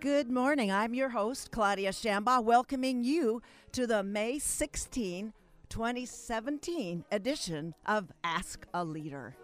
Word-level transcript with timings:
Good 0.00 0.30
morning. 0.30 0.70
I'm 0.70 0.92
your 0.92 1.08
host, 1.08 1.50
Claudia 1.50 1.92
Shambaugh, 1.92 2.44
welcoming 2.44 3.04
you 3.04 3.40
to 3.72 3.86
the 3.86 4.02
May 4.02 4.38
16, 4.38 5.32
2017 5.70 7.04
edition 7.10 7.74
of 7.86 8.12
Ask 8.22 8.66
a 8.74 8.84
Leader. 8.84 9.34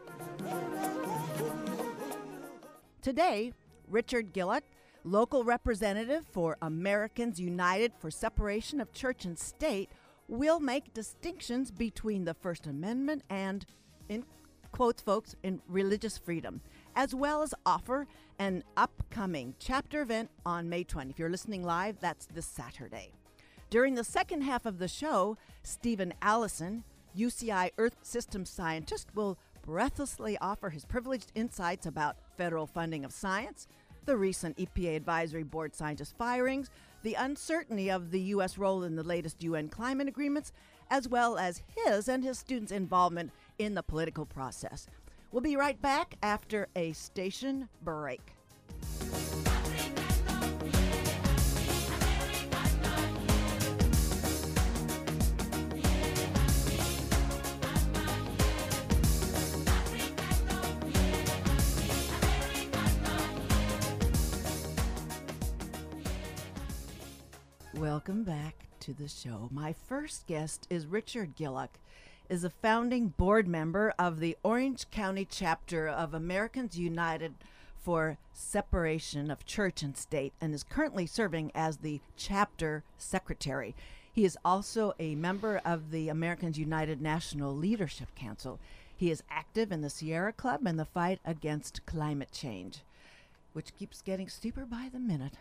Today, 3.00 3.54
Richard 3.88 4.34
Gillock, 4.34 4.64
local 5.04 5.44
representative 5.44 6.24
for 6.32 6.56
Americans 6.62 7.38
United 7.38 7.92
for 7.98 8.10
Separation 8.10 8.80
of 8.80 8.92
Church 8.92 9.24
and 9.24 9.38
State, 9.38 9.90
will 10.28 10.58
make 10.58 10.94
distinctions 10.94 11.70
between 11.70 12.24
the 12.24 12.34
First 12.34 12.66
Amendment 12.66 13.22
and, 13.28 13.66
in 14.08 14.24
quotes, 14.72 15.02
folks, 15.02 15.36
in 15.42 15.60
religious 15.68 16.18
freedom, 16.18 16.60
as 16.96 17.14
well 17.14 17.42
as 17.42 17.54
offer 17.66 18.06
an 18.38 18.64
upcoming 18.76 19.54
chapter 19.58 20.02
event 20.02 20.30
on 20.44 20.68
May 20.68 20.82
20. 20.82 21.10
If 21.10 21.18
you're 21.18 21.30
listening 21.30 21.62
live, 21.62 22.00
that's 22.00 22.26
this 22.26 22.46
Saturday. 22.46 23.12
During 23.70 23.94
the 23.94 24.04
second 24.04 24.42
half 24.42 24.66
of 24.66 24.78
the 24.78 24.88
show, 24.88 25.36
Steven 25.62 26.14
Allison, 26.22 26.84
UCI 27.16 27.70
Earth 27.78 27.96
Systems 28.02 28.50
scientist, 28.50 29.08
will 29.14 29.38
breathlessly 29.62 30.36
offer 30.38 30.70
his 30.70 30.84
privileged 30.84 31.32
insights 31.34 31.86
about 31.86 32.16
federal 32.36 32.66
funding 32.66 33.04
of 33.04 33.12
science, 33.12 33.66
the 34.06 34.16
recent 34.16 34.56
EPA 34.56 34.96
Advisory 34.96 35.42
Board 35.42 35.74
scientist 35.74 36.14
firings, 36.16 36.70
the 37.02 37.14
uncertainty 37.14 37.90
of 37.90 38.10
the 38.10 38.20
U.S. 38.20 38.58
role 38.58 38.82
in 38.84 38.96
the 38.96 39.02
latest 39.02 39.42
UN 39.42 39.68
climate 39.68 40.08
agreements, 40.08 40.52
as 40.90 41.08
well 41.08 41.38
as 41.38 41.62
his 41.74 42.08
and 42.08 42.24
his 42.24 42.38
students' 42.38 42.72
involvement 42.72 43.30
in 43.58 43.74
the 43.74 43.82
political 43.82 44.26
process. 44.26 44.86
We'll 45.32 45.42
be 45.42 45.56
right 45.56 45.80
back 45.80 46.16
after 46.22 46.68
a 46.76 46.92
station 46.92 47.68
break. 47.82 48.20
Welcome 67.84 68.24
back 68.24 68.68
to 68.80 68.94
the 68.94 69.08
show. 69.08 69.50
My 69.52 69.74
first 69.74 70.26
guest 70.26 70.66
is 70.70 70.86
Richard 70.86 71.36
Gillock, 71.36 71.78
is 72.30 72.42
a 72.42 72.48
founding 72.48 73.08
board 73.08 73.46
member 73.46 73.92
of 73.98 74.20
the 74.20 74.38
Orange 74.42 74.90
County 74.90 75.28
chapter 75.30 75.86
of 75.86 76.14
Americans 76.14 76.78
United 76.78 77.34
for 77.78 78.16
Separation 78.32 79.30
of 79.30 79.44
Church 79.44 79.82
and 79.82 79.98
State 79.98 80.32
and 80.40 80.54
is 80.54 80.62
currently 80.62 81.04
serving 81.04 81.52
as 81.54 81.76
the 81.76 82.00
chapter 82.16 82.84
secretary. 82.96 83.74
He 84.10 84.24
is 84.24 84.38
also 84.46 84.94
a 84.98 85.14
member 85.14 85.60
of 85.62 85.90
the 85.90 86.08
Americans 86.08 86.58
United 86.58 87.02
National 87.02 87.54
Leadership 87.54 88.14
Council. 88.14 88.58
He 88.96 89.10
is 89.10 89.22
active 89.28 89.70
in 89.70 89.82
the 89.82 89.90
Sierra 89.90 90.32
Club 90.32 90.62
and 90.64 90.78
the 90.78 90.86
fight 90.86 91.20
against 91.26 91.84
climate 91.84 92.32
change 92.32 92.80
which 93.54 93.74
keeps 93.76 94.02
getting 94.02 94.28
steeper 94.28 94.66
by 94.66 94.90
the 94.92 94.98
minute. 94.98 95.32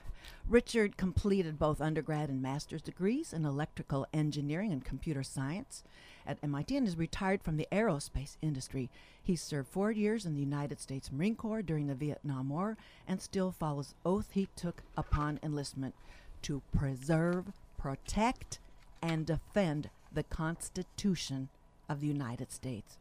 Richard 0.47 0.95
completed 0.95 1.59
both 1.59 1.81
undergrad 1.81 2.29
and 2.29 2.41
master's 2.41 2.81
degrees 2.81 3.33
in 3.33 3.43
electrical 3.43 4.07
engineering 4.13 4.71
and 4.71 4.85
computer 4.85 5.23
science 5.23 5.83
at 6.25 6.37
MIT 6.41 6.77
and 6.77 6.87
is 6.87 6.97
retired 6.97 7.43
from 7.43 7.57
the 7.57 7.67
aerospace 7.71 8.37
industry. 8.41 8.89
He 9.21 9.35
served 9.35 9.67
four 9.67 9.91
years 9.91 10.25
in 10.25 10.35
the 10.35 10.39
United 10.39 10.79
States 10.79 11.11
Marine 11.11 11.35
Corps 11.35 11.61
during 11.61 11.87
the 11.87 11.95
Vietnam 11.95 12.49
War 12.49 12.77
and 13.07 13.21
still 13.21 13.51
follows 13.51 13.95
oath 14.05 14.29
he 14.31 14.47
took 14.55 14.83
upon 14.95 15.39
enlistment 15.43 15.95
to 16.43 16.61
preserve, 16.75 17.51
protect, 17.77 18.59
and 19.01 19.25
defend 19.25 19.89
the 20.13 20.23
Constitution 20.23 21.49
of 21.89 21.99
the 21.99 22.07
United 22.07 22.51
States. 22.51 22.97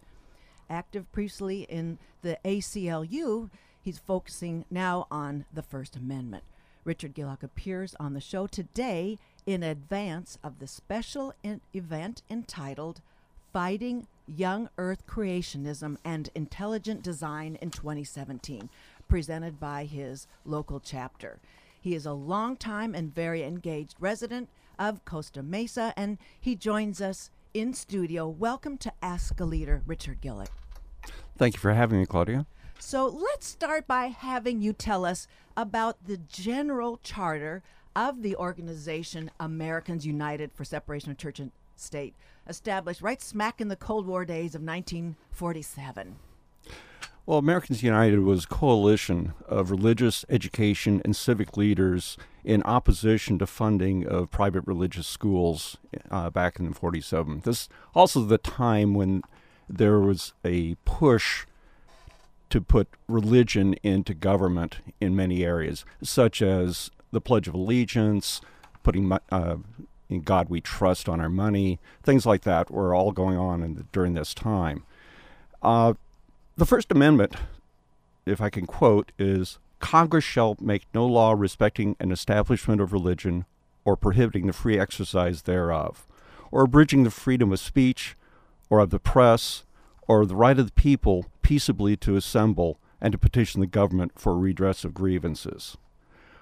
Active 0.70 1.10
previously 1.12 1.62
in 1.62 1.98
the 2.22 2.38
ACLU, 2.44 3.50
He's 3.82 3.98
focusing 3.98 4.64
now 4.70 5.08
on 5.10 5.44
the 5.52 5.62
First 5.62 5.96
Amendment. 5.96 6.44
Richard 6.84 7.14
Gillock 7.14 7.42
appears 7.42 7.96
on 7.98 8.14
the 8.14 8.20
show 8.20 8.46
today 8.46 9.18
in 9.44 9.64
advance 9.64 10.38
of 10.44 10.60
the 10.60 10.68
special 10.68 11.34
in- 11.42 11.60
event 11.74 12.22
entitled 12.30 13.00
Fighting 13.52 14.06
Young 14.28 14.68
Earth 14.78 15.04
Creationism 15.08 15.96
and 16.04 16.30
Intelligent 16.36 17.02
Design 17.02 17.56
in 17.60 17.70
2017, 17.72 18.70
presented 19.08 19.58
by 19.58 19.84
his 19.84 20.28
local 20.44 20.78
chapter. 20.78 21.40
He 21.80 21.96
is 21.96 22.06
a 22.06 22.12
longtime 22.12 22.94
and 22.94 23.12
very 23.12 23.42
engaged 23.42 23.96
resident 23.98 24.48
of 24.78 25.04
Costa 25.04 25.42
Mesa, 25.42 25.92
and 25.96 26.18
he 26.40 26.54
joins 26.54 27.00
us 27.00 27.30
in 27.52 27.74
studio. 27.74 28.28
Welcome 28.28 28.78
to 28.78 28.92
Ask 29.02 29.40
a 29.40 29.44
Leader, 29.44 29.82
Richard 29.86 30.20
Gillock. 30.20 30.52
Thank 31.36 31.54
you 31.54 31.60
for 31.60 31.74
having 31.74 31.98
me, 31.98 32.06
Claudia. 32.06 32.46
So 32.84 33.06
let's 33.06 33.46
start 33.46 33.86
by 33.86 34.06
having 34.06 34.60
you 34.60 34.72
tell 34.72 35.04
us 35.04 35.28
about 35.56 36.04
the 36.04 36.16
general 36.16 36.98
charter 37.04 37.62
of 37.94 38.22
the 38.22 38.34
organization 38.34 39.30
Americans 39.38 40.04
United 40.04 40.50
for 40.52 40.64
Separation 40.64 41.12
of 41.12 41.16
Church 41.16 41.38
and 41.38 41.52
State, 41.76 42.14
established 42.46 43.00
right 43.00 43.22
smack 43.22 43.60
in 43.60 43.68
the 43.68 43.76
Cold 43.76 44.04
War 44.06 44.24
days 44.24 44.56
of 44.56 44.62
1947. 44.62 46.16
Well, 47.24 47.38
Americans 47.38 47.84
United 47.84 48.18
was 48.18 48.44
a 48.44 48.48
coalition 48.48 49.32
of 49.46 49.70
religious, 49.70 50.24
education, 50.28 51.00
and 51.04 51.14
civic 51.14 51.56
leaders 51.56 52.18
in 52.44 52.64
opposition 52.64 53.38
to 53.38 53.46
funding 53.46 54.04
of 54.06 54.32
private 54.32 54.64
religious 54.66 55.06
schools 55.06 55.76
uh, 56.10 56.30
back 56.30 56.58
in 56.58 56.74
47. 56.74 57.42
This 57.44 57.68
also 57.94 58.24
the 58.24 58.38
time 58.38 58.92
when 58.92 59.22
there 59.68 60.00
was 60.00 60.34
a 60.44 60.74
push 60.84 61.46
to 62.52 62.60
put 62.60 62.86
religion 63.08 63.74
into 63.82 64.12
government 64.12 64.80
in 65.00 65.16
many 65.16 65.42
areas, 65.42 65.86
such 66.02 66.42
as 66.42 66.90
the 67.10 67.20
Pledge 67.20 67.48
of 67.48 67.54
Allegiance, 67.54 68.42
putting 68.82 69.10
uh, 69.10 69.56
in 70.10 70.20
God 70.20 70.50
we 70.50 70.60
trust 70.60 71.08
on 71.08 71.18
our 71.18 71.30
money, 71.30 71.80
things 72.02 72.26
like 72.26 72.42
that 72.42 72.70
were 72.70 72.94
all 72.94 73.10
going 73.10 73.38
on 73.38 73.60
the, 73.74 73.86
during 73.90 74.12
this 74.12 74.34
time. 74.34 74.84
Uh, 75.62 75.94
the 76.54 76.66
First 76.66 76.92
Amendment, 76.92 77.36
if 78.26 78.42
I 78.42 78.50
can 78.50 78.66
quote, 78.66 79.12
is 79.18 79.58
Congress 79.80 80.24
shall 80.24 80.58
make 80.60 80.82
no 80.92 81.06
law 81.06 81.32
respecting 81.32 81.96
an 82.00 82.12
establishment 82.12 82.82
of 82.82 82.92
religion 82.92 83.46
or 83.86 83.96
prohibiting 83.96 84.46
the 84.46 84.52
free 84.52 84.78
exercise 84.78 85.42
thereof, 85.42 86.06
or 86.50 86.64
abridging 86.64 87.04
the 87.04 87.10
freedom 87.10 87.50
of 87.50 87.60
speech 87.60 88.14
or 88.68 88.78
of 88.78 88.90
the 88.90 89.00
press 89.00 89.64
or 90.08 90.26
the 90.26 90.36
right 90.36 90.58
of 90.58 90.66
the 90.66 90.72
people 90.72 91.26
peaceably 91.42 91.96
to 91.98 92.16
assemble 92.16 92.78
and 93.00 93.12
to 93.12 93.18
petition 93.18 93.60
the 93.60 93.66
government 93.66 94.12
for 94.16 94.36
redress 94.36 94.84
of 94.84 94.94
grievances. 94.94 95.76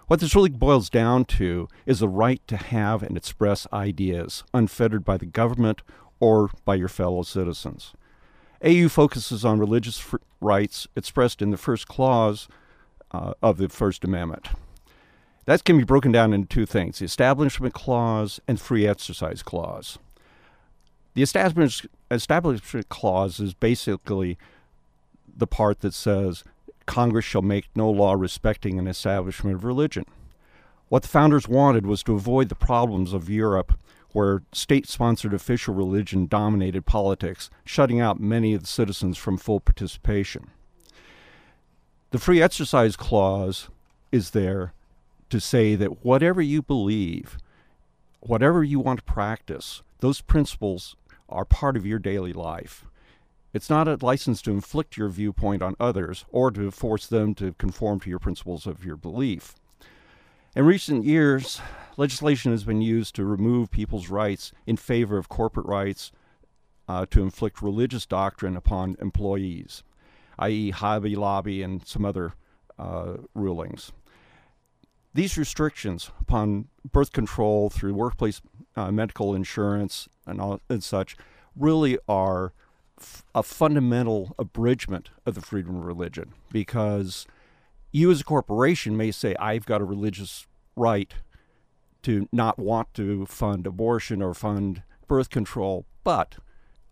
What 0.07 0.21
this 0.21 0.35
really 0.35 0.51
boils 0.51 0.91
down 0.91 1.25
to 1.27 1.69
is 1.87 2.01
the 2.01 2.09
right 2.09 2.43
to 2.49 2.57
have 2.57 3.03
and 3.03 3.17
express 3.17 3.67
ideas 3.73 4.43
unfettered 4.53 5.05
by 5.05 5.17
the 5.17 5.27
government 5.27 5.83
or 6.19 6.51
by 6.65 6.75
your 6.75 6.89
fellow 6.89 7.23
citizens. 7.23 7.95
AU 8.65 8.89
focuses 8.89 9.45
on 9.45 9.59
religious 9.59 9.99
fr- 9.99 10.17
rights 10.41 10.87
expressed 10.97 11.41
in 11.41 11.51
the 11.51 11.57
first 11.57 11.87
clause 11.89 12.49
uh, 13.13 13.35
of 13.43 13.57
the 13.57 13.69
First 13.69 14.05
Amendment. 14.05 14.49
That 15.47 15.65
can 15.65 15.79
be 15.79 15.85
broken 15.85 16.13
down 16.13 16.33
into 16.33 16.49
two 16.49 16.67
things 16.67 16.99
the 16.99 17.05
Establishment 17.05 17.75
Clause 17.75 18.41
and 18.47 18.61
Free 18.61 18.87
Exercise 18.87 19.43
Clause. 19.43 19.99
The 21.21 21.25
establishment, 21.25 21.93
establishment 22.11 22.89
clause 22.89 23.41
is 23.41 23.53
basically 23.53 24.39
the 25.37 25.47
part 25.47 25.81
that 25.81 25.93
says 25.93 26.45
Congress 26.87 27.27
shall 27.27 27.43
make 27.43 27.69
no 27.77 27.91
law 27.91 28.15
respecting 28.15 28.79
an 28.79 28.87
establishment 28.87 29.57
of 29.57 29.65
religion. 29.65 30.07
What 30.89 31.03
the 31.03 31.09
founders 31.09 31.47
wanted 31.47 31.85
was 31.85 32.03
to 32.05 32.15
avoid 32.15 32.49
the 32.49 32.55
problems 32.55 33.13
of 33.13 33.29
Europe, 33.29 33.79
where 34.13 34.41
state 34.53 34.89
sponsored 34.89 35.35
official 35.35 35.75
religion 35.75 36.27
dominated 36.27 36.87
politics, 36.87 37.51
shutting 37.67 38.01
out 38.01 38.19
many 38.19 38.55
of 38.55 38.63
the 38.63 38.67
citizens 38.67 39.19
from 39.19 39.37
full 39.37 39.61
participation. 39.61 40.49
The 42.13 42.19
Free 42.19 42.41
Exercise 42.41 42.97
Clause 42.97 43.69
is 44.11 44.31
there 44.31 44.73
to 45.29 45.39
say 45.39 45.75
that 45.75 46.03
whatever 46.03 46.41
you 46.41 46.63
believe, 46.63 47.37
whatever 48.21 48.65
you 48.65 48.81
want 48.81 49.01
to 49.01 49.13
practice, 49.13 49.83
those 49.99 50.23
principles 50.23 50.97
are 51.31 51.45
part 51.45 51.77
of 51.77 51.87
your 51.87 51.99
daily 51.99 52.33
life. 52.33 52.85
It's 53.53 53.71
not 53.71 53.89
a 53.89 53.99
license 54.01 54.43
to 54.43 54.51
inflict 54.51 54.97
your 54.97 55.09
viewpoint 55.09 55.63
on 55.63 55.75
others 55.81 56.25
or 56.31 56.51
to 56.53 56.71
force 56.71 57.07
them 57.07 57.35
to 57.37 57.53
conform 57.55 58.01
to 58.01 58.11
your 58.11 58.21
principles 58.21 58.67
of 58.67 58.85
your 58.85 58.97
belief. 58.97 59.55
In 60.55 60.65
recent 60.65 61.05
years, 61.05 61.61
legislation 61.97 62.53
has 62.53 62.65
been 62.65 62.83
used 62.83 63.15
to 63.17 63.25
remove 63.25 63.71
people's 63.71 64.09
rights 64.09 64.53
in 64.67 64.77
favor 64.77 65.17
of 65.17 65.29
corporate 65.29 65.67
rights 65.67 66.13
uh, 66.89 67.07
to 67.11 67.23
inflict 67.23 67.63
religious 67.63 68.07
doctrine 68.07 68.57
upon 68.57 68.97
employees, 69.01 69.83
i.e., 70.39 70.71
Hobby 70.71 71.15
Lobby 71.15 71.63
and 71.63 71.87
some 71.87 72.05
other 72.05 72.35
uh, 72.79 73.19
rulings. 73.35 73.93
These 75.13 75.37
restrictions 75.37 76.11
upon 76.21 76.69
birth 76.91 77.13
control 77.13 77.69
through 77.69 77.95
workplace 77.95 78.41
uh, 78.77 78.93
medical 78.93 79.35
insurance 79.35 80.09
and, 80.31 80.41
all, 80.41 80.61
and 80.69 80.83
such 80.83 81.17
really 81.57 81.99
are 82.09 82.53
f- 82.99 83.25
a 83.35 83.43
fundamental 83.43 84.35
abridgment 84.39 85.11
of 85.27 85.35
the 85.35 85.41
freedom 85.41 85.77
of 85.77 85.85
religion 85.85 86.33
because 86.53 87.27
you 87.93 88.11
as 88.11 88.21
a 88.21 88.25
corporation 88.25 88.97
may 88.97 89.11
say, 89.11 89.35
I've 89.37 89.67
got 89.67 89.81
a 89.81 89.85
religious 89.85 90.47
right 90.77 91.13
to 92.03 92.29
not 92.33 92.59
want 92.59 92.95
to 92.95 93.27
fund 93.27 93.67
abortion 93.67 94.23
or 94.23 94.33
fund 94.33 94.83
birth 95.07 95.29
control, 95.29 95.87
but 96.05 96.37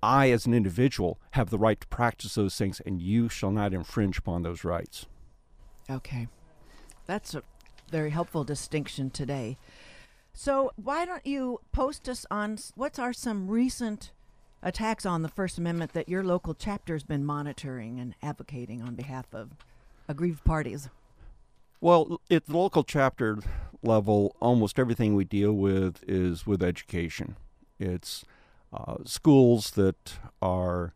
I, 0.03 0.31
as 0.31 0.47
an 0.47 0.55
individual, 0.55 1.19
have 1.33 1.51
the 1.51 1.59
right 1.59 1.81
to 1.81 1.87
practice 1.89 2.35
those 2.35 2.57
things, 2.57 2.81
and 2.85 3.01
you 3.01 3.29
shall 3.29 3.51
not 3.51 3.73
infringe 3.73 4.19
upon 4.19 4.43
those 4.43 4.65
rights. 4.65 5.07
Okay. 5.91 6.29
That's 7.07 7.35
a 7.35 7.43
very 7.91 8.11
helpful 8.11 8.45
distinction 8.45 9.11
today. 9.11 9.57
So, 10.41 10.71
why 10.77 11.05
don't 11.05 11.27
you 11.27 11.63
post 11.73 12.09
us 12.09 12.25
on 12.31 12.59
what 12.77 12.97
are 12.97 13.13
some 13.13 13.49
recent 13.49 14.13
attacks 14.63 15.05
on 15.05 15.23
the 15.23 15.29
First 15.29 15.59
Amendment 15.59 15.95
that 15.95 16.09
your 16.09 16.23
local 16.23 16.55
chapter's 16.55 17.03
been 17.03 17.25
monitoring 17.25 17.99
and 17.99 18.15
advocating 18.23 18.81
on 18.81 18.95
behalf 18.95 19.27
of 19.35 19.51
aggrieved 20.07 20.45
parties? 20.45 20.91
Well, 21.81 22.21
at 22.31 22.47
the 22.47 22.57
local 22.57 22.85
chapter 22.85 23.39
level, 23.83 24.37
almost 24.39 24.79
everything 24.79 25.17
we 25.17 25.25
deal 25.25 25.55
with 25.55 26.05
is 26.07 26.47
with 26.47 26.63
education. 26.63 27.35
It's 27.81 28.25
uh, 28.73 28.99
schools 29.05 29.73
that 29.73 30.19
are 30.41 30.95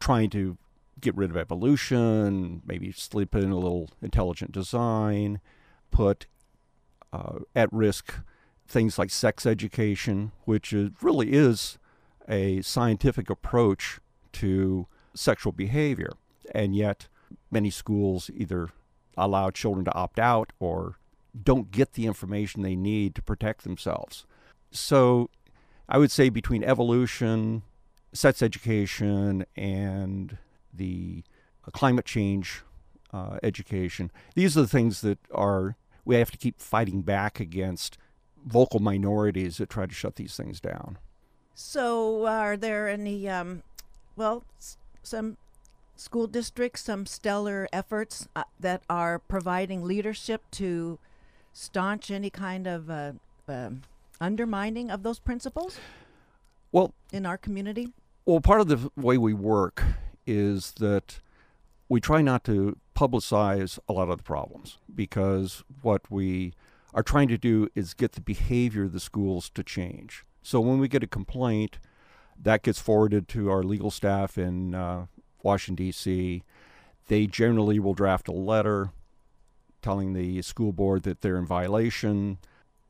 trying 0.00 0.30
to 0.30 0.56
get 0.98 1.14
rid 1.14 1.28
of 1.28 1.36
evolution, 1.36 2.62
maybe 2.64 2.90
slip 2.92 3.34
in 3.34 3.50
a 3.50 3.58
little 3.58 3.90
intelligent 4.00 4.52
design, 4.52 5.40
put 5.90 6.24
uh, 7.12 7.40
at 7.54 7.70
risk 7.70 8.14
things 8.68 8.98
like 8.98 9.10
sex 9.10 9.46
education, 9.46 10.32
which 10.44 10.72
is, 10.72 10.90
really 11.00 11.32
is 11.32 11.78
a 12.28 12.60
scientific 12.60 13.30
approach 13.30 13.98
to 14.32 14.86
sexual 15.14 15.52
behavior. 15.52 16.12
And 16.54 16.76
yet, 16.76 17.08
many 17.50 17.70
schools 17.70 18.30
either 18.34 18.68
allow 19.16 19.50
children 19.50 19.84
to 19.86 19.94
opt 19.94 20.18
out 20.18 20.52
or 20.60 20.98
don't 21.40 21.70
get 21.70 21.94
the 21.94 22.06
information 22.06 22.62
they 22.62 22.76
need 22.76 23.14
to 23.14 23.22
protect 23.22 23.64
themselves. 23.64 24.26
So, 24.70 25.30
I 25.88 25.96
would 25.96 26.10
say 26.10 26.28
between 26.28 26.62
evolution, 26.62 27.62
sex 28.12 28.42
education, 28.42 29.46
and 29.56 30.36
the 30.72 31.24
uh, 31.66 31.70
climate 31.70 32.04
change 32.04 32.62
uh, 33.12 33.38
education, 33.42 34.10
these 34.34 34.56
are 34.56 34.62
the 34.62 34.68
things 34.68 35.00
that 35.00 35.18
are 35.32 35.76
we 36.04 36.16
have 36.16 36.30
to 36.30 36.38
keep 36.38 36.60
fighting 36.60 37.02
back 37.02 37.38
against 37.38 37.98
vocal 38.46 38.80
minorities 38.80 39.56
that 39.58 39.68
try 39.70 39.86
to 39.86 39.94
shut 39.94 40.16
these 40.16 40.36
things 40.36 40.60
down. 40.60 40.98
So, 41.54 42.26
are 42.26 42.56
there 42.56 42.88
any, 42.88 43.28
um, 43.28 43.62
well, 44.16 44.44
s- 44.58 44.76
some 45.02 45.36
school 45.96 46.26
districts, 46.28 46.82
some 46.82 47.04
stellar 47.06 47.68
efforts 47.72 48.28
uh, 48.36 48.44
that 48.60 48.82
are 48.88 49.18
providing 49.18 49.82
leadership 49.84 50.42
to 50.52 50.98
staunch 51.52 52.10
any 52.10 52.30
kind 52.30 52.66
of 52.68 52.88
uh, 52.88 53.12
um 53.48 53.82
undermining 54.20 54.90
of 54.90 55.02
those 55.02 55.18
principles 55.18 55.78
Well, 56.72 56.92
in 57.12 57.24
our 57.26 57.38
community? 57.38 57.92
well, 58.26 58.40
part 58.40 58.60
of 58.60 58.68
the 58.68 58.90
way 58.96 59.16
we 59.18 59.32
work 59.34 59.82
is 60.26 60.72
that 60.78 61.20
we 61.88 62.00
try 62.00 62.20
not 62.22 62.44
to 62.44 62.76
publicize 62.94 63.78
a 63.88 63.92
lot 63.92 64.08
of 64.10 64.18
the 64.18 64.24
problems 64.24 64.78
because 64.94 65.64
what 65.82 66.10
we 66.10 66.52
are 66.94 67.02
trying 67.02 67.28
to 67.28 67.38
do 67.38 67.68
is 67.74 67.94
get 67.94 68.12
the 68.12 68.20
behavior 68.20 68.84
of 68.84 68.92
the 68.92 69.00
schools 69.00 69.50
to 69.50 69.62
change. 69.62 70.24
So 70.42 70.60
when 70.60 70.78
we 70.78 70.88
get 70.88 71.02
a 71.02 71.08
complaint, 71.08 71.78
that 72.40 72.62
gets 72.62 72.80
forwarded 72.80 73.28
to 73.28 73.50
our 73.50 73.62
legal 73.62 73.90
staff 73.90 74.38
in 74.38 74.74
uh, 74.74 75.06
Washington, 75.42 75.86
D.C. 75.86 76.42
They 77.08 77.26
generally 77.26 77.78
will 77.78 77.94
draft 77.94 78.28
a 78.28 78.32
letter 78.32 78.90
telling 79.82 80.12
the 80.12 80.42
school 80.42 80.72
board 80.72 81.02
that 81.04 81.20
they're 81.20 81.36
in 81.36 81.46
violation 81.46 82.38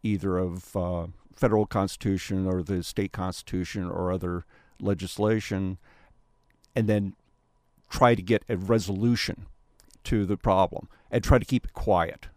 either 0.03 0.39
of 0.39 0.77
uh, 0.77 1.07
federal 1.35 1.67
constitution 1.67 2.47
or 2.47 2.63
the 2.63 2.83
state 2.83 3.13
constitution 3.13 3.89
or 3.89 4.13
other 4.13 4.45
legislation, 4.81 5.79
and 6.75 6.89
then 6.89 7.15
try 7.91 8.15
to 8.15 8.23
get 8.23 8.45
a 8.49 8.57
resolution 8.57 9.47
to 10.05 10.25
the 10.25 10.37
problem 10.37 10.89
and 11.11 11.25
try 11.25 11.39
to 11.39 11.45
keep 11.45 11.65
it 11.65 11.73
quiet. 11.73 12.29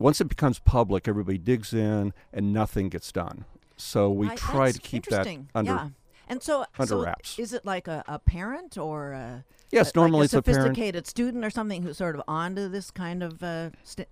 Once 0.00 0.20
it 0.20 0.24
becomes 0.24 0.58
public, 0.58 1.06
everybody 1.06 1.38
digs 1.38 1.72
in 1.72 2.12
and 2.32 2.52
nothing 2.52 2.88
gets 2.88 3.12
done. 3.12 3.44
So 3.76 4.10
we 4.10 4.28
I- 4.28 4.34
try 4.34 4.72
to 4.72 4.78
keep 4.80 5.04
that 5.04 5.26
interesting. 5.26 5.48
under 5.54 5.70
yeah. 5.72 5.88
And 6.26 6.42
so, 6.42 6.64
under 6.78 6.86
so 6.88 7.02
wraps. 7.04 7.38
is 7.40 7.52
it 7.52 7.64
like 7.66 7.86
a, 7.88 8.04
a 8.08 8.18
parent 8.18 8.78
or 8.78 9.12
a, 9.12 9.44
Yes, 9.72 9.88
like 9.88 9.96
normally 9.96 10.20
a 10.22 10.24
it's 10.24 10.34
a 10.34 10.36
sophisticated 10.38 11.06
student 11.06 11.44
or 11.44 11.50
something 11.50 11.82
who's 11.82 11.96
sort 11.98 12.14
of 12.14 12.22
onto 12.28 12.68
this 12.68 12.90
kind 12.90 13.22
of 13.22 13.42
uh, 13.42 13.70
st- 13.82 14.08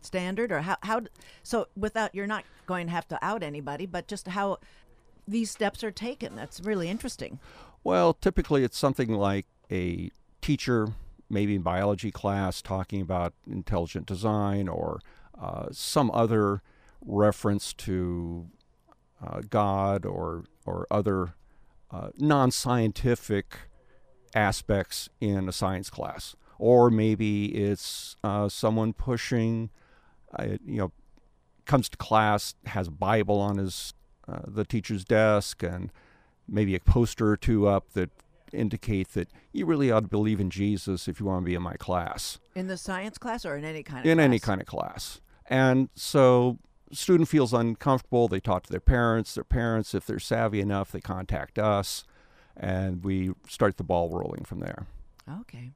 standard 0.00 0.50
or 0.50 0.60
how 0.62 0.76
how 0.82 1.02
so 1.42 1.66
without 1.76 2.14
you're 2.14 2.26
not 2.26 2.44
going 2.66 2.86
to 2.86 2.92
have 2.92 3.06
to 3.08 3.18
out 3.22 3.42
anybody 3.42 3.84
but 3.84 4.06
just 4.06 4.28
how 4.28 4.56
these 5.26 5.50
steps 5.50 5.82
are 5.84 5.90
taken 5.90 6.36
that's 6.36 6.60
really 6.60 6.88
interesting 6.88 7.38
Well, 7.84 8.14
typically 8.14 8.64
it's 8.64 8.78
something 8.78 9.12
like 9.12 9.46
a 9.70 10.10
teacher, 10.40 10.88
maybe 11.28 11.54
in 11.54 11.62
biology 11.62 12.10
class, 12.10 12.62
talking 12.62 13.00
about 13.02 13.34
intelligent 13.46 14.06
design 14.06 14.68
or 14.68 15.00
uh, 15.40 15.66
some 15.70 16.10
other 16.12 16.62
reference 17.04 17.72
to 17.72 18.48
uh, 19.24 19.40
God 19.48 20.04
or 20.04 20.44
or 20.64 20.86
other 20.90 21.34
uh, 21.90 22.08
non-scientific 22.18 23.56
aspects 24.34 25.08
in 25.20 25.48
a 25.48 25.52
science 25.52 25.90
class, 25.90 26.36
or 26.58 26.90
maybe 26.90 27.46
it's 27.46 28.16
uh, 28.22 28.48
someone 28.48 28.92
pushing, 28.92 29.70
uh, 30.38 30.56
you 30.64 30.78
know, 30.78 30.92
comes 31.64 31.88
to 31.88 31.96
class 31.96 32.54
has 32.66 32.88
a 32.88 32.90
Bible 32.90 33.40
on 33.40 33.58
his 33.58 33.94
uh, 34.28 34.40
the 34.46 34.64
teacher's 34.64 35.04
desk 35.04 35.62
and 35.62 35.90
maybe 36.46 36.74
a 36.74 36.80
poster 36.80 37.30
or 37.30 37.36
two 37.36 37.66
up 37.66 37.92
that 37.92 38.10
indicate 38.52 39.12
that 39.12 39.28
you 39.52 39.66
really 39.66 39.90
ought 39.90 40.00
to 40.00 40.08
believe 40.08 40.40
in 40.40 40.50
Jesus 40.50 41.08
if 41.08 41.20
you 41.20 41.26
want 41.26 41.42
to 41.42 41.46
be 41.46 41.54
in 41.54 41.62
my 41.62 41.74
class, 41.74 42.38
in 42.54 42.66
the 42.66 42.76
science 42.76 43.18
class 43.18 43.44
or 43.44 43.56
in 43.56 43.64
any 43.64 43.82
kind 43.82 44.04
of 44.04 44.10
in 44.10 44.20
any 44.20 44.38
kind 44.38 44.60
of 44.60 44.66
class. 44.66 45.20
And 45.48 45.88
so 45.94 46.58
student 46.92 47.28
feels 47.28 47.52
uncomfortable, 47.52 48.28
they 48.28 48.40
talk 48.40 48.64
to 48.64 48.70
their 48.70 48.80
parents, 48.80 49.34
their 49.34 49.44
parents 49.44 49.94
if 49.94 50.06
they're 50.06 50.18
savvy 50.18 50.60
enough, 50.60 50.92
they 50.92 51.00
contact 51.00 51.58
us 51.58 52.04
and 52.56 53.04
we 53.04 53.32
start 53.48 53.76
the 53.76 53.84
ball 53.84 54.10
rolling 54.10 54.44
from 54.44 54.60
there. 54.60 54.86
okay 55.40 55.72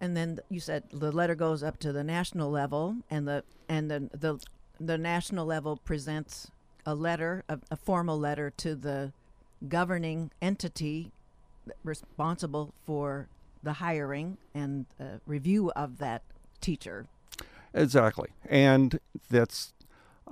and 0.00 0.16
then 0.16 0.38
you 0.48 0.60
said 0.60 0.84
the 0.92 1.12
letter 1.12 1.34
goes 1.34 1.62
up 1.62 1.78
to 1.78 1.92
the 1.92 2.02
national 2.02 2.50
level 2.50 2.96
and 3.10 3.28
the 3.28 3.44
and 3.68 3.90
the 3.90 4.08
the, 4.12 4.38
the 4.78 4.98
national 4.98 5.46
level 5.46 5.76
presents 5.76 6.50
a 6.86 6.94
letter 6.94 7.44
a, 7.48 7.58
a 7.70 7.76
formal 7.76 8.18
letter 8.18 8.50
to 8.50 8.74
the 8.74 9.12
governing 9.68 10.30
entity 10.40 11.12
responsible 11.84 12.72
for 12.86 13.28
the 13.62 13.74
hiring 13.74 14.38
and 14.54 14.86
uh, 14.98 15.04
review 15.26 15.70
of 15.72 15.98
that 15.98 16.22
teacher. 16.60 17.06
Exactly, 17.74 18.30
and 18.48 18.98
that's 19.30 19.72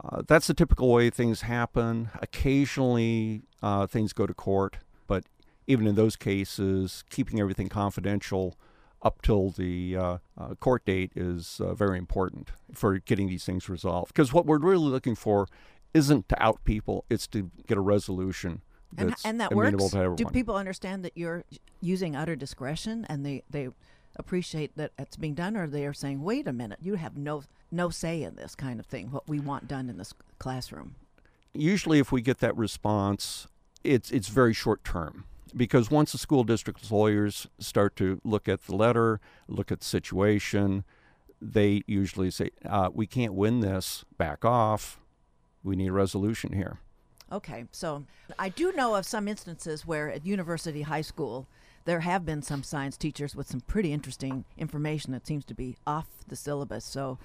uh, 0.02 0.22
that's 0.26 0.46
the 0.46 0.54
typical 0.54 0.92
way 0.92 1.10
things 1.10 1.42
happen. 1.42 2.10
Occasionally, 2.20 3.42
uh, 3.62 3.86
things 3.86 4.12
go 4.12 4.26
to 4.26 4.34
court, 4.34 4.78
but 5.06 5.24
even 5.66 5.86
in 5.86 5.94
those 5.94 6.16
cases, 6.16 7.04
keeping 7.10 7.40
everything 7.40 7.68
confidential 7.68 8.56
up 9.02 9.22
till 9.22 9.50
the 9.50 9.96
uh, 9.96 10.18
uh, 10.36 10.54
court 10.56 10.84
date 10.84 11.12
is 11.14 11.60
uh, 11.62 11.74
very 11.74 11.98
important 11.98 12.50
for 12.72 12.98
getting 12.98 13.28
these 13.28 13.44
things 13.44 13.68
resolved. 13.68 14.12
Because 14.12 14.32
what 14.32 14.44
we're 14.44 14.58
really 14.58 14.88
looking 14.88 15.14
for 15.14 15.46
isn't 15.94 16.28
to 16.28 16.42
out 16.42 16.64
people; 16.64 17.04
it's 17.08 17.26
to 17.28 17.50
get 17.66 17.78
a 17.78 17.80
resolution 17.80 18.62
And, 18.96 19.10
that's 19.10 19.24
and 19.24 19.40
that 19.40 19.52
amenable 19.52 19.90
works. 19.92 20.16
Do 20.16 20.26
people 20.26 20.56
understand 20.56 21.04
that 21.04 21.12
you're 21.16 21.44
using 21.80 22.16
utter 22.16 22.36
discretion 22.36 23.06
and 23.08 23.24
they, 23.24 23.42
they 23.50 23.68
appreciate 24.16 24.76
that 24.76 24.92
it's 24.98 25.16
being 25.16 25.34
done, 25.34 25.56
or 25.56 25.66
they 25.66 25.86
are 25.86 25.92
saying, 25.92 26.22
"Wait 26.22 26.46
a 26.46 26.52
minute, 26.52 26.78
you 26.82 26.94
have 26.94 27.16
no 27.16 27.42
no 27.70 27.90
say 27.90 28.22
in 28.22 28.36
this 28.36 28.54
kind 28.54 28.80
of 28.80 28.86
thing. 28.86 29.10
What 29.10 29.28
we 29.28 29.40
want 29.40 29.68
done 29.68 29.88
in 29.88 29.98
this 29.98 30.14
classroom." 30.38 30.94
usually 31.54 31.98
if 31.98 32.12
we 32.12 32.22
get 32.22 32.38
that 32.38 32.56
response, 32.56 33.48
it's 33.84 34.10
it's 34.10 34.28
very 34.28 34.54
short 34.54 34.84
term 34.84 35.24
because 35.56 35.90
once 35.90 36.12
the 36.12 36.18
school 36.18 36.44
district's 36.44 36.90
lawyers 36.90 37.48
start 37.58 37.96
to 37.96 38.20
look 38.24 38.48
at 38.48 38.66
the 38.66 38.76
letter, 38.76 39.20
look 39.48 39.72
at 39.72 39.80
the 39.80 39.86
situation, 39.86 40.84
they 41.40 41.82
usually 41.86 42.30
say, 42.30 42.50
uh, 42.64 42.90
"We 42.92 43.06
can't 43.06 43.34
win 43.34 43.60
this. 43.60 44.04
Back 44.16 44.44
off." 44.44 45.00
we 45.64 45.74
need 45.76 45.88
a 45.88 45.92
resolution 45.92 46.52
here. 46.52 46.78
Okay, 47.30 47.66
so 47.72 48.04
I 48.38 48.48
do 48.48 48.72
know 48.72 48.94
of 48.94 49.04
some 49.04 49.28
instances 49.28 49.86
where 49.86 50.10
at 50.10 50.24
University 50.24 50.82
High 50.82 51.02
School 51.02 51.46
there 51.88 52.00
have 52.00 52.26
been 52.26 52.42
some 52.42 52.62
science 52.62 52.98
teachers 52.98 53.34
with 53.34 53.48
some 53.48 53.62
pretty 53.62 53.94
interesting 53.94 54.44
information 54.58 55.10
that 55.12 55.26
seems 55.26 55.42
to 55.46 55.54
be 55.54 55.74
off 55.86 56.06
the 56.28 56.36
syllabus. 56.36 56.84
So 56.84 57.16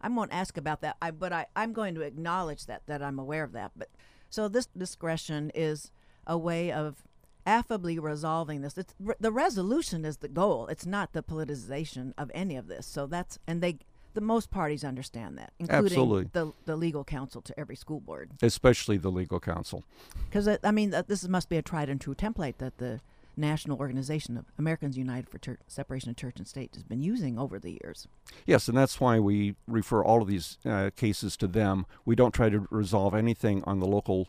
I 0.00 0.08
won't 0.08 0.32
ask 0.32 0.56
about 0.56 0.80
that, 0.80 0.96
I, 1.00 1.12
but 1.12 1.32
I, 1.32 1.46
I'm 1.54 1.72
going 1.72 1.94
to 1.94 2.00
acknowledge 2.00 2.66
that 2.66 2.82
that 2.86 3.00
I'm 3.00 3.20
aware 3.20 3.44
of 3.44 3.52
that. 3.52 3.70
But 3.76 3.90
so 4.28 4.48
this 4.48 4.66
discretion 4.76 5.52
is 5.54 5.92
a 6.26 6.36
way 6.36 6.72
of 6.72 7.04
affably 7.46 8.00
resolving 8.00 8.60
this. 8.60 8.76
It's, 8.76 8.92
the 9.20 9.30
resolution 9.30 10.04
is 10.04 10.16
the 10.16 10.26
goal. 10.26 10.66
It's 10.66 10.84
not 10.84 11.12
the 11.12 11.22
politicization 11.22 12.12
of 12.18 12.28
any 12.34 12.56
of 12.56 12.66
this. 12.66 12.86
So 12.86 13.06
that's 13.06 13.38
and 13.46 13.60
they 13.62 13.78
the 14.14 14.20
most 14.20 14.50
parties 14.50 14.82
understand 14.82 15.38
that, 15.38 15.52
including 15.60 15.86
Absolutely. 15.86 16.30
the 16.32 16.52
the 16.64 16.74
legal 16.74 17.04
counsel 17.04 17.40
to 17.42 17.60
every 17.60 17.76
school 17.76 18.00
board. 18.00 18.32
Especially 18.42 18.96
the 18.96 19.12
legal 19.12 19.38
counsel. 19.38 19.84
Because 20.28 20.48
I 20.64 20.72
mean, 20.72 20.90
this 21.06 21.28
must 21.28 21.48
be 21.48 21.56
a 21.56 21.62
tried 21.62 21.88
and 21.88 22.00
true 22.00 22.16
template 22.16 22.56
that 22.58 22.78
the 22.78 23.00
national 23.38 23.78
organization 23.78 24.36
of 24.36 24.46
Americans 24.58 24.98
United 24.98 25.28
for 25.28 25.38
Church, 25.38 25.60
Separation 25.66 26.10
of 26.10 26.16
Church 26.16 26.36
and 26.36 26.46
State 26.46 26.74
has 26.74 26.82
been 26.82 27.02
using 27.02 27.38
over 27.38 27.58
the 27.58 27.78
years. 27.82 28.08
Yes, 28.46 28.68
and 28.68 28.76
that's 28.76 29.00
why 29.00 29.18
we 29.18 29.54
refer 29.66 30.02
all 30.02 30.22
of 30.22 30.28
these 30.28 30.58
uh, 30.64 30.90
cases 30.96 31.36
to 31.38 31.46
them. 31.46 31.86
We 32.04 32.14
don't 32.14 32.34
try 32.34 32.50
to 32.50 32.66
resolve 32.70 33.14
anything 33.14 33.62
on 33.64 33.80
the 33.80 33.86
local 33.86 34.28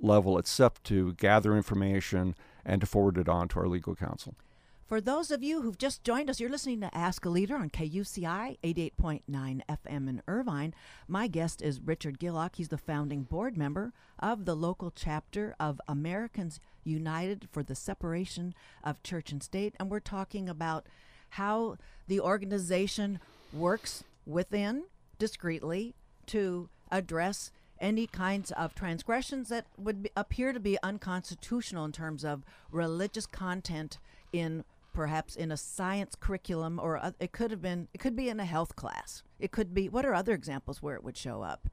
level 0.00 0.38
except 0.38 0.84
to 0.84 1.14
gather 1.14 1.56
information 1.56 2.34
and 2.64 2.80
to 2.80 2.86
forward 2.86 3.18
it 3.18 3.28
on 3.28 3.48
to 3.48 3.60
our 3.60 3.66
legal 3.66 3.94
counsel. 3.94 4.34
For 4.90 5.00
those 5.00 5.30
of 5.30 5.44
you 5.44 5.62
who've 5.62 5.78
just 5.78 6.02
joined 6.02 6.28
us, 6.28 6.40
you're 6.40 6.50
listening 6.50 6.80
to 6.80 6.92
Ask 6.92 7.24
a 7.24 7.28
Leader 7.28 7.54
on 7.54 7.70
KUCI 7.70 8.58
88.9 8.64 9.22
FM 9.30 10.08
in 10.08 10.20
Irvine. 10.26 10.74
My 11.06 11.28
guest 11.28 11.62
is 11.62 11.80
Richard 11.80 12.18
Gillock. 12.18 12.56
He's 12.56 12.70
the 12.70 12.76
founding 12.76 13.22
board 13.22 13.56
member 13.56 13.92
of 14.18 14.46
the 14.46 14.56
local 14.56 14.90
chapter 14.90 15.54
of 15.60 15.80
Americans 15.86 16.58
United 16.82 17.46
for 17.52 17.62
the 17.62 17.76
Separation 17.76 18.52
of 18.82 19.00
Church 19.04 19.30
and 19.30 19.40
State. 19.40 19.74
And 19.78 19.92
we're 19.92 20.00
talking 20.00 20.48
about 20.48 20.86
how 21.28 21.76
the 22.08 22.18
organization 22.18 23.20
works 23.52 24.02
within 24.26 24.86
discreetly 25.20 25.94
to 26.26 26.68
address 26.90 27.52
any 27.80 28.08
kinds 28.08 28.50
of 28.50 28.74
transgressions 28.74 29.50
that 29.50 29.66
would 29.78 30.02
be, 30.02 30.10
appear 30.16 30.52
to 30.52 30.58
be 30.58 30.78
unconstitutional 30.82 31.84
in 31.84 31.92
terms 31.92 32.24
of 32.24 32.42
religious 32.72 33.26
content 33.26 33.98
in 34.32 34.64
perhaps 34.92 35.36
in 35.36 35.52
a 35.52 35.56
science 35.56 36.14
curriculum 36.18 36.78
or 36.82 37.12
it 37.20 37.32
could 37.32 37.50
have 37.50 37.62
been 37.62 37.88
it 37.94 37.98
could 37.98 38.16
be 38.16 38.28
in 38.28 38.40
a 38.40 38.44
health 38.44 38.76
class. 38.76 39.22
It 39.38 39.50
could 39.50 39.74
be 39.74 39.88
what 39.88 40.04
are 40.04 40.14
other 40.14 40.32
examples 40.32 40.82
where 40.82 40.96
it 40.96 41.04
would 41.04 41.16
show 41.16 41.42
up? 41.42 41.68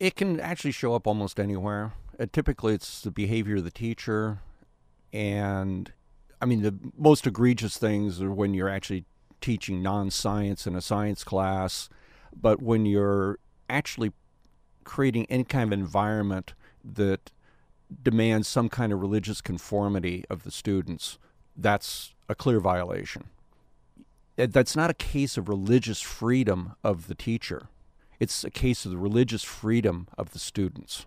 It 0.00 0.16
can 0.16 0.40
actually 0.40 0.72
show 0.72 0.94
up 0.94 1.06
almost 1.06 1.38
anywhere. 1.38 1.92
Uh, 2.18 2.26
typically 2.32 2.74
it's 2.74 3.00
the 3.00 3.10
behavior 3.10 3.56
of 3.56 3.64
the 3.64 3.70
teacher 3.70 4.38
and 5.12 5.92
i 6.40 6.46
mean 6.46 6.62
the 6.62 6.74
most 6.96 7.26
egregious 7.26 7.76
things 7.76 8.20
are 8.22 8.30
when 8.30 8.54
you're 8.54 8.68
actually 8.68 9.04
teaching 9.40 9.82
non-science 9.82 10.66
in 10.66 10.74
a 10.76 10.80
science 10.80 11.24
class 11.24 11.88
but 12.34 12.62
when 12.62 12.86
you're 12.86 13.38
actually 13.68 14.12
creating 14.84 15.26
any 15.28 15.44
kind 15.44 15.72
of 15.72 15.78
environment 15.78 16.54
that 16.84 17.32
demands 18.02 18.46
some 18.46 18.68
kind 18.68 18.92
of 18.92 19.00
religious 19.00 19.40
conformity 19.40 20.24
of 20.30 20.42
the 20.44 20.50
students 20.50 21.18
that's 21.56 22.14
a 22.28 22.34
clear 22.34 22.60
violation. 22.60 23.24
That's 24.36 24.74
not 24.74 24.90
a 24.90 24.94
case 24.94 25.36
of 25.36 25.48
religious 25.48 26.00
freedom 26.00 26.74
of 26.82 27.06
the 27.06 27.14
teacher. 27.14 27.68
It's 28.18 28.42
a 28.44 28.50
case 28.50 28.84
of 28.84 28.90
the 28.90 28.98
religious 28.98 29.44
freedom 29.44 30.08
of 30.18 30.32
the 30.32 30.38
students. 30.38 31.06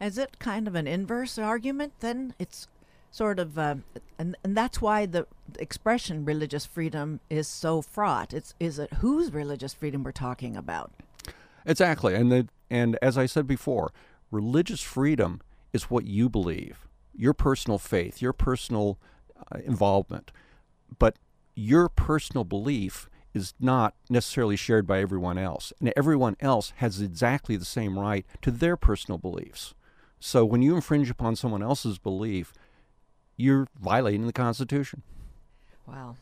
Is 0.00 0.16
it 0.16 0.38
kind 0.38 0.68
of 0.68 0.74
an 0.74 0.86
inverse 0.86 1.38
argument 1.38 1.92
then? 2.00 2.34
It's 2.38 2.68
sort 3.10 3.38
of, 3.38 3.58
uh, 3.58 3.76
and, 4.18 4.36
and 4.44 4.56
that's 4.56 4.80
why 4.80 5.06
the 5.06 5.26
expression 5.58 6.24
religious 6.24 6.64
freedom 6.64 7.20
is 7.28 7.48
so 7.48 7.82
fraught. 7.82 8.32
It's 8.32 8.54
is 8.60 8.78
it 8.78 8.92
whose 8.94 9.32
religious 9.32 9.74
freedom 9.74 10.04
we're 10.04 10.12
talking 10.12 10.56
about? 10.56 10.92
Exactly, 11.66 12.14
and 12.14 12.30
the, 12.30 12.48
and 12.70 12.96
as 13.02 13.18
I 13.18 13.26
said 13.26 13.46
before, 13.46 13.92
religious 14.30 14.80
freedom 14.80 15.40
is 15.72 15.90
what 15.90 16.06
you 16.06 16.28
believe, 16.28 16.86
your 17.14 17.34
personal 17.34 17.78
faith, 17.78 18.22
your 18.22 18.32
personal 18.32 18.98
Uh, 19.50 19.58
involvement. 19.64 20.30
But 20.98 21.16
your 21.54 21.88
personal 21.88 22.44
belief 22.44 23.08
is 23.32 23.54
not 23.60 23.94
necessarily 24.10 24.56
shared 24.56 24.86
by 24.86 25.00
everyone 25.00 25.38
else. 25.38 25.72
And 25.80 25.92
everyone 25.96 26.36
else 26.40 26.72
has 26.76 27.00
exactly 27.00 27.56
the 27.56 27.64
same 27.64 27.98
right 27.98 28.26
to 28.42 28.50
their 28.50 28.76
personal 28.76 29.16
beliefs. 29.16 29.74
So 30.20 30.44
when 30.44 30.60
you 30.60 30.74
infringe 30.74 31.08
upon 31.08 31.36
someone 31.36 31.62
else's 31.62 31.98
belief, 31.98 32.52
you're 33.36 33.68
violating 33.80 34.26
the 34.26 34.32
Constitution. 34.32 35.02
Wow. 35.86 36.16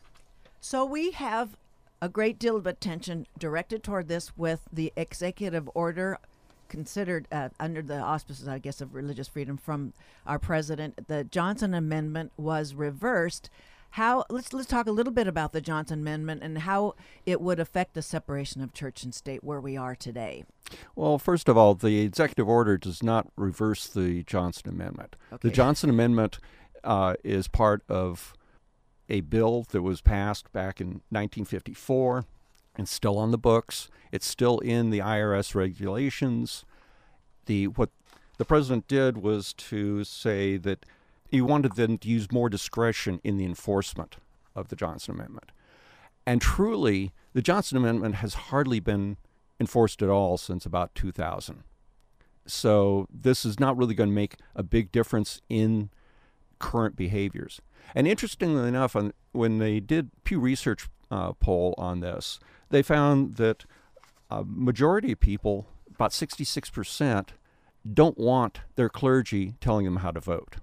So 0.61 0.85
we 0.85 1.11
have 1.11 1.57
a 2.01 2.07
great 2.07 2.37
deal 2.37 2.55
of 2.55 2.67
attention 2.67 3.25
directed 3.37 3.83
toward 3.83 4.07
this 4.07 4.37
with 4.37 4.61
the 4.71 4.93
executive 4.95 5.69
order 5.73 6.19
considered 6.67 7.27
uh, 7.31 7.49
under 7.59 7.81
the 7.81 7.99
auspices, 7.99 8.47
I 8.47 8.59
guess, 8.59 8.81
of 8.81 8.93
religious 8.93 9.27
freedom 9.27 9.57
from 9.57 9.93
our 10.25 10.39
president. 10.39 11.07
The 11.07 11.23
Johnson 11.23 11.73
Amendment 11.73 12.31
was 12.37 12.73
reversed. 12.73 13.49
How 13.91 14.25
let's 14.29 14.51
let's 14.51 14.67
talk 14.67 14.85
a 14.87 14.91
little 14.91 15.13
bit 15.13 15.27
about 15.27 15.53
the 15.53 15.61
Johnson 15.61 15.99
Amendment 15.99 16.43
and 16.43 16.59
how 16.59 16.95
it 17.25 17.39
would 17.39 17.59
affect 17.59 17.93
the 17.93 18.01
separation 18.01 18.61
of 18.61 18.73
church 18.73 19.03
and 19.03 19.15
state 19.15 19.43
where 19.43 19.61
we 19.61 19.77
are 19.77 19.95
today. 19.95 20.43
Well, 20.95 21.17
first 21.17 21.47
of 21.47 21.57
all, 21.57 21.73
the 21.73 22.01
executive 22.01 22.49
order 22.49 22.77
does 22.77 23.01
not 23.01 23.27
reverse 23.37 23.87
the 23.87 24.23
Johnson 24.23 24.69
Amendment. 24.69 25.15
Okay. 25.31 25.47
The 25.47 25.55
Johnson 25.55 25.89
Amendment 25.89 26.39
uh, 26.83 27.15
is 27.23 27.47
part 27.47 27.83
of 27.87 28.33
a 29.09 29.21
bill 29.21 29.65
that 29.69 29.81
was 29.81 30.01
passed 30.01 30.51
back 30.51 30.81
in 30.81 30.87
1954 31.09 32.25
and 32.77 32.87
still 32.87 33.17
on 33.17 33.31
the 33.31 33.37
books. 33.37 33.89
It's 34.11 34.27
still 34.27 34.59
in 34.59 34.89
the 34.89 34.99
IRS 34.99 35.55
regulations. 35.55 36.63
The 37.45 37.67
what 37.67 37.89
the 38.37 38.45
president 38.45 38.87
did 38.87 39.17
was 39.17 39.53
to 39.53 40.03
say 40.03 40.57
that 40.57 40.85
he 41.29 41.41
wanted 41.41 41.75
them 41.75 41.97
to 41.97 42.07
use 42.07 42.31
more 42.31 42.49
discretion 42.49 43.19
in 43.23 43.37
the 43.37 43.45
enforcement 43.45 44.17
of 44.55 44.69
the 44.69 44.75
Johnson 44.75 45.15
Amendment. 45.15 45.51
And 46.25 46.41
truly, 46.41 47.13
the 47.33 47.41
Johnson 47.41 47.77
Amendment 47.77 48.15
has 48.15 48.33
hardly 48.33 48.79
been 48.79 49.17
enforced 49.59 50.01
at 50.01 50.09
all 50.09 50.37
since 50.37 50.65
about 50.65 50.93
2000. 50.95 51.63
So 52.45 53.07
this 53.11 53.43
is 53.43 53.59
not 53.59 53.77
really 53.77 53.95
going 53.95 54.09
to 54.09 54.15
make 54.15 54.35
a 54.55 54.63
big 54.63 54.91
difference 54.91 55.41
in 55.49 55.89
current 56.59 56.95
behaviors. 56.95 57.61
And 57.93 58.07
interestingly 58.07 58.67
enough, 58.67 58.95
when 59.31 59.57
they 59.57 59.79
did 59.79 60.11
Pew 60.23 60.39
Research 60.39 60.89
uh, 61.11 61.33
poll 61.33 61.73
on 61.77 61.99
this, 61.99 62.39
they 62.69 62.81
found 62.81 63.35
that 63.35 63.65
a 64.29 64.43
majority 64.43 65.11
of 65.11 65.19
people, 65.19 65.67
about 65.89 66.11
66%, 66.11 67.29
don't 67.93 68.17
want 68.17 68.61
their 68.75 68.89
clergy 68.89 69.53
telling 69.61 69.85
them 69.85 69.97
how 69.97 70.11
to 70.11 70.19
vote. 70.19 70.57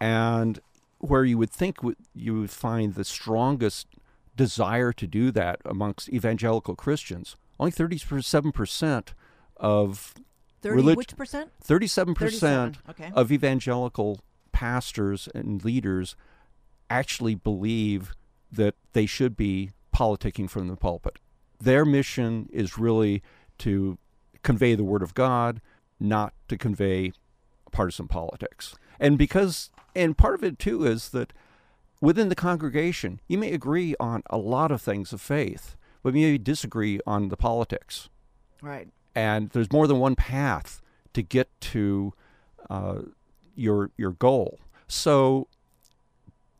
And 0.00 0.60
where 0.98 1.24
you 1.24 1.36
would 1.38 1.50
think 1.50 1.78
you 2.14 2.40
would 2.40 2.50
find 2.50 2.94
the 2.94 3.04
strongest 3.04 3.88
desire 4.36 4.92
to 4.92 5.06
do 5.06 5.30
that 5.32 5.60
amongst 5.64 6.08
evangelical 6.08 6.74
Christians, 6.74 7.36
only 7.58 7.72
37% 7.72 9.08
of 9.58 10.14
30 10.62 10.76
relig- 10.76 10.96
which 10.96 11.16
percent? 11.16 11.50
37% 11.62 12.16
37, 12.16 12.76
okay. 12.90 13.10
of 13.14 13.30
evangelical 13.30 14.20
pastors 14.52 15.28
and 15.34 15.64
leaders 15.64 16.16
actually 16.88 17.34
believe 17.34 18.14
that 18.50 18.74
they 18.92 19.06
should 19.06 19.36
be 19.36 19.70
politicking 19.94 20.48
from 20.48 20.68
the 20.68 20.76
pulpit. 20.76 21.18
Their 21.60 21.84
mission 21.84 22.48
is 22.52 22.78
really 22.78 23.22
to 23.58 23.98
convey 24.42 24.74
the 24.74 24.84
word 24.84 25.02
of 25.02 25.14
God, 25.14 25.60
not 26.00 26.34
to 26.48 26.56
convey 26.56 27.12
partisan 27.70 28.08
politics. 28.08 28.74
And 28.98 29.16
because, 29.16 29.70
and 29.94 30.16
part 30.16 30.34
of 30.34 30.44
it 30.44 30.58
too 30.58 30.84
is 30.84 31.10
that 31.10 31.32
within 32.00 32.28
the 32.28 32.34
congregation, 32.34 33.20
you 33.28 33.38
may 33.38 33.52
agree 33.52 33.94
on 34.00 34.22
a 34.28 34.38
lot 34.38 34.70
of 34.70 34.82
things 34.82 35.12
of 35.12 35.20
faith, 35.20 35.76
but 36.02 36.14
you 36.14 36.26
may 36.26 36.38
disagree 36.38 37.00
on 37.06 37.28
the 37.28 37.36
politics. 37.36 38.08
Right. 38.60 38.88
And 39.14 39.50
there's 39.50 39.72
more 39.72 39.86
than 39.86 39.98
one 39.98 40.16
path 40.16 40.80
to 41.14 41.22
get 41.22 41.48
to 41.60 42.14
uh, 42.70 43.02
your 43.54 43.90
your 43.96 44.12
goal. 44.12 44.60
So 44.88 45.48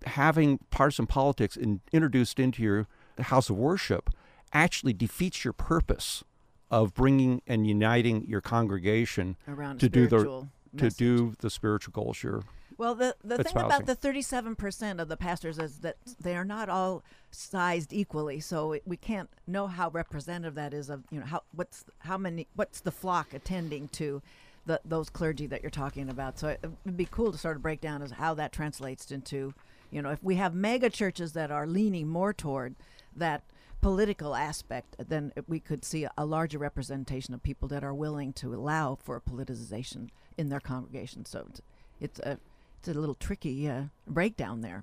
having 0.04 0.58
partisan 0.70 1.06
politics 1.06 1.56
in, 1.56 1.80
introduced 1.92 2.38
into 2.38 2.62
your 2.62 2.86
house 3.18 3.50
of 3.50 3.56
worship 3.56 4.10
actually 4.52 4.92
defeats 4.92 5.44
your 5.44 5.52
purpose 5.52 6.24
of 6.70 6.94
bringing 6.94 7.42
and 7.46 7.66
uniting 7.66 8.26
your 8.26 8.40
congregation 8.40 9.36
Around 9.46 9.78
to 9.80 9.88
do 9.88 10.06
the 10.06 10.20
spiritual 10.20 10.48
to 10.78 10.88
do 10.90 11.34
the 11.40 11.50
spiritual 11.50 11.92
goals 11.92 12.22
you're 12.22 12.42
Well, 12.78 12.94
the, 12.94 13.14
the 13.22 13.44
thing 13.44 13.56
about 13.58 13.84
the 13.84 13.94
37% 13.94 15.00
of 15.00 15.08
the 15.08 15.18
pastors 15.18 15.58
is 15.58 15.80
that 15.80 15.96
they 16.18 16.34
are 16.34 16.46
not 16.46 16.70
all 16.70 17.02
sized 17.30 17.92
equally, 17.92 18.40
so 18.40 18.78
we 18.86 18.96
can't 18.96 19.28
know 19.46 19.66
how 19.66 19.90
representative 19.90 20.54
that 20.54 20.72
is 20.72 20.88
of, 20.88 21.04
you 21.10 21.20
know, 21.20 21.26
how 21.26 21.42
what's 21.54 21.84
how 21.98 22.16
many 22.16 22.48
what's 22.54 22.80
the 22.80 22.90
flock 22.90 23.34
attending 23.34 23.88
to 23.88 24.22
the 24.64 24.80
those 24.84 25.10
clergy 25.10 25.46
that 25.46 25.62
you're 25.62 25.70
talking 25.70 26.08
about. 26.08 26.38
So 26.38 26.48
it, 26.48 26.64
would 26.84 26.96
be 26.96 27.08
cool 27.10 27.32
to 27.32 27.38
sort 27.38 27.56
of 27.56 27.62
break 27.62 27.82
down 27.82 28.00
as 28.00 28.12
how 28.12 28.32
that 28.34 28.52
translates 28.52 29.10
into, 29.10 29.52
you 29.90 30.00
know, 30.00 30.10
if 30.10 30.22
we 30.22 30.36
have 30.36 30.54
mega 30.54 30.88
churches 30.88 31.34
that 31.34 31.50
are 31.50 31.66
leaning 31.66 32.08
more 32.08 32.32
toward 32.32 32.76
that 33.16 33.42
political 33.80 34.34
aspect, 34.34 34.96
then 34.98 35.32
we 35.48 35.58
could 35.58 35.84
see 35.84 36.06
a 36.16 36.24
larger 36.24 36.58
representation 36.58 37.34
of 37.34 37.42
people 37.42 37.68
that 37.68 37.82
are 37.82 37.94
willing 37.94 38.32
to 38.34 38.54
allow 38.54 38.94
for 38.94 39.20
politicization 39.20 40.08
in 40.38 40.48
their 40.48 40.60
congregation. 40.60 41.24
So 41.24 41.46
it's, 41.48 41.60
it's 42.00 42.20
a 42.20 42.38
it's 42.78 42.88
a 42.88 42.98
little 42.98 43.14
tricky 43.14 43.68
uh, 43.68 43.84
breakdown 44.08 44.60
there. 44.60 44.82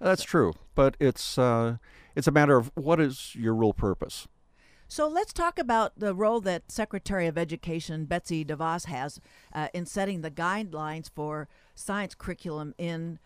That's 0.00 0.22
so. 0.22 0.26
true, 0.26 0.52
but 0.74 0.96
it's 0.98 1.38
uh, 1.38 1.76
it's 2.16 2.26
a 2.26 2.32
matter 2.32 2.56
of 2.56 2.72
what 2.74 3.00
is 3.00 3.34
your 3.36 3.54
real 3.54 3.72
purpose. 3.72 4.26
So 4.88 5.08
let's 5.08 5.32
talk 5.32 5.58
about 5.58 5.98
the 5.98 6.14
role 6.14 6.40
that 6.42 6.70
Secretary 6.70 7.26
of 7.26 7.36
Education 7.36 8.04
Betsy 8.04 8.44
DeVos 8.44 8.86
has 8.86 9.20
uh, 9.52 9.68
in 9.74 9.84
setting 9.84 10.22
the 10.22 10.30
guidelines 10.30 11.10
for 11.12 11.48
science 11.74 12.14
curriculum 12.14 12.72
in 12.78 13.18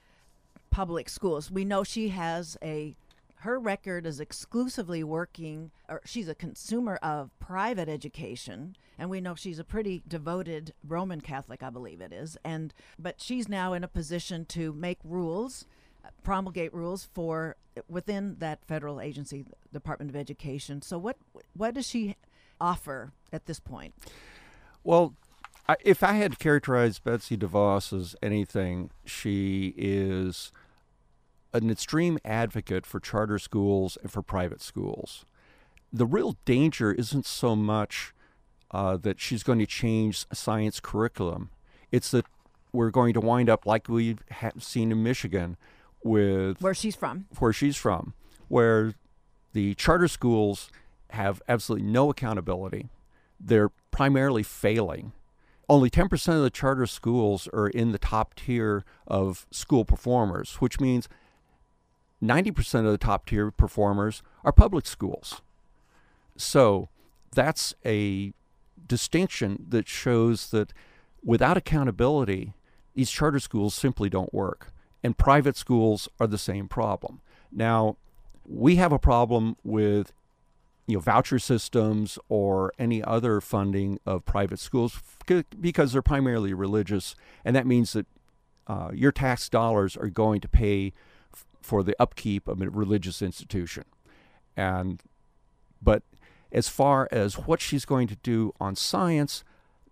public 0.70 1.08
schools. 1.08 1.50
We 1.50 1.66
know 1.66 1.84
she 1.84 2.08
has 2.08 2.56
a 2.62 2.96
her 3.40 3.58
record 3.58 4.06
is 4.06 4.20
exclusively 4.20 5.02
working 5.02 5.70
or 5.88 6.00
she's 6.04 6.28
a 6.28 6.34
consumer 6.34 6.96
of 6.96 7.30
private 7.38 7.88
education 7.88 8.76
and 8.98 9.08
we 9.10 9.20
know 9.20 9.34
she's 9.34 9.58
a 9.58 9.64
pretty 9.64 10.02
devoted 10.06 10.72
roman 10.86 11.20
catholic 11.20 11.62
i 11.62 11.70
believe 11.70 12.00
it 12.00 12.12
is 12.12 12.36
and 12.44 12.74
but 12.98 13.20
she's 13.20 13.48
now 13.48 13.72
in 13.72 13.82
a 13.82 13.88
position 13.88 14.44
to 14.44 14.72
make 14.72 14.98
rules 15.04 15.66
uh, 16.04 16.08
promulgate 16.22 16.72
rules 16.72 17.08
for 17.12 17.56
within 17.88 18.36
that 18.38 18.64
federal 18.64 19.00
agency 19.00 19.44
department 19.72 20.10
of 20.10 20.16
education. 20.16 20.82
So 20.82 20.98
what 20.98 21.16
what 21.54 21.74
does 21.74 21.86
she 21.86 22.16
offer 22.60 23.12
at 23.32 23.46
this 23.46 23.60
point? 23.60 23.94
Well 24.84 25.14
if 25.84 26.02
i 26.02 26.14
had 26.14 26.32
to 26.32 26.38
characterize 26.38 26.98
betsy 26.98 27.36
devos 27.36 27.96
as 27.96 28.16
anything 28.20 28.90
she 29.04 29.72
is 29.76 30.50
an 31.52 31.70
extreme 31.70 32.18
advocate 32.24 32.86
for 32.86 33.00
charter 33.00 33.38
schools 33.38 33.98
and 34.02 34.10
for 34.10 34.22
private 34.22 34.60
schools. 34.62 35.24
The 35.92 36.06
real 36.06 36.36
danger 36.44 36.92
isn't 36.92 37.26
so 37.26 37.56
much 37.56 38.14
uh, 38.70 38.96
that 38.98 39.20
she's 39.20 39.42
going 39.42 39.58
to 39.58 39.66
change 39.66 40.26
science 40.32 40.80
curriculum. 40.80 41.50
It's 41.90 42.10
that 42.12 42.26
we're 42.72 42.90
going 42.90 43.14
to 43.14 43.20
wind 43.20 43.50
up 43.50 43.66
like 43.66 43.88
we've 43.88 44.22
seen 44.58 44.92
in 44.92 45.02
Michigan 45.02 45.56
with 46.04 46.60
where 46.60 46.74
she's 46.74 46.96
from, 46.96 47.26
where 47.38 47.52
she's 47.52 47.76
from, 47.76 48.14
where 48.48 48.94
the 49.52 49.74
charter 49.74 50.08
schools 50.08 50.70
have 51.10 51.42
absolutely 51.48 51.88
no 51.88 52.10
accountability. 52.10 52.88
They're 53.38 53.70
primarily 53.90 54.42
failing. 54.42 55.12
Only 55.68 55.90
10% 55.90 56.36
of 56.36 56.42
the 56.42 56.50
charter 56.50 56.86
schools 56.86 57.48
are 57.52 57.68
in 57.68 57.92
the 57.92 57.98
top 57.98 58.34
tier 58.34 58.84
of 59.06 59.46
school 59.50 59.84
performers, 59.84 60.54
which 60.54 60.80
means 60.80 61.08
90% 62.22 62.86
of 62.86 62.92
the 62.92 62.98
top 62.98 63.26
tier 63.26 63.50
performers 63.50 64.22
are 64.44 64.52
public 64.52 64.86
schools. 64.86 65.42
So 66.36 66.88
that's 67.32 67.74
a 67.84 68.32
distinction 68.86 69.66
that 69.68 69.88
shows 69.88 70.50
that 70.50 70.72
without 71.24 71.56
accountability, 71.56 72.54
these 72.94 73.10
charter 73.10 73.40
schools 73.40 73.74
simply 73.74 74.08
don't 74.08 74.34
work. 74.34 74.72
And 75.02 75.16
private 75.16 75.56
schools 75.56 76.08
are 76.18 76.26
the 76.26 76.38
same 76.38 76.68
problem. 76.68 77.20
Now, 77.50 77.96
we 78.46 78.76
have 78.76 78.92
a 78.92 78.98
problem 78.98 79.56
with 79.64 80.12
you 80.86 80.96
know 80.96 81.00
voucher 81.00 81.38
systems 81.38 82.18
or 82.28 82.72
any 82.78 83.02
other 83.02 83.40
funding 83.40 83.98
of 84.04 84.24
private 84.24 84.58
schools 84.58 85.00
because 85.60 85.92
they're 85.92 86.02
primarily 86.02 86.52
religious, 86.52 87.14
and 87.44 87.54
that 87.54 87.66
means 87.66 87.92
that 87.92 88.06
uh, 88.66 88.90
your 88.92 89.12
tax 89.12 89.48
dollars 89.48 89.96
are 89.96 90.08
going 90.08 90.40
to 90.40 90.48
pay 90.48 90.92
for 91.60 91.82
the 91.82 91.96
upkeep 92.00 92.48
of 92.48 92.60
a 92.60 92.70
religious 92.70 93.22
institution. 93.22 93.84
And 94.56 95.02
but 95.82 96.02
as 96.52 96.68
far 96.68 97.08
as 97.10 97.34
what 97.34 97.60
she's 97.60 97.84
going 97.84 98.08
to 98.08 98.16
do 98.16 98.52
on 98.60 98.76
science, 98.76 99.44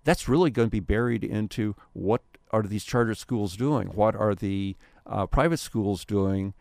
that's 0.04 0.28
really 0.28 0.50
going 0.50 0.68
to 0.68 0.70
be 0.70 0.81
buried 0.81 1.24
into 1.24 1.76
what 1.92 2.22
are 2.50 2.62
these 2.62 2.85
charter 2.85 3.14
schools 3.14 3.57
doing? 3.57 3.88
What 3.88 4.16
are 4.16 4.35
the 4.35 4.76
uh, 5.07 5.26
private 5.26 5.59
schools 5.59 6.04
doing? 6.04 6.54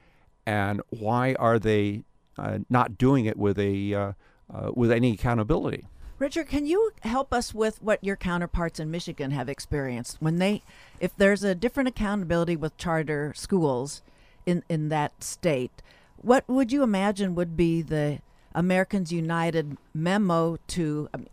And 0.46 0.82
why 0.89 1.34
are 1.36 1.60
they 1.60 2.04
uh, 2.38 2.60
not 2.70 2.98
doing 2.98 3.26
it 3.26 3.38
with 3.38 3.58
a 3.60 3.93
uh, 3.93 4.12
uh 4.54 4.72
with 4.74 4.91
any 4.91 5.13
accountability? 5.13 5.88
Richard, 6.20 6.48
can 6.48 6.65
you 6.65 6.91
help 7.02 7.32
us 7.32 7.54
with 7.54 7.82
what 7.82 8.04
your 8.04 8.15
counterparts 8.15 8.80
in 8.80 8.89
Michigan 8.89 9.30
have 9.32 9.48
experienced 9.50 10.17
when 10.20 10.39
they, 10.39 10.63
if 11.00 11.15
there's 11.15 11.43
a 11.43 11.54
different 11.54 11.89
accountability 11.89 12.56
with 12.56 12.76
charter 12.78 13.34
schools, 13.36 14.02
in 14.48 14.64
in 14.68 14.90
that 14.90 15.24
state. 15.24 15.84
What 16.16 16.48
would 16.48 16.72
you 16.72 16.82
imagine 16.82 17.36
would 17.36 17.56
be 17.56 17.84
the 17.84 18.20
Americans 18.56 19.12
United 19.12 19.78
memo 19.94 20.58
to? 20.70 21.10
Um, 21.14 21.28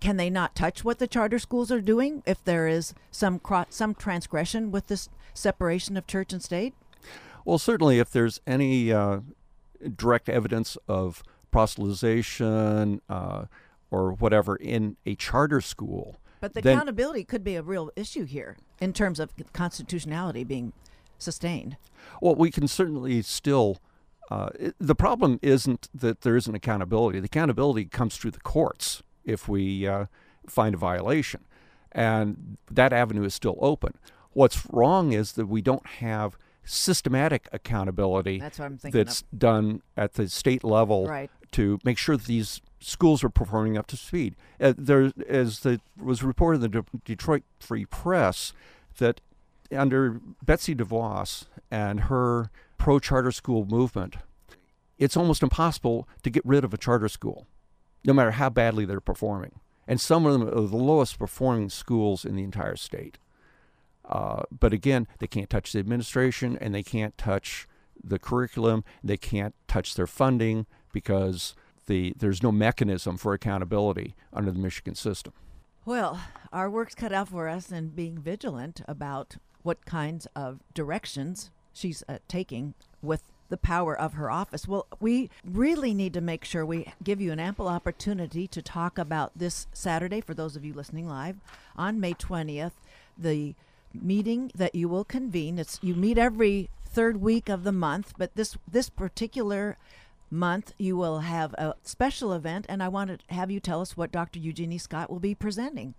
can 0.00 0.16
they 0.16 0.30
not 0.30 0.54
touch 0.54 0.84
what 0.84 0.98
the 0.98 1.06
charter 1.06 1.38
schools 1.38 1.70
are 1.70 1.80
doing 1.80 2.22
if 2.26 2.42
there 2.44 2.66
is 2.66 2.94
some 3.10 3.38
cro- 3.38 3.66
some 3.70 3.94
transgression 3.94 4.70
with 4.70 4.88
this 4.88 5.08
separation 5.32 5.96
of 5.96 6.06
church 6.06 6.32
and 6.32 6.42
state? 6.42 6.74
Well, 7.44 7.58
certainly, 7.58 7.98
if 7.98 8.10
there's 8.10 8.40
any 8.46 8.92
uh, 8.92 9.20
direct 9.96 10.28
evidence 10.28 10.76
of 10.88 11.22
proselytization 11.52 13.00
uh, 13.08 13.44
or 13.90 14.12
whatever 14.12 14.56
in 14.56 14.96
a 15.06 15.14
charter 15.14 15.60
school. 15.60 16.16
But 16.40 16.54
the 16.54 16.60
accountability 16.60 17.24
could 17.24 17.44
be 17.44 17.54
a 17.54 17.62
real 17.62 17.90
issue 17.96 18.24
here 18.24 18.56
in 18.80 18.92
terms 18.92 19.20
of 19.20 19.30
constitutionality 19.52 20.44
being 20.44 20.72
sustained. 21.18 21.76
Well, 22.20 22.34
we 22.34 22.50
can 22.50 22.68
certainly 22.68 23.22
still. 23.22 23.78
Uh, 24.30 24.50
it, 24.58 24.74
the 24.80 24.94
problem 24.94 25.38
isn't 25.40 25.88
that 25.94 26.22
there 26.22 26.36
isn't 26.36 26.54
accountability. 26.54 27.20
The 27.20 27.26
accountability 27.26 27.84
comes 27.84 28.16
through 28.16 28.32
the 28.32 28.40
courts 28.40 29.02
if 29.24 29.48
we 29.48 29.86
uh, 29.86 30.06
find 30.48 30.74
a 30.74 30.78
violation, 30.78 31.44
and 31.92 32.56
that 32.70 32.92
avenue 32.92 33.24
is 33.24 33.34
still 33.34 33.56
open. 33.60 33.94
What's 34.32 34.66
wrong 34.70 35.12
is 35.12 35.32
that 35.32 35.46
we 35.46 35.62
don't 35.62 35.86
have 35.86 36.36
systematic 36.66 37.48
accountability 37.52 38.40
that's, 38.40 38.58
what 38.58 38.66
I'm 38.66 38.76
thinking. 38.76 38.98
that's 38.98 39.22
done 39.36 39.82
at 39.96 40.14
the 40.14 40.28
state 40.28 40.64
level 40.64 41.06
right. 41.06 41.30
to 41.52 41.78
make 41.84 41.96
sure 41.96 42.16
that 42.16 42.26
these 42.26 42.60
schools 42.80 43.22
are 43.24 43.30
performing 43.30 43.78
up 43.78 43.86
to 43.86 43.96
speed. 43.96 44.34
Uh, 44.60 44.74
there, 44.76 45.12
as 45.28 45.60
the, 45.60 45.80
was 45.96 46.22
reported 46.22 46.62
in 46.62 46.70
the 46.70 46.82
De- 46.82 46.98
Detroit 47.04 47.44
Free 47.60 47.84
Press, 47.84 48.52
that 48.98 49.20
under 49.72 50.20
Betsy 50.44 50.74
DeVos 50.74 51.46
and 51.70 52.00
her 52.00 52.50
pro 52.78 52.98
charter 52.98 53.32
school 53.32 53.66
movement, 53.66 54.16
it's 54.98 55.16
almost 55.16 55.42
impossible 55.42 56.08
to 56.22 56.30
get 56.30 56.44
rid 56.44 56.64
of 56.64 56.72
a 56.72 56.78
charter 56.78 57.08
school, 57.08 57.46
no 58.04 58.12
matter 58.12 58.32
how 58.32 58.50
badly 58.50 58.84
they're 58.84 59.00
performing. 59.00 59.60
And 59.86 60.00
some 60.00 60.26
of 60.26 60.32
them 60.32 60.48
are 60.48 60.66
the 60.66 60.76
lowest 60.76 61.18
performing 61.18 61.70
schools 61.70 62.24
in 62.24 62.36
the 62.36 62.42
entire 62.42 62.76
state. 62.76 63.18
Uh, 64.04 64.42
but 64.56 64.72
again, 64.72 65.06
they 65.18 65.26
can't 65.26 65.50
touch 65.50 65.72
the 65.72 65.78
administration 65.78 66.56
and 66.60 66.74
they 66.74 66.82
can't 66.82 67.16
touch 67.18 67.68
the 68.02 68.18
curriculum. 68.18 68.84
They 69.02 69.16
can't 69.16 69.54
touch 69.68 69.94
their 69.94 70.06
funding 70.06 70.66
because 70.92 71.54
the, 71.86 72.14
there's 72.16 72.42
no 72.42 72.52
mechanism 72.52 73.16
for 73.16 73.32
accountability 73.32 74.14
under 74.32 74.50
the 74.50 74.58
Michigan 74.58 74.94
system. 74.94 75.32
Well, 75.84 76.20
our 76.52 76.68
work's 76.68 76.94
cut 76.96 77.12
out 77.12 77.28
for 77.28 77.48
us 77.48 77.70
in 77.70 77.90
being 77.90 78.18
vigilant 78.18 78.80
about 78.88 79.36
what 79.66 79.84
kinds 79.84 80.26
of 80.36 80.60
directions 80.74 81.50
she's 81.72 82.02
uh, 82.08 82.18
taking 82.28 82.74
with 83.02 83.22
the 83.48 83.56
power 83.56 83.98
of 83.98 84.14
her 84.14 84.30
office. 84.30 84.66
Well, 84.66 84.86
we 85.00 85.30
really 85.44 85.94
need 85.94 86.14
to 86.14 86.20
make 86.20 86.44
sure 86.44 86.64
we 86.64 86.92
give 87.02 87.20
you 87.20 87.32
an 87.32 87.40
ample 87.40 87.68
opportunity 87.68 88.46
to 88.48 88.62
talk 88.62 88.98
about 88.98 89.32
this 89.36 89.66
Saturday, 89.72 90.20
for 90.20 90.34
those 90.34 90.56
of 90.56 90.64
you 90.64 90.72
listening 90.72 91.08
live, 91.08 91.36
on 91.76 92.00
May 92.00 92.14
20th, 92.14 92.72
the 93.16 93.54
meeting 93.92 94.50
that 94.54 94.74
you 94.74 94.88
will 94.88 95.04
convene. 95.04 95.58
It's 95.58 95.78
you 95.82 95.94
meet 95.94 96.18
every 96.18 96.70
third 96.84 97.20
week 97.20 97.48
of 97.48 97.64
the 97.64 97.72
month, 97.72 98.14
but 98.16 98.34
this 98.34 98.56
this 98.70 98.88
particular 98.88 99.76
month 100.30 100.72
you 100.78 100.96
will 100.96 101.20
have 101.20 101.54
a 101.54 101.74
special 101.82 102.32
event, 102.32 102.66
and 102.68 102.82
I 102.82 102.88
want 102.88 103.10
to 103.10 103.34
have 103.34 103.50
you 103.50 103.60
tell 103.60 103.80
us 103.80 103.96
what 103.96 104.12
Dr. 104.12 104.38
Eugenie 104.38 104.78
Scott 104.78 105.10
will 105.10 105.20
be 105.20 105.34
presenting. 105.34 105.94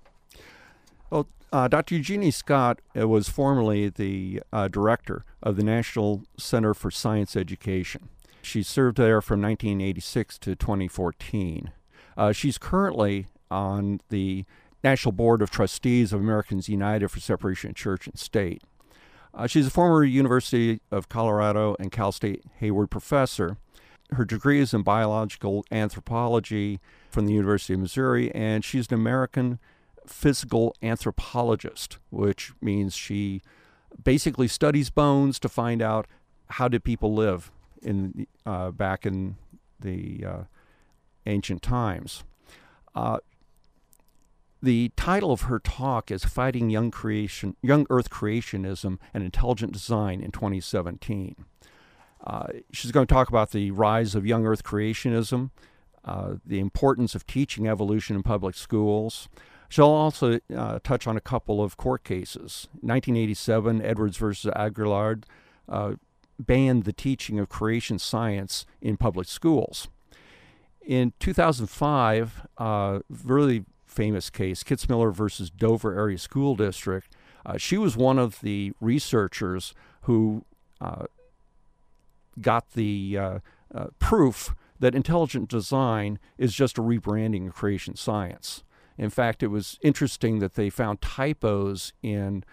Well, 1.10 1.28
uh, 1.54 1.68
Dr. 1.68 1.96
Eugenie 1.96 2.32
Scott 2.32 2.82
uh, 2.98 3.08
was 3.08 3.30
formerly 3.30 3.90
the 3.90 4.42
uh, 4.52 4.68
director 4.68 5.24
of 5.42 5.56
the 5.56 5.64
National 5.64 6.24
Center 6.38 6.74
for 6.74 6.92
Science 6.92 7.36
Education. 7.36 8.10
She 8.42 8.64
served 8.64 8.98
there 8.98 9.22
from 9.22 9.42
1986 9.42 10.38
to 10.40 10.56
2014. 10.56 11.72
Uh, 12.18 12.32
she's 12.32 12.58
currently 12.58 13.28
on 13.50 14.02
the 14.10 14.46
National 14.84 15.12
Board 15.12 15.42
of 15.42 15.50
Trustees 15.50 16.12
of 16.12 16.20
Americans 16.20 16.68
United 16.70 17.10
for 17.10 17.20
Separation 17.20 17.72
of 17.72 17.76
Church 17.76 18.08
and 18.08 18.20
State. 18.20 18.62
Uh, 19.34 19.48
she's 19.48 19.68
a 19.68 19.72
former 19.72 20.04
University 20.04 20.82
of 20.92 21.10
Colorado 21.10 21.76
and 21.80 21.92
Cal 21.92 22.12
State 22.12 22.44
Hayward 22.60 22.90
professor. 22.90 23.58
Her 24.12 24.26
degree 24.26 24.60
is 24.60 24.74
in 24.74 24.84
biological 24.84 25.66
anthropology 25.72 26.80
from 27.10 27.26
the 27.26 27.34
University 27.34 27.74
of 27.74 27.82
Missouri, 27.82 28.34
and 28.34 28.64
she's 28.64 28.88
an 28.88 28.96
American 28.96 29.60
physical 30.10 30.76
anthropologist, 30.82 31.98
which 32.10 32.52
means 32.62 32.96
she 32.96 33.42
basically 34.04 34.48
studies 34.48 34.90
bones 34.90 35.40
to 35.40 35.50
find 35.50 35.82
out 35.82 36.08
how 36.52 36.68
did 36.68 36.84
people 36.84 37.14
live 37.14 37.52
in 37.82 38.28
uh, 38.46 38.72
back 38.72 39.06
in 39.06 39.36
the 39.80 40.24
uh, 40.26 40.44
ancient 41.26 41.62
times. 41.62 42.24
Uh, 42.96 43.18
the 44.62 44.92
title 44.96 45.32
of 45.32 45.42
her 45.42 45.60
talk 45.60 46.10
is 46.10 46.24
"Fighting 46.26 46.70
Young 46.70 46.90
Creation, 46.90 47.56
Young 47.62 47.86
Earth 47.90 48.10
Creationism 48.10 48.98
and 49.14 49.24
Intelligent 49.24 49.72
Design 49.72 50.22
in 50.22 50.32
2017." 50.32 51.46
Uh, 52.26 52.48
she's 52.72 52.92
going 52.92 53.06
to 53.06 53.14
talk 53.14 53.30
about 53.30 53.52
the 53.52 53.72
rise 53.72 54.16
of 54.16 54.26
young 54.26 54.46
Earth 54.46 54.64
creationism, 54.64 55.52
uh, 56.04 56.34
the 56.46 56.60
importance 56.60 57.16
of 57.16 57.28
teaching 57.28 57.68
evolution 57.68 58.16
in 58.16 58.24
public 58.24 58.56
schools. 58.56 59.30
She'll 59.70 59.86
also 59.86 60.40
uh, 60.56 60.80
touch 60.84 61.08
on 61.08 61.18
a 61.18 61.22
couple 61.22 61.62
of 61.62 61.78
court 61.78 62.04
cases. 62.04 62.68
1987, 62.82 63.82
Edwards 63.82 64.18
versus 64.18 64.52
Aguillard 64.56 65.24
uh, 65.68 65.94
banned 66.40 66.86
the 66.86 66.94
teaching 66.94 67.40
of 67.40 67.50
creation 67.50 68.00
science 68.00 68.66
in 68.82 68.98
public 68.98 69.28
schools. 69.28 69.88
In 70.82 71.14
2005, 71.20 72.48
uh, 72.58 73.00
really 73.10 73.66
famous 73.86 74.30
case, 74.30 74.64
Kitzmiller 74.64 75.14
versus 75.14 75.50
Dover 75.50 75.98
Area 75.98 76.18
School 76.18 76.56
District, 76.56 77.14
uh, 77.46 77.58
she 77.58 77.78
was 77.78 77.98
one 77.98 78.20
of 78.20 78.40
the 78.42 78.72
researchers 78.80 79.74
who 80.02 80.46
uh, 80.80 81.06
got 82.40 82.72
the 82.72 83.18
uh, 83.18 83.40
uh, 83.74 83.88
proof 84.00 84.56
that 84.80 84.96
intelligent 84.96 85.50
design 85.50 86.20
is 86.38 86.54
just 86.54 86.78
a 86.78 86.82
rebranding 86.82 87.48
of 87.48 87.56
creation 87.56 87.96
science. 87.96 88.64
In 88.98 89.10
fact, 89.10 89.44
it 89.44 89.48
was 89.48 89.78
interesting 89.82 90.40
that 90.40 90.56
they 90.56 90.70
found 90.70 91.02
typos 91.02 91.94
in 92.02 92.44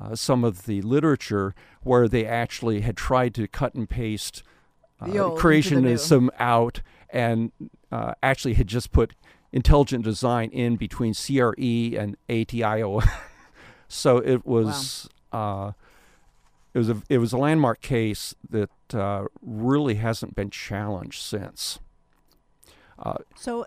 uh, 0.00 0.14
some 0.14 0.44
of 0.44 0.66
the 0.66 0.80
literature 0.82 1.54
where 1.82 2.08
they 2.08 2.24
actually 2.24 2.80
had 2.80 2.96
tried 2.96 3.34
to 3.34 3.46
cut 3.48 3.74
and 3.74 3.88
paste 3.88 4.42
uh, 5.00 5.06
creationism 5.06 6.28
out 6.38 6.82
and 7.10 7.52
uh, 7.90 8.14
actually 8.22 8.54
had 8.54 8.66
just 8.66 8.92
put 8.92 9.14
intelligent 9.52 10.04
design 10.04 10.50
in 10.50 10.76
between 10.76 11.14
CRE 11.14 11.98
and 11.98 12.16
ATIO. 12.28 13.02
so 13.88 14.18
it 14.18 14.46
was 14.46 15.08
wow. 15.32 15.68
Uh, 15.68 15.72
it 16.72 16.78
was 16.78 16.88
a 16.88 17.02
it 17.08 17.18
was 17.18 17.32
a 17.32 17.36
landmark 17.36 17.80
case 17.80 18.34
that 18.48 18.70
uh, 18.94 19.24
really 19.42 19.96
hasn't 19.96 20.34
been 20.34 20.50
challenged 20.50 21.20
since. 21.20 21.80
Uh, 22.98 23.16
so 23.34 23.66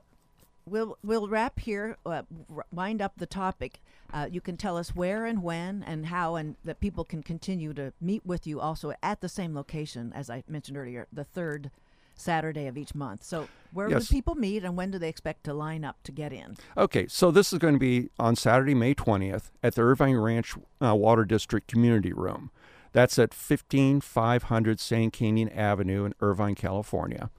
we'll 0.65 0.97
we'll 1.03 1.27
wrap 1.27 1.59
here, 1.59 1.97
uh, 2.05 2.23
wind 2.71 3.01
up 3.01 3.13
the 3.17 3.25
topic. 3.25 3.81
Uh, 4.13 4.27
you 4.29 4.41
can 4.41 4.57
tell 4.57 4.77
us 4.77 4.95
where 4.95 5.25
and 5.25 5.41
when 5.43 5.83
and 5.83 6.07
how, 6.07 6.35
and 6.35 6.55
that 6.63 6.79
people 6.79 7.03
can 7.03 7.23
continue 7.23 7.73
to 7.73 7.93
meet 7.99 8.25
with 8.25 8.45
you 8.45 8.59
also 8.59 8.93
at 9.01 9.21
the 9.21 9.29
same 9.29 9.55
location 9.55 10.11
as 10.13 10.29
I 10.29 10.43
mentioned 10.47 10.77
earlier, 10.77 11.07
the 11.11 11.23
third 11.23 11.71
Saturday 12.15 12.67
of 12.67 12.77
each 12.77 12.93
month. 12.93 13.23
So 13.23 13.47
where 13.71 13.89
yes. 13.89 14.07
do 14.07 14.13
people 14.13 14.35
meet, 14.35 14.63
and 14.63 14.77
when 14.77 14.91
do 14.91 14.99
they 14.99 15.09
expect 15.09 15.43
to 15.45 15.53
line 15.53 15.83
up 15.83 15.97
to 16.03 16.11
get 16.11 16.31
in? 16.31 16.57
Okay, 16.77 17.07
so 17.07 17.31
this 17.31 17.51
is 17.51 17.59
going 17.59 17.73
to 17.73 17.79
be 17.79 18.09
on 18.19 18.35
Saturday, 18.35 18.75
May 18.75 18.93
twentieth, 18.93 19.51
at 19.63 19.75
the 19.75 19.81
Irvine 19.81 20.17
Ranch 20.17 20.55
uh, 20.81 20.95
Water 20.95 21.25
District 21.25 21.67
Community 21.67 22.13
Room. 22.13 22.51
That's 22.91 23.17
at 23.17 23.33
15500 23.33 24.79
Sand 24.79 25.13
Canyon 25.13 25.49
Avenue 25.49 26.05
in 26.05 26.13
Irvine, 26.21 26.53
California. 26.53 27.31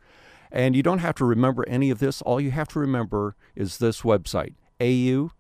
And 0.55 0.77
you 0.77 0.85
don't 0.85 1.01
have 1.01 1.17
to 1.17 1.25
remember 1.25 1.69
any 1.69 1.91
of 1.91 1.99
this. 1.99 2.23
All 2.23 2.41
you 2.41 2.53
have 2.53 2.69
to 2.69 2.79
remember 2.79 3.35
is 3.57 3.79
this 3.79 4.03
website, 4.03 4.55
au-oc.org. 4.81 5.31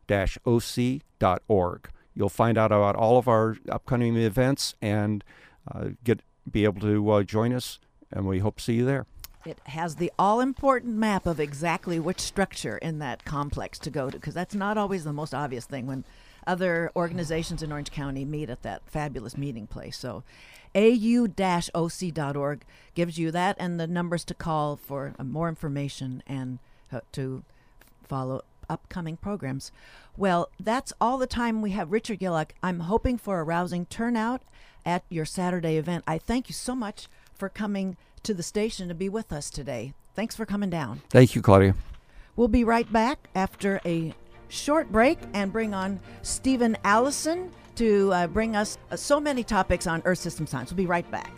You'll 2.16 2.29
find 2.29 2.59
out 2.59 2.72
about 2.72 2.96
all 2.96 3.16
of 3.16 3.29
our 3.29 3.57
upcoming 3.70 4.16
events 4.16 4.74
and 4.83 5.22
uh, 5.72 5.90
get 6.03 6.20
be 6.50 6.64
able 6.64 6.81
to 6.81 7.11
uh, 7.11 7.22
join 7.22 7.53
us, 7.55 7.79
and 8.12 8.27
we 8.27 8.40
hope 8.40 8.57
to 8.57 8.62
see 8.62 8.74
you 8.74 8.85
there. 8.85 9.07
It 9.46 9.61
has 9.64 9.96
the 9.96 10.12
all 10.18 10.40
important 10.40 10.96
map 10.96 11.27
of 11.27 11.38
exactly 11.38 12.00
which 12.00 12.20
structure 12.20 12.77
in 12.79 12.98
that 12.98 13.24
complex 13.24 13.79
to 13.81 13.90
go 13.90 14.11
to, 14.11 14.18
because 14.18 14.35
that's 14.35 14.55
not 14.55 14.77
always 14.77 15.05
the 15.05 15.12
most 15.12 15.33
obvious 15.33 15.64
thing 15.64 15.87
when 15.87 16.05
other 16.46 16.90
organizations 16.96 17.62
in 17.62 17.70
Orange 17.72 17.90
County 17.90 18.24
meet 18.24 18.50
at 18.50 18.62
that 18.62 18.83
fabulous 18.87 19.37
meeting 19.38 19.66
place. 19.66 19.96
So 19.96 20.24
au-oc.org 20.74 22.64
gives 22.94 23.18
you 23.18 23.30
that 23.30 23.56
and 23.58 23.78
the 23.78 23.87
numbers 23.87 24.24
to 24.24 24.34
call 24.34 24.76
for 24.76 25.14
uh, 25.18 25.24
more 25.24 25.48
information 25.48 26.22
and 26.26 26.58
uh, 26.92 27.00
to 27.12 27.42
follow 28.02 28.42
upcoming 28.68 29.16
programs. 29.16 29.72
Well, 30.16 30.48
that's 30.60 30.92
all 31.00 31.18
the 31.18 31.26
time 31.26 31.60
we 31.60 31.72
have. 31.72 31.92
Richard 31.92 32.20
Gillock, 32.20 32.50
I'm 32.62 32.80
hoping 32.80 33.18
for 33.18 33.40
a 33.40 33.44
rousing 33.44 33.87
turnout 33.87 34.42
at 34.87 35.04
your 35.08 35.24
Saturday 35.24 35.76
event. 35.76 36.04
I 36.06 36.18
thank 36.18 36.48
you 36.48 36.54
so 36.54 36.74
much 36.74 37.08
for 37.34 37.48
coming 37.48 37.96
to 38.22 38.34
the 38.34 38.42
station 38.42 38.88
to 38.88 38.94
be 38.94 39.08
with 39.08 39.32
us 39.32 39.50
today. 39.50 39.92
Thanks 40.14 40.37
for 40.37 40.46
coming 40.46 40.70
down. 40.70 41.02
Thank 41.10 41.34
you, 41.34 41.42
Claudia. 41.42 41.74
We'll 42.37 42.48
be 42.48 42.64
right 42.64 42.90
back 42.90 43.28
after 43.34 43.80
a 43.84 44.14
short 44.48 44.90
break 44.90 45.18
and 45.33 45.52
bring 45.52 45.74
on 45.74 46.00
Steven 46.22 46.76
Allison 46.85 47.50
to 47.76 48.12
uh, 48.12 48.26
bring 48.26 48.57
us 48.57 48.78
uh, 48.90 48.96
so 48.96 49.20
many 49.20 49.42
topics 49.42 49.87
on 49.87 50.02
Earth 50.04 50.18
system 50.18 50.46
science. 50.46 50.70
We'll 50.70 50.76
be 50.76 50.87
right 50.87 51.09
back. 51.11 51.33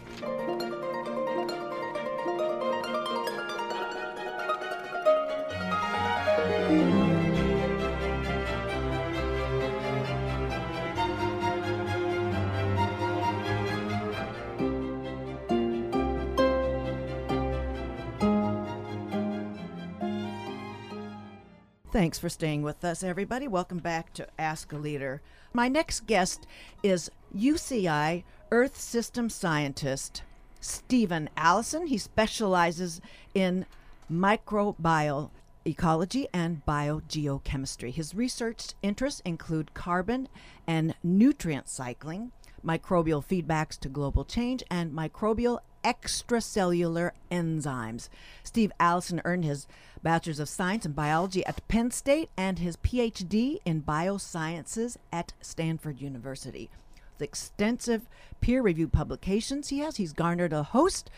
Thanks 21.97 22.19
for 22.19 22.29
staying 22.29 22.61
with 22.61 22.85
us, 22.85 23.03
everybody. 23.03 23.49
Welcome 23.49 23.79
back 23.79 24.13
to 24.13 24.29
Ask 24.39 24.71
a 24.71 24.77
Leader. 24.77 25.23
My 25.55 25.67
next 25.67 26.07
guest 26.07 26.47
is 26.83 27.11
UCI 27.35 28.23
Earth 28.51 28.79
System 28.79 29.31
Scientist 29.31 30.23
Steven 30.61 31.31
Allison. 31.39 31.87
He 31.87 31.97
specializes 31.97 33.01
in 33.33 33.65
microbial 34.13 35.31
ecology 35.65 36.29
and 36.35 36.61
biogeochemistry. 36.69 37.95
His 37.95 38.15
research 38.15 38.75
interests 38.83 39.23
include 39.25 39.73
carbon 39.73 40.29
and 40.67 40.95
nutrient 41.03 41.67
cycling, 41.67 42.31
microbial 42.65 43.25
feedbacks 43.25 43.79
to 43.81 43.89
global 43.89 44.25
change, 44.25 44.63
and 44.71 44.93
microbial 44.93 45.61
extracellular 45.85 47.13
enzymes. 47.31 48.09
Steve 48.43 48.73
Allison 48.81 49.21
earned 49.25 49.45
his 49.45 49.67
Bachelor's 50.03 50.41
of 50.41 50.49
Science 50.49 50.85
in 50.85 50.93
Biology 50.93 51.47
at 51.47 51.67
Penn 51.69 51.91
State 51.91 52.29
and 52.37 52.59
his 52.59 52.77
PhD 52.77 53.59
in 53.65 53.83
Biosciences 53.83 54.97
at 55.13 55.33
Stanford 55.41 56.01
University. 56.01 56.71
The 57.19 57.25
extensive 57.25 58.09
peer 58.41 58.63
reviewed 58.63 58.93
publications 58.93 59.69
he 59.69 59.79
has, 59.79 59.97
he's 59.97 60.13
garnered 60.13 60.53
a 60.53 60.63
host 60.65 61.11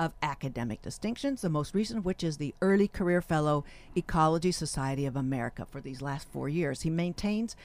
of 0.00 0.14
academic 0.22 0.82
distinctions, 0.82 1.40
the 1.40 1.48
most 1.48 1.74
recent 1.74 1.98
of 1.98 2.04
which 2.04 2.22
is 2.22 2.36
the 2.36 2.54
Early 2.60 2.86
Career 2.86 3.20
Fellow, 3.20 3.64
Ecology 3.96 4.52
Society 4.52 5.06
of 5.06 5.16
America, 5.16 5.64
for 5.64 5.80
these 5.80 6.02
last 6.02 6.28
four 6.28 6.48
years. 6.48 6.82
He 6.82 6.90
maintains 6.90 7.56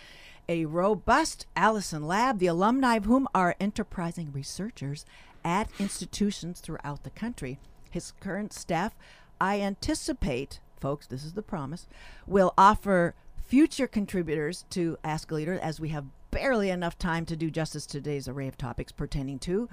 a 0.47 0.65
robust 0.65 1.45
Allison 1.55 2.05
Lab, 2.05 2.39
the 2.39 2.47
alumni 2.47 2.95
of 2.95 3.05
whom 3.05 3.27
are 3.33 3.55
enterprising 3.59 4.31
researchers 4.31 5.05
at 5.43 5.69
institutions 5.79 6.59
throughout 6.59 7.03
the 7.03 7.09
country. 7.09 7.59
His 7.89 8.13
current 8.19 8.53
staff, 8.53 8.95
I 9.39 9.61
anticipate, 9.61 10.59
folks, 10.79 11.07
this 11.07 11.23
is 11.23 11.33
the 11.33 11.41
promise, 11.41 11.87
will 12.25 12.53
offer 12.57 13.15
future 13.35 13.87
contributors 13.87 14.65
to 14.71 14.97
Ask 15.03 15.31
a 15.31 15.35
Leader 15.35 15.59
as 15.61 15.79
we 15.79 15.89
have 15.89 16.05
barely 16.31 16.69
enough 16.69 16.97
time 16.97 17.25
to 17.27 17.35
do 17.35 17.51
justice 17.51 17.85
to 17.85 17.99
today's 17.99 18.27
array 18.27 18.47
of 18.47 18.57
topics 18.57 18.91
pertaining 18.91 19.37
to 19.39 19.69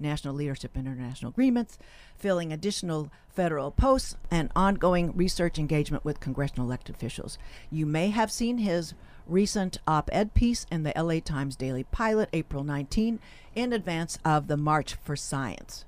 national 0.00 0.34
leadership 0.34 0.72
and 0.74 0.86
international 0.86 1.30
agreements, 1.30 1.78
filling 2.16 2.52
additional 2.52 3.10
federal 3.28 3.70
posts, 3.70 4.16
and 4.30 4.50
ongoing 4.56 5.16
research 5.16 5.58
engagement 5.58 6.04
with 6.04 6.20
congressional 6.20 6.66
elected 6.66 6.94
officials. 6.94 7.38
You 7.70 7.86
may 7.86 8.10
have 8.10 8.30
seen 8.30 8.58
his 8.58 8.94
recent 9.26 9.78
op 9.86 10.10
ed 10.12 10.34
piece 10.34 10.66
in 10.70 10.82
the 10.82 10.92
LA 10.96 11.20
Times 11.20 11.56
Daily 11.56 11.84
Pilot, 11.84 12.28
April 12.32 12.64
19, 12.64 13.20
in 13.54 13.72
advance 13.72 14.18
of 14.24 14.48
the 14.48 14.56
March 14.56 14.94
for 14.94 15.16
Science. 15.16 15.84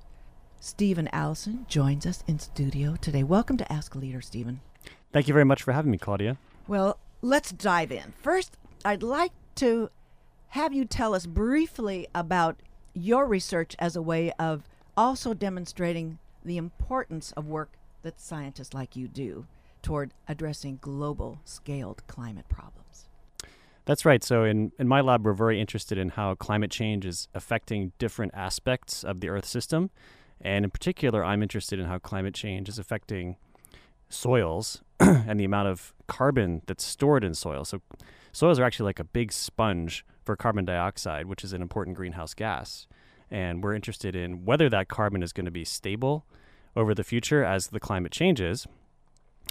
Steven 0.59 1.09
Allison 1.11 1.65
joins 1.67 2.05
us 2.05 2.23
in 2.25 2.39
studio 2.39 2.95
today. 3.01 3.23
Welcome 3.23 3.57
to 3.57 3.71
Ask 3.71 3.95
a 3.95 3.97
Leader, 3.97 4.21
Steven. 4.21 4.61
Thank 5.11 5.27
you 5.27 5.33
very 5.33 5.45
much 5.45 5.61
for 5.61 5.73
having 5.73 5.91
me, 5.91 5.97
Claudia. 5.97 6.37
Well, 6.67 6.97
let's 7.21 7.51
dive 7.51 7.91
in. 7.91 8.13
First, 8.21 8.57
I'd 8.85 9.03
like 9.03 9.33
to 9.55 9.89
have 10.49 10.73
you 10.73 10.85
tell 10.85 11.13
us 11.13 11.25
briefly 11.25 12.07
about 12.15 12.61
your 12.93 13.25
research 13.25 13.75
as 13.79 13.95
a 13.95 14.01
way 14.01 14.31
of 14.33 14.63
also 14.95 15.33
demonstrating 15.33 16.19
the 16.45 16.57
importance 16.57 17.31
of 17.33 17.47
work 17.47 17.71
that 18.03 18.19
scientists 18.19 18.73
like 18.73 18.95
you 18.95 19.07
do 19.07 19.45
toward 19.81 20.13
addressing 20.27 20.77
global 20.81 21.39
scaled 21.45 22.05
climate 22.07 22.47
problems. 22.49 23.05
That's 23.85 24.05
right. 24.05 24.23
So, 24.23 24.43
in, 24.43 24.71
in 24.79 24.87
my 24.87 25.01
lab, 25.01 25.25
we're 25.25 25.33
very 25.33 25.59
interested 25.59 25.97
in 25.97 26.09
how 26.09 26.35
climate 26.35 26.71
change 26.71 27.05
is 27.05 27.27
affecting 27.33 27.91
different 27.97 28.33
aspects 28.33 29.03
of 29.03 29.19
the 29.19 29.29
Earth 29.29 29.45
system. 29.45 29.89
And 30.39 30.63
in 30.63 30.71
particular, 30.71 31.23
I'm 31.23 31.43
interested 31.43 31.79
in 31.79 31.85
how 31.85 31.97
climate 31.99 32.33
change 32.33 32.69
is 32.69 32.79
affecting 32.79 33.35
soils 34.09 34.81
and 34.99 35.39
the 35.39 35.43
amount 35.43 35.67
of 35.67 35.93
carbon 36.07 36.61
that's 36.65 36.85
stored 36.85 37.25
in 37.25 37.33
soil. 37.33 37.65
So, 37.65 37.81
soils 38.31 38.57
are 38.57 38.63
actually 38.63 38.85
like 38.85 38.99
a 38.99 39.05
big 39.05 39.33
sponge 39.33 40.05
for 40.23 40.35
carbon 40.35 40.65
dioxide, 40.65 41.25
which 41.25 41.43
is 41.43 41.53
an 41.53 41.61
important 41.61 41.95
greenhouse 41.95 42.33
gas. 42.33 42.87
And 43.29 43.63
we're 43.63 43.73
interested 43.73 44.15
in 44.15 44.45
whether 44.45 44.69
that 44.69 44.87
carbon 44.87 45.23
is 45.23 45.33
going 45.33 45.45
to 45.45 45.51
be 45.51 45.65
stable 45.65 46.25
over 46.75 46.93
the 46.93 47.03
future 47.03 47.43
as 47.43 47.67
the 47.67 47.79
climate 47.79 48.11
changes. 48.11 48.67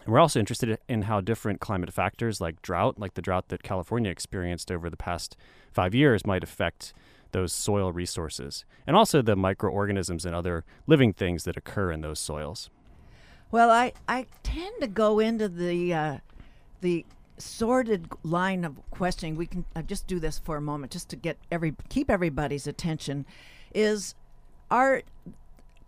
And 0.05 0.13
we're 0.13 0.21
also 0.21 0.41
interested 0.41 0.79
in 0.89 1.03
how 1.03 1.21
different 1.21 1.61
climate 1.61 1.93
factors 1.93 2.41
like 2.41 2.63
drought, 2.63 2.99
like 2.99 3.15
the 3.15 3.23
drought 3.23 3.49
that 3.49 3.63
California 3.63 4.11
experienced 4.11 4.71
over 4.71 4.91
the 4.91 4.97
past 4.97 5.37
five 5.73 5.95
years, 5.95 6.27
might 6.27 6.43
affect 6.43 6.93
those 7.33 7.53
soil 7.53 7.93
resources, 7.93 8.65
and 8.87 8.95
also 8.95 9.23
the 9.23 9.37
microorganisms 9.37 10.27
and 10.27 10.35
other 10.35 10.65
living 10.87 11.13
things 11.13 11.45
that 11.45 11.57
occur 11.57 11.91
in 11.91 12.03
those 12.03 12.19
soils. 12.19 12.69
Well, 13.51 13.71
I, 13.71 13.93
I 14.09 14.27
tend 14.43 14.81
to 14.81 14.87
go 14.87 15.19
into 15.19 15.49
the 15.49 15.95
uh, 15.95 16.19
the 16.81 17.05
sordid 17.39 18.09
line 18.23 18.65
of 18.65 18.77
questioning. 18.91 19.37
We 19.37 19.47
can 19.47 19.65
uh, 19.75 19.83
just 19.83 20.07
do 20.07 20.19
this 20.19 20.39
for 20.39 20.57
a 20.57 20.61
moment, 20.61 20.93
just 20.93 21.09
to 21.11 21.17
get 21.17 21.39
every 21.51 21.75
keep 21.89 22.11
everybody's 22.11 22.67
attention. 22.67 23.27
Is 23.75 24.15
are 24.71 25.03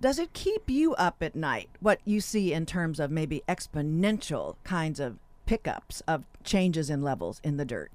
does 0.00 0.18
it 0.18 0.32
keep 0.32 0.68
you 0.68 0.94
up 0.94 1.22
at 1.22 1.34
night? 1.34 1.70
What 1.80 2.00
you 2.04 2.20
see 2.20 2.52
in 2.52 2.66
terms 2.66 3.00
of 3.00 3.10
maybe 3.10 3.42
exponential 3.48 4.56
kinds 4.64 5.00
of 5.00 5.18
pickups 5.46 6.02
of 6.06 6.24
changes 6.42 6.90
in 6.90 7.02
levels 7.02 7.40
in 7.44 7.56
the 7.56 7.64
dirt? 7.64 7.90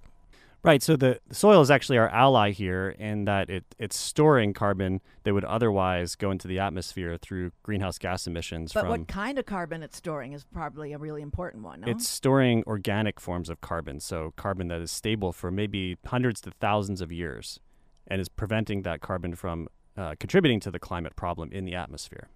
Right. 0.61 0.83
So 0.83 0.97
the, 0.97 1.19
the 1.27 1.35
soil 1.35 1.61
is 1.61 1.71
actually 1.71 1.97
our 1.97 2.09
ally 2.09 2.51
here 2.51 2.89
in 2.99 3.23
that 3.25 3.49
it, 3.49 3.63
it's 3.77 3.97
storing 3.97 4.53
carbon 4.53 4.99
that 5.23 5.33
would 5.33 5.45
otherwise 5.45 6.15
go 6.15 6.31
into 6.31 6.49
the 6.49 6.59
atmosphere 6.59 7.17
through 7.17 7.51
greenhouse 7.63 7.97
gas 7.97 8.27
emissions. 8.27 8.73
But 8.73 8.87
what 8.87 9.07
kind 9.07 9.39
of 9.39 9.45
carbon 9.45 9.83
it's 9.83 9.95
storing 9.95 10.33
is 10.33 10.43
probably 10.43 10.91
a 10.91 10.97
really 10.97 11.21
important 11.21 11.63
one. 11.63 11.81
No? 11.81 11.87
It's 11.87 12.09
storing 12.09 12.63
organic 12.67 13.21
forms 13.21 13.49
of 13.49 13.61
carbon, 13.61 14.01
so 14.01 14.33
carbon 14.35 14.67
that 14.67 14.81
is 14.81 14.91
stable 14.91 15.31
for 15.31 15.49
maybe 15.49 15.97
hundreds 16.05 16.41
to 16.41 16.51
thousands 16.59 16.99
of 16.99 17.09
years, 17.09 17.61
and 18.07 18.19
is 18.19 18.27
preventing 18.27 18.81
that 18.81 18.99
carbon 18.99 19.35
from 19.35 19.69
uh, 19.95 20.15
contributing 20.19 20.59
to 20.59 20.71
the 20.71 20.79
climate 20.79 21.15
problem 21.15 21.51
in 21.53 21.63
the 21.63 21.75
atmosphere. 21.75 22.27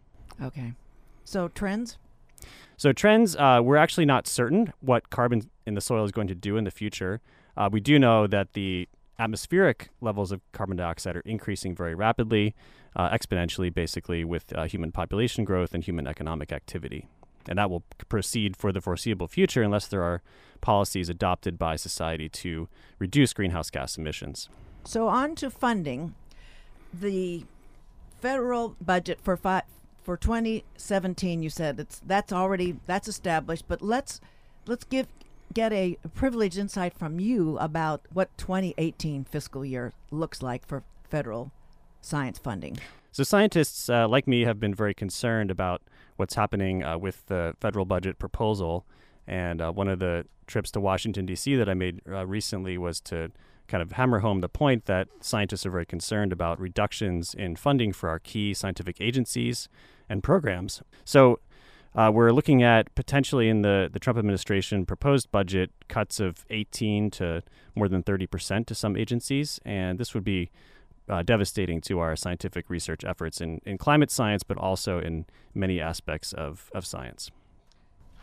Okay. 0.41 0.73
So 1.25 1.49
trends. 1.49 1.97
So 2.77 2.93
trends, 2.93 3.35
uh, 3.35 3.59
we're 3.61 3.77
actually 3.77 4.05
not 4.05 4.27
certain 4.27 4.73
what 4.79 5.09
carbon 5.09 5.49
in 5.65 5.73
the 5.73 5.81
soil 5.81 6.05
is 6.05 6.11
going 6.11 6.27
to 6.27 6.35
do 6.35 6.57
in 6.57 6.63
the 6.63 6.71
future. 6.71 7.21
Uh, 7.55 7.69
we 7.71 7.79
do 7.79 7.99
know 7.99 8.27
that 8.27 8.53
the 8.53 8.87
atmospheric 9.19 9.89
levels 10.01 10.31
of 10.31 10.41
carbon 10.51 10.77
dioxide 10.77 11.15
are 11.15 11.21
increasing 11.21 11.75
very 11.75 11.95
rapidly, 11.95 12.55
uh, 12.95 13.09
exponentially, 13.09 13.73
basically, 13.73 14.23
with 14.23 14.55
uh, 14.55 14.65
human 14.65 14.91
population 14.91 15.45
growth 15.45 15.73
and 15.73 15.83
human 15.83 16.07
economic 16.07 16.51
activity. 16.51 17.07
And 17.47 17.57
that 17.59 17.69
will 17.69 17.83
proceed 18.09 18.55
for 18.55 18.71
the 18.71 18.81
foreseeable 18.81 19.27
future 19.27 19.61
unless 19.61 19.87
there 19.87 20.03
are 20.03 20.21
policies 20.61 21.09
adopted 21.09 21.59
by 21.59 21.75
society 21.75 22.29
to 22.29 22.69
reduce 22.99 23.33
greenhouse 23.33 23.69
gas 23.69 23.97
emissions. 23.97 24.49
So, 24.85 25.07
on 25.07 25.35
to 25.35 25.49
funding. 25.49 26.15
The 26.93 27.43
federal 28.21 28.75
budget 28.79 29.19
for 29.21 29.35
fi- 29.35 29.63
for 30.03 30.15
2017, 30.15 31.41
you 31.43 31.49
said 31.49 31.79
it's 31.79 32.01
that's 32.05 32.31
already 32.31 32.77
that's 32.85 33.07
established. 33.07 33.65
But 33.67 33.81
let's 33.81 34.21
let's 34.67 34.83
give 34.83 35.07
get 35.53 35.71
a 35.73 35.97
privileged 36.13 36.57
insight 36.57 36.97
from 36.97 37.19
you 37.19 37.57
about 37.59 38.01
what 38.11 38.35
2018 38.37 39.25
fiscal 39.25 39.63
year 39.63 39.93
looks 40.11 40.41
like 40.41 40.65
for 40.65 40.83
federal 41.09 41.51
science 42.01 42.39
funding. 42.39 42.77
So, 43.11 43.23
scientists 43.23 43.89
uh, 43.89 44.07
like 44.07 44.27
me 44.27 44.41
have 44.41 44.59
been 44.59 44.73
very 44.73 44.93
concerned 44.93 45.51
about 45.51 45.81
what's 46.15 46.35
happening 46.35 46.83
uh, 46.83 46.97
with 46.97 47.25
the 47.27 47.55
federal 47.59 47.85
budget 47.85 48.17
proposal. 48.17 48.85
And 49.27 49.61
uh, 49.61 49.71
one 49.71 49.87
of 49.87 49.99
the 49.99 50.25
trips 50.47 50.71
to 50.71 50.79
Washington, 50.79 51.25
D.C. 51.25 51.55
that 51.55 51.69
I 51.69 51.73
made 51.73 52.01
uh, 52.09 52.25
recently 52.25 52.77
was 52.77 52.99
to 53.01 53.31
kind 53.67 53.81
of 53.81 53.93
hammer 53.93 54.19
home 54.19 54.41
the 54.41 54.49
point 54.49 54.85
that 54.85 55.07
scientists 55.21 55.65
are 55.65 55.71
very 55.71 55.85
concerned 55.85 56.33
about 56.33 56.59
reductions 56.59 57.33
in 57.33 57.55
funding 57.55 57.93
for 57.93 58.09
our 58.09 58.19
key 58.19 58.53
scientific 58.53 58.99
agencies 58.99 59.69
and 60.09 60.21
programs. 60.21 60.81
So, 61.05 61.39
uh, 61.95 62.11
we're 62.13 62.31
looking 62.31 62.63
at 62.63 62.93
potentially 62.95 63.49
in 63.49 63.61
the, 63.61 63.89
the 63.91 63.99
Trump 63.99 64.17
administration 64.17 64.85
proposed 64.85 65.31
budget 65.31 65.71
cuts 65.87 66.19
of 66.19 66.45
18 66.49 67.11
to 67.11 67.43
more 67.75 67.87
than 67.87 68.03
30% 68.03 68.65
to 68.65 68.75
some 68.75 68.97
agencies. 68.97 69.59
And 69.63 69.99
this 69.99 70.13
would 70.13 70.23
be 70.23 70.49
uh, 71.07 71.21
devastating 71.21 71.81
to 71.81 71.99
our 71.99 72.15
scientific 72.15 72.69
research 72.69 73.03
efforts 73.03 73.41
in, 73.41 73.61
in 73.65 73.77
climate 73.77 74.09
science, 74.09 74.43
but 74.43 74.57
also 74.57 74.99
in 74.99 75.25
many 75.53 75.79
aspects 75.79 76.33
of, 76.33 76.71
of 76.73 76.85
science. 76.85 77.29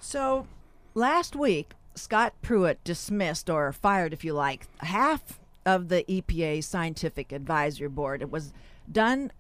So 0.00 0.46
last 0.94 1.36
week, 1.36 1.72
Scott 1.94 2.34
Pruitt 2.42 2.82
dismissed 2.82 3.50
or 3.50 3.72
fired, 3.72 4.12
if 4.12 4.24
you 4.24 4.32
like, 4.32 4.66
half 4.78 5.38
of 5.66 5.88
the 5.88 6.04
EPA 6.08 6.64
Scientific 6.64 7.32
Advisory 7.32 7.88
Board. 7.88 8.22
It 8.22 8.30
was 8.30 8.52
done 8.90 9.30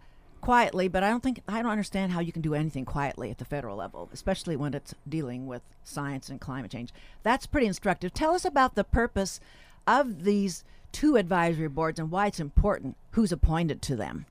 quietly, 0.40 0.88
but 0.88 1.02
I 1.02 1.10
don't 1.10 1.22
think 1.22 1.42
I 1.48 1.62
don't 1.62 1.70
understand 1.70 2.12
how 2.12 2.20
you 2.20 2.32
can 2.32 2.42
do 2.42 2.54
anything 2.54 2.84
quietly 2.84 3.30
at 3.30 3.38
the 3.38 3.44
federal 3.44 3.76
level, 3.76 4.08
especially 4.12 4.56
when 4.56 4.74
it's 4.74 4.94
dealing 5.08 5.46
with 5.46 5.62
science 5.84 6.28
and 6.28 6.40
climate 6.40 6.70
change. 6.70 6.90
That's 7.22 7.46
pretty 7.46 7.66
instructive. 7.66 8.12
Tell 8.12 8.34
us 8.34 8.44
about 8.44 8.74
the 8.74 8.84
purpose 8.84 9.40
of 9.86 10.24
these 10.24 10.64
two 10.92 11.16
advisory 11.16 11.68
boards 11.68 11.98
and 11.98 12.10
why 12.10 12.26
it's 12.26 12.40
important 12.40 12.96
who's 13.12 13.32
appointed 13.32 13.82
to 13.82 13.96
them. 13.96 14.26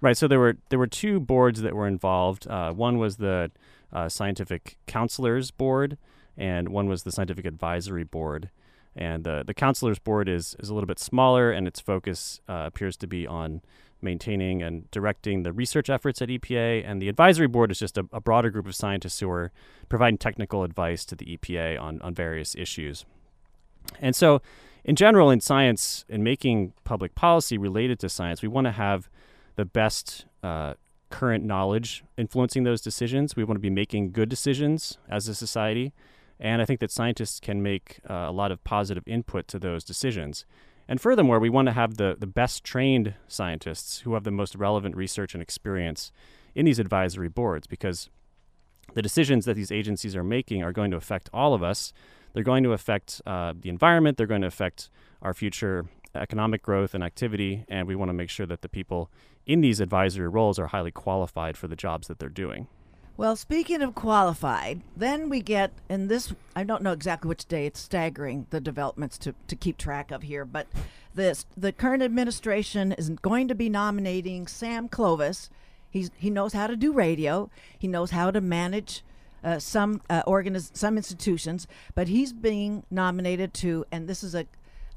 Right. 0.00 0.16
So 0.16 0.26
there 0.26 0.38
were 0.38 0.56
there 0.70 0.78
were 0.78 0.86
two 0.86 1.20
boards 1.20 1.60
that 1.62 1.74
were 1.74 1.86
involved. 1.86 2.46
Uh, 2.46 2.72
one 2.72 2.98
was 2.98 3.16
the 3.16 3.50
uh, 3.92 4.08
Scientific 4.08 4.78
Counselors 4.86 5.50
Board, 5.50 5.98
and 6.36 6.70
one 6.70 6.88
was 6.88 7.02
the 7.02 7.12
Scientific 7.12 7.44
Advisory 7.44 8.04
Board. 8.04 8.50
And 8.96 9.24
the 9.24 9.44
the 9.46 9.54
Counselors 9.54 9.98
Board 9.98 10.28
is 10.28 10.56
is 10.58 10.68
a 10.68 10.74
little 10.74 10.86
bit 10.86 10.98
smaller, 10.98 11.52
and 11.52 11.68
its 11.68 11.80
focus 11.80 12.40
uh, 12.48 12.64
appears 12.66 12.96
to 12.98 13.06
be 13.06 13.26
on 13.26 13.60
maintaining 14.02 14.62
and 14.62 14.90
directing 14.90 15.42
the 15.42 15.52
research 15.52 15.90
efforts 15.90 16.20
at 16.22 16.28
EPA. 16.28 16.82
And 16.86 17.00
the 17.00 17.08
advisory 17.08 17.46
board 17.46 17.70
is 17.70 17.78
just 17.78 17.98
a, 17.98 18.06
a, 18.12 18.20
broader 18.20 18.50
group 18.50 18.66
of 18.66 18.74
scientists 18.74 19.20
who 19.20 19.30
are 19.30 19.52
providing 19.88 20.18
technical 20.18 20.64
advice 20.64 21.04
to 21.06 21.16
the 21.16 21.36
EPA 21.36 21.80
on, 21.80 22.00
on 22.02 22.14
various 22.14 22.54
issues. 22.54 23.04
And 24.00 24.14
so, 24.14 24.42
in 24.84 24.96
general, 24.96 25.30
in 25.30 25.40
science, 25.40 26.04
in 26.08 26.22
making 26.22 26.72
public 26.84 27.14
policy 27.14 27.58
related 27.58 27.98
to 28.00 28.08
science, 28.08 28.42
we 28.42 28.48
want 28.48 28.66
to 28.66 28.72
have 28.72 29.10
the 29.56 29.64
best 29.64 30.24
uh, 30.42 30.74
current 31.10 31.44
knowledge 31.44 32.04
influencing 32.16 32.64
those 32.64 32.80
decisions. 32.80 33.36
We 33.36 33.44
want 33.44 33.56
to 33.56 33.60
be 33.60 33.70
making 33.70 34.12
good 34.12 34.28
decisions 34.28 34.98
as 35.08 35.28
a 35.28 35.34
society. 35.34 35.92
And 36.38 36.62
I 36.62 36.64
think 36.64 36.80
that 36.80 36.90
scientists 36.90 37.38
can 37.38 37.62
make 37.62 38.00
uh, 38.08 38.14
a 38.28 38.32
lot 38.32 38.50
of 38.50 38.64
positive 38.64 39.02
input 39.06 39.46
to 39.48 39.58
those 39.58 39.84
decisions. 39.84 40.46
And 40.90 41.00
furthermore, 41.00 41.38
we 41.38 41.48
want 41.48 41.66
to 41.66 41.72
have 41.72 41.98
the, 41.98 42.16
the 42.18 42.26
best 42.26 42.64
trained 42.64 43.14
scientists 43.28 44.00
who 44.00 44.14
have 44.14 44.24
the 44.24 44.32
most 44.32 44.56
relevant 44.56 44.96
research 44.96 45.34
and 45.34 45.42
experience 45.42 46.10
in 46.52 46.64
these 46.66 46.80
advisory 46.80 47.28
boards 47.28 47.68
because 47.68 48.10
the 48.94 49.00
decisions 49.00 49.44
that 49.44 49.54
these 49.54 49.70
agencies 49.70 50.16
are 50.16 50.24
making 50.24 50.64
are 50.64 50.72
going 50.72 50.90
to 50.90 50.96
affect 50.96 51.30
all 51.32 51.54
of 51.54 51.62
us. 51.62 51.92
They're 52.32 52.42
going 52.42 52.64
to 52.64 52.72
affect 52.72 53.22
uh, 53.24 53.54
the 53.56 53.68
environment, 53.68 54.18
they're 54.18 54.26
going 54.26 54.40
to 54.40 54.48
affect 54.48 54.90
our 55.22 55.32
future 55.32 55.86
economic 56.16 56.60
growth 56.60 56.92
and 56.92 57.04
activity, 57.04 57.64
and 57.68 57.86
we 57.86 57.94
want 57.94 58.08
to 58.08 58.14
make 58.14 58.28
sure 58.28 58.46
that 58.46 58.62
the 58.62 58.68
people 58.68 59.12
in 59.46 59.60
these 59.60 59.78
advisory 59.78 60.28
roles 60.28 60.58
are 60.58 60.66
highly 60.66 60.90
qualified 60.90 61.56
for 61.56 61.68
the 61.68 61.76
jobs 61.76 62.08
that 62.08 62.18
they're 62.18 62.28
doing. 62.28 62.66
Well, 63.20 63.36
speaking 63.36 63.82
of 63.82 63.94
qualified, 63.94 64.80
then 64.96 65.28
we 65.28 65.42
get, 65.42 65.72
in 65.90 66.08
this, 66.08 66.32
I 66.56 66.64
don't 66.64 66.82
know 66.82 66.92
exactly 66.92 67.28
which 67.28 67.44
day, 67.44 67.66
it's 67.66 67.78
staggering 67.78 68.46
the 68.48 68.62
developments 68.62 69.18
to, 69.18 69.34
to 69.48 69.54
keep 69.54 69.76
track 69.76 70.10
of 70.10 70.22
here, 70.22 70.46
but 70.46 70.68
this, 71.14 71.44
the 71.54 71.70
current 71.70 72.02
administration 72.02 72.92
is 72.92 73.10
going 73.10 73.46
to 73.48 73.54
be 73.54 73.68
nominating 73.68 74.46
Sam 74.46 74.88
Clovis. 74.88 75.50
He's, 75.90 76.10
he 76.16 76.30
knows 76.30 76.54
how 76.54 76.66
to 76.66 76.76
do 76.76 76.94
radio, 76.94 77.50
he 77.78 77.88
knows 77.88 78.12
how 78.12 78.30
to 78.30 78.40
manage 78.40 79.04
uh, 79.44 79.58
some 79.58 80.00
uh, 80.08 80.22
organiz- 80.22 80.74
some 80.74 80.96
institutions, 80.96 81.66
but 81.94 82.08
he's 82.08 82.32
being 82.32 82.84
nominated 82.90 83.52
to, 83.52 83.84
and 83.92 84.08
this 84.08 84.24
is 84.24 84.34
a 84.34 84.46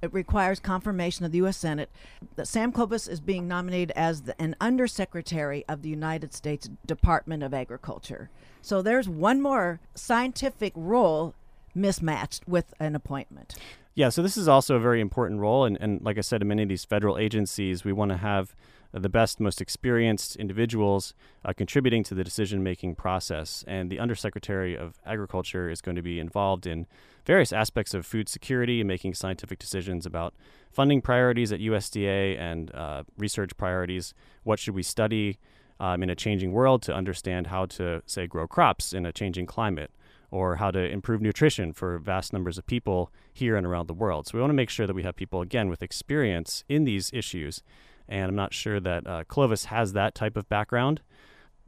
it 0.04 0.14
requires 0.14 0.60
confirmation 0.60 1.26
of 1.26 1.32
the 1.32 1.38
U.S. 1.40 1.58
Senate. 1.58 1.90
That 2.36 2.48
Sam 2.48 2.74
Clovis 2.74 3.08
is 3.08 3.22
being 3.22 3.48
nominated 3.48 3.94
as 3.96 4.24
the, 4.24 4.40
an 4.40 4.56
undersecretary 4.60 5.64
of 5.70 5.82
the 5.82 5.90
United 5.90 6.34
States 6.34 6.70
Department 6.86 7.42
of 7.42 7.54
Agriculture. 7.54 8.30
So 8.62 8.82
there's 8.82 9.08
one 9.08 9.42
more 9.42 9.80
scientific 9.96 10.74
role 10.76 11.34
mismatched 11.74 12.48
with 12.48 12.74
an 12.80 12.96
appointment. 12.96 13.56
Yeah, 13.96 14.10
so 14.10 14.22
this 14.22 14.36
is 14.36 14.48
also 14.48 14.76
a 14.76 14.80
very 14.80 15.00
important 15.00 15.40
role. 15.40 15.64
And, 15.64 15.78
and 15.80 16.02
like 16.02 16.18
I 16.18 16.22
said, 16.22 16.42
in 16.42 16.50
many 16.50 16.64
of 16.64 16.70
these 16.70 16.84
federal 16.84 17.18
agencies, 17.18 17.86
we 17.86 17.94
want 17.94 18.12
to 18.12 18.18
have 18.18 18.56
the 18.94 19.10
best, 19.10 19.40
most 19.40 19.60
experienced 19.60 20.36
individuals 20.36 21.16
uh, 21.44 21.52
contributing 21.52 22.04
to 22.04 22.14
the 22.14 22.24
decision 22.24 22.62
making 22.62 22.96
process. 22.96 23.64
And 23.68 23.90
the 23.90 24.00
Undersecretary 24.00 24.78
of 24.78 25.00
Agriculture 25.06 25.70
is 25.70 25.82
going 25.82 25.96
to 25.96 26.02
be 26.02 26.20
involved 26.20 26.68
in 26.68 26.86
various 27.26 27.52
aspects 27.52 27.94
of 27.94 28.06
food 28.06 28.30
security 28.30 28.80
and 28.82 28.88
making 28.88 29.16
scientific 29.16 29.58
decisions 29.58 30.06
about 30.06 30.36
funding 30.72 31.02
priorities 31.02 31.52
at 31.52 31.60
USDA 31.60 32.40
and 32.40 32.74
uh, 32.76 33.04
research 33.18 33.58
priorities. 33.58 34.14
What 34.44 34.60
should 34.60 34.76
we 34.76 34.84
study 34.84 35.40
um, 35.80 36.04
in 36.04 36.10
a 36.10 36.16
changing 36.16 36.52
world 36.52 36.84
to 36.84 36.94
understand 36.94 37.48
how 37.48 37.66
to, 37.66 38.04
say, 38.06 38.28
grow 38.28 38.48
crops 38.48 38.94
in 38.94 39.06
a 39.06 39.12
changing 39.12 39.48
climate? 39.48 39.92
Or 40.30 40.56
how 40.56 40.72
to 40.72 40.80
improve 40.80 41.22
nutrition 41.22 41.74
for 41.74 42.00
vast 42.00 42.34
numbers 42.34 42.58
of 42.58 42.66
people 42.66 43.12
here 43.32 43.56
and 43.56 43.68
around 43.68 43.86
the 43.86 43.94
world. 43.94 44.26
So, 44.26 44.36
we 44.36 44.42
want 44.42 44.50
to 44.50 44.56
make 44.56 44.72
sure 44.72 44.88
that 44.88 44.96
we 44.96 45.04
have 45.04 45.16
people, 45.16 45.42
again, 45.42 45.70
with 45.70 45.84
experience 45.84 46.64
in 46.68 46.86
these 46.86 47.12
issues 47.14 47.62
and 48.08 48.30
I'm 48.30 48.36
not 48.36 48.54
sure 48.54 48.80
that 48.80 49.08
uh, 49.08 49.24
Clovis 49.28 49.66
has 49.66 49.94
that 49.94 50.16
type 50.16 50.38
of 50.38 50.48
background, 50.50 51.02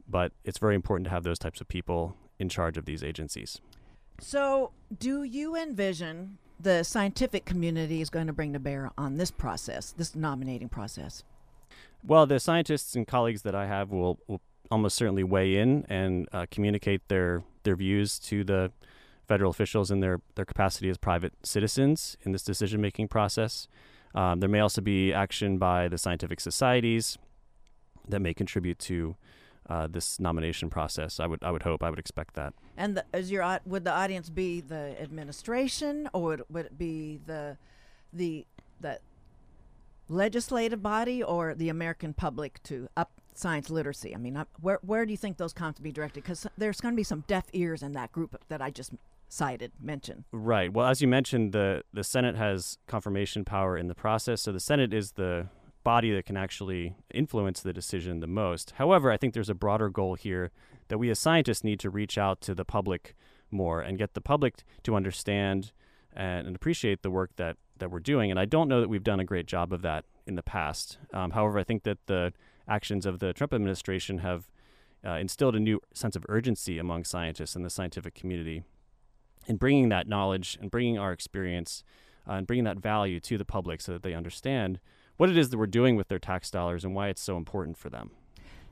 but 0.08 0.32
it's 0.44 0.58
very 0.58 0.74
important 0.74 1.04
to 1.06 1.10
have 1.10 1.24
those 1.24 1.38
types 1.38 1.60
of 1.60 1.68
people 1.68 2.16
in 2.38 2.48
charge 2.48 2.76
of 2.76 2.84
these 2.84 3.02
agencies. 3.02 3.60
So, 4.20 4.72
do 4.98 5.22
you 5.22 5.56
envision 5.56 6.38
the 6.58 6.82
scientific 6.82 7.44
community 7.44 8.00
is 8.00 8.08
going 8.08 8.26
to 8.26 8.32
bring 8.32 8.52
to 8.54 8.58
bear 8.58 8.90
on 8.96 9.16
this 9.16 9.30
process, 9.30 9.92
this 9.92 10.14
nominating 10.14 10.68
process? 10.68 11.22
Well, 12.02 12.26
the 12.26 12.40
scientists 12.40 12.94
and 12.94 13.06
colleagues 13.06 13.42
that 13.42 13.54
I 13.54 13.66
have 13.66 13.90
will, 13.90 14.18
will 14.26 14.40
almost 14.70 14.96
certainly 14.96 15.24
weigh 15.24 15.56
in 15.56 15.84
and 15.88 16.28
uh, 16.32 16.46
communicate 16.50 17.08
their, 17.08 17.42
their 17.64 17.76
views 17.76 18.18
to 18.20 18.44
the 18.44 18.72
federal 19.26 19.50
officials 19.50 19.90
in 19.90 20.00
their, 20.00 20.20
their 20.34 20.44
capacity 20.44 20.88
as 20.88 20.98
private 20.98 21.32
citizens 21.42 22.16
in 22.22 22.32
this 22.32 22.42
decision 22.42 22.80
making 22.80 23.08
process. 23.08 23.68
Um, 24.16 24.40
there 24.40 24.48
may 24.48 24.60
also 24.60 24.80
be 24.80 25.12
action 25.12 25.58
by 25.58 25.88
the 25.88 25.98
scientific 25.98 26.40
societies 26.40 27.18
that 28.08 28.20
may 28.20 28.32
contribute 28.32 28.78
to 28.78 29.14
uh, 29.68 29.86
this 29.88 30.18
nomination 30.18 30.70
process. 30.70 31.20
I 31.20 31.26
would, 31.26 31.44
I 31.44 31.50
would 31.50 31.64
hope, 31.64 31.82
I 31.82 31.90
would 31.90 31.98
expect 31.98 32.34
that. 32.34 32.54
And 32.76 32.96
the, 32.96 33.04
is 33.12 33.30
your 33.30 33.60
would 33.66 33.84
the 33.84 33.92
audience 33.92 34.30
be 34.30 34.62
the 34.62 34.96
administration, 35.00 36.08
or 36.14 36.22
would, 36.22 36.42
would 36.48 36.66
it 36.66 36.78
be 36.78 37.20
the 37.26 37.58
the 38.12 38.46
the 38.80 39.00
legislative 40.08 40.82
body, 40.82 41.22
or 41.22 41.54
the 41.54 41.68
American 41.68 42.14
public 42.14 42.62
to 42.62 42.88
up 42.96 43.10
science 43.34 43.68
literacy? 43.68 44.14
I 44.14 44.18
mean, 44.18 44.42
where 44.60 44.78
where 44.82 45.04
do 45.04 45.10
you 45.10 45.16
think 45.16 45.36
those 45.36 45.52
comments 45.52 45.80
be 45.80 45.92
directed? 45.92 46.22
Because 46.22 46.46
there's 46.56 46.80
going 46.80 46.94
to 46.94 46.96
be 46.96 47.02
some 47.02 47.24
deaf 47.26 47.46
ears 47.52 47.82
in 47.82 47.92
that 47.92 48.12
group 48.12 48.40
that 48.48 48.62
I 48.62 48.70
just 48.70 48.92
cited 49.28 49.72
mention. 49.80 50.24
Right. 50.32 50.72
Well, 50.72 50.86
as 50.86 51.02
you 51.02 51.08
mentioned, 51.08 51.52
the 51.52 51.82
the 51.92 52.04
Senate 52.04 52.36
has 52.36 52.78
confirmation 52.86 53.44
power 53.44 53.76
in 53.76 53.88
the 53.88 53.94
process, 53.94 54.42
so 54.42 54.52
the 54.52 54.60
Senate 54.60 54.92
is 54.94 55.12
the 55.12 55.48
body 55.84 56.12
that 56.12 56.26
can 56.26 56.36
actually 56.36 56.96
influence 57.14 57.60
the 57.60 57.72
decision 57.72 58.18
the 58.18 58.26
most. 58.26 58.72
However, 58.72 59.12
I 59.12 59.16
think 59.16 59.34
there's 59.34 59.48
a 59.48 59.54
broader 59.54 59.88
goal 59.88 60.14
here 60.14 60.50
that 60.88 60.98
we 60.98 61.10
as 61.10 61.18
scientists 61.18 61.62
need 61.62 61.78
to 61.80 61.90
reach 61.90 62.18
out 62.18 62.40
to 62.40 62.54
the 62.54 62.64
public 62.64 63.14
more 63.52 63.80
and 63.80 63.96
get 63.96 64.14
the 64.14 64.20
public 64.20 64.64
to 64.82 64.96
understand 64.96 65.70
and, 66.12 66.46
and 66.46 66.56
appreciate 66.56 67.02
the 67.02 67.10
work 67.10 67.30
that 67.36 67.56
that 67.78 67.90
we're 67.90 68.00
doing. 68.00 68.30
And 68.30 68.40
I 68.40 68.46
don't 68.46 68.68
know 68.68 68.80
that 68.80 68.88
we've 68.88 69.04
done 69.04 69.20
a 69.20 69.24
great 69.24 69.46
job 69.46 69.72
of 69.72 69.82
that 69.82 70.04
in 70.26 70.34
the 70.34 70.42
past. 70.42 70.98
Um, 71.12 71.32
however, 71.32 71.58
I 71.58 71.64
think 71.64 71.84
that 71.84 71.98
the 72.06 72.32
actions 72.68 73.06
of 73.06 73.18
the 73.20 73.32
Trump 73.32 73.52
administration 73.52 74.18
have 74.18 74.50
uh, 75.06 75.12
instilled 75.12 75.54
a 75.54 75.60
new 75.60 75.80
sense 75.94 76.16
of 76.16 76.24
urgency 76.28 76.78
among 76.78 77.04
scientists 77.04 77.54
and 77.54 77.64
the 77.64 77.70
scientific 77.70 78.14
community 78.14 78.64
and 79.48 79.58
bringing 79.58 79.88
that 79.90 80.08
knowledge 80.08 80.58
and 80.60 80.70
bringing 80.70 80.98
our 80.98 81.12
experience 81.12 81.84
uh, 82.28 82.32
and 82.32 82.46
bringing 82.46 82.64
that 82.64 82.78
value 82.78 83.20
to 83.20 83.38
the 83.38 83.44
public 83.44 83.80
so 83.80 83.92
that 83.92 84.02
they 84.02 84.14
understand 84.14 84.80
what 85.16 85.30
it 85.30 85.36
is 85.36 85.50
that 85.50 85.58
we're 85.58 85.66
doing 85.66 85.96
with 85.96 86.08
their 86.08 86.18
tax 86.18 86.50
dollars 86.50 86.84
and 86.84 86.94
why 86.94 87.08
it's 87.08 87.22
so 87.22 87.36
important 87.36 87.76
for 87.76 87.88
them. 87.88 88.10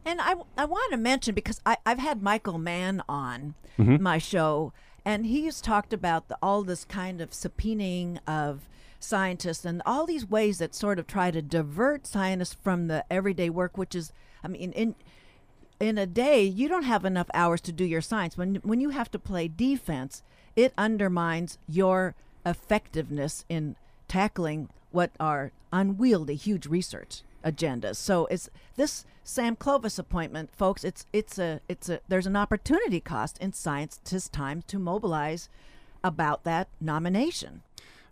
And 0.04 0.20
I, 0.20 0.34
I 0.58 0.66
want 0.66 0.92
to 0.92 0.98
mention 0.98 1.34
because 1.34 1.60
I, 1.64 1.78
I've 1.86 1.98
had 1.98 2.22
Michael 2.22 2.58
Mann 2.58 3.02
on 3.08 3.54
mm-hmm. 3.78 4.02
my 4.02 4.18
show, 4.18 4.72
and 5.04 5.24
he's 5.24 5.60
talked 5.60 5.92
about 5.92 6.28
the, 6.28 6.36
all 6.42 6.62
this 6.62 6.84
kind 6.84 7.20
of 7.20 7.30
subpoenaing 7.30 8.18
of 8.26 8.68
scientists 9.00 9.64
and 9.64 9.82
all 9.86 10.06
these 10.06 10.28
ways 10.28 10.58
that 10.58 10.74
sort 10.74 10.98
of 10.98 11.06
try 11.06 11.30
to 11.30 11.40
divert 11.40 12.06
scientists 12.06 12.56
from 12.62 12.88
the 12.88 13.04
everyday 13.10 13.48
work, 13.48 13.78
which 13.78 13.94
is, 13.94 14.12
I 14.42 14.48
mean, 14.48 14.72
in 14.72 14.94
in 15.80 15.98
a 15.98 16.06
day 16.06 16.42
you 16.42 16.68
don't 16.68 16.84
have 16.84 17.04
enough 17.04 17.28
hours 17.34 17.60
to 17.62 17.72
do 17.72 17.84
your 17.84 18.00
science. 18.00 18.38
When 18.38 18.56
when 18.56 18.80
you 18.80 18.90
have 18.90 19.10
to 19.12 19.18
play 19.18 19.48
defense, 19.48 20.22
it 20.56 20.72
undermines 20.76 21.58
your 21.68 22.14
effectiveness 22.46 23.44
in 23.48 23.76
tackling 24.08 24.68
what 24.90 25.10
are 25.18 25.50
unwieldy 25.72 26.36
huge 26.36 26.66
research 26.66 27.22
agendas. 27.44 27.96
So 27.96 28.26
it's 28.26 28.48
this 28.76 29.04
Sam 29.22 29.56
Clovis 29.56 29.98
appointment, 29.98 30.54
folks. 30.54 30.84
It's 30.84 31.06
it's 31.12 31.38
a 31.38 31.60
it's 31.68 31.88
a 31.88 32.00
there's 32.08 32.26
an 32.26 32.36
opportunity 32.36 33.00
cost 33.00 33.38
in 33.38 33.52
science. 33.52 34.00
Tis 34.04 34.28
time 34.28 34.62
to 34.68 34.78
mobilize 34.78 35.48
about 36.02 36.44
that 36.44 36.68
nomination. 36.80 37.62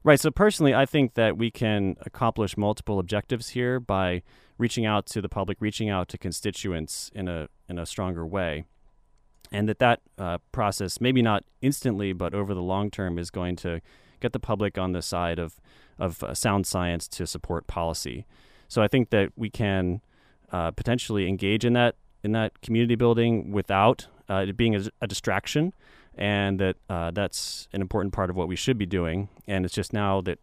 Right. 0.05 0.19
So 0.19 0.31
personally, 0.31 0.75
I 0.75 0.87
think 0.87 1.15
that 1.15 1.39
we 1.39 1.51
can 1.51 1.97
accomplish 2.01 2.57
multiple 2.57 2.99
objectives 2.99 3.51
here 3.51 3.79
by 3.79 4.23
reaching 4.59 4.85
out 4.85 5.07
to 5.07 5.21
the 5.21 5.29
public, 5.29 5.59
reaching 5.61 5.89
out 5.89 6.09
to 6.09 6.19
constituents 6.19 7.11
in 7.15 7.29
a 7.29 7.49
in 7.69 7.79
a 7.79 7.87
stronger 7.87 8.27
way 8.27 8.65
and 9.53 9.69
that 9.69 9.79
that 9.79 10.01
uh, 10.19 10.39
process, 10.51 11.01
maybe 11.01 11.23
not 11.23 11.45
instantly, 11.61 12.13
but 12.13 12.35
over 12.35 12.55
the 12.55 12.63
long 12.63 12.91
term, 12.91 13.19
is 13.19 13.31
going 13.31 13.57
to 13.57 13.81
get 14.21 14.33
the 14.33 14.41
public 14.41 14.79
on 14.79 14.93
the 14.93 15.03
side 15.03 15.39
of 15.39 15.61
of 15.99 16.23
uh, 16.23 16.35
sound 16.35 16.67
science 16.67 17.07
to 17.07 17.27
support 17.27 17.67
policy. 17.67 18.25
So 18.69 18.83
I 18.83 18.89
think 18.89 19.11
that 19.11 19.31
we 19.37 19.51
can 19.51 20.01
uh, 20.51 20.71
potentially 20.71 21.29
engage 21.29 21.65
in 21.65 21.75
that 21.75 21.97
in 22.25 22.33
that 22.33 22.61
community 22.63 22.95
building 22.95 23.53
without 23.53 24.07
uh, 24.31 24.47
it 24.49 24.57
being 24.57 24.75
a, 24.75 24.85
a, 25.01 25.07
distraction, 25.07 25.75
and 26.15 26.59
that 26.61 26.77
uh, 26.89 27.11
that's 27.11 27.69
an 27.73 27.81
important 27.81 28.15
part 28.15 28.31
of 28.31 28.37
what 28.37 28.49
we 28.49 28.57
should 28.57 28.79
be 28.79 28.87
doing. 28.87 29.29
And 29.47 29.65
it's 29.65 29.75
just 29.75 29.93
now 29.93 30.21
that 30.23 30.39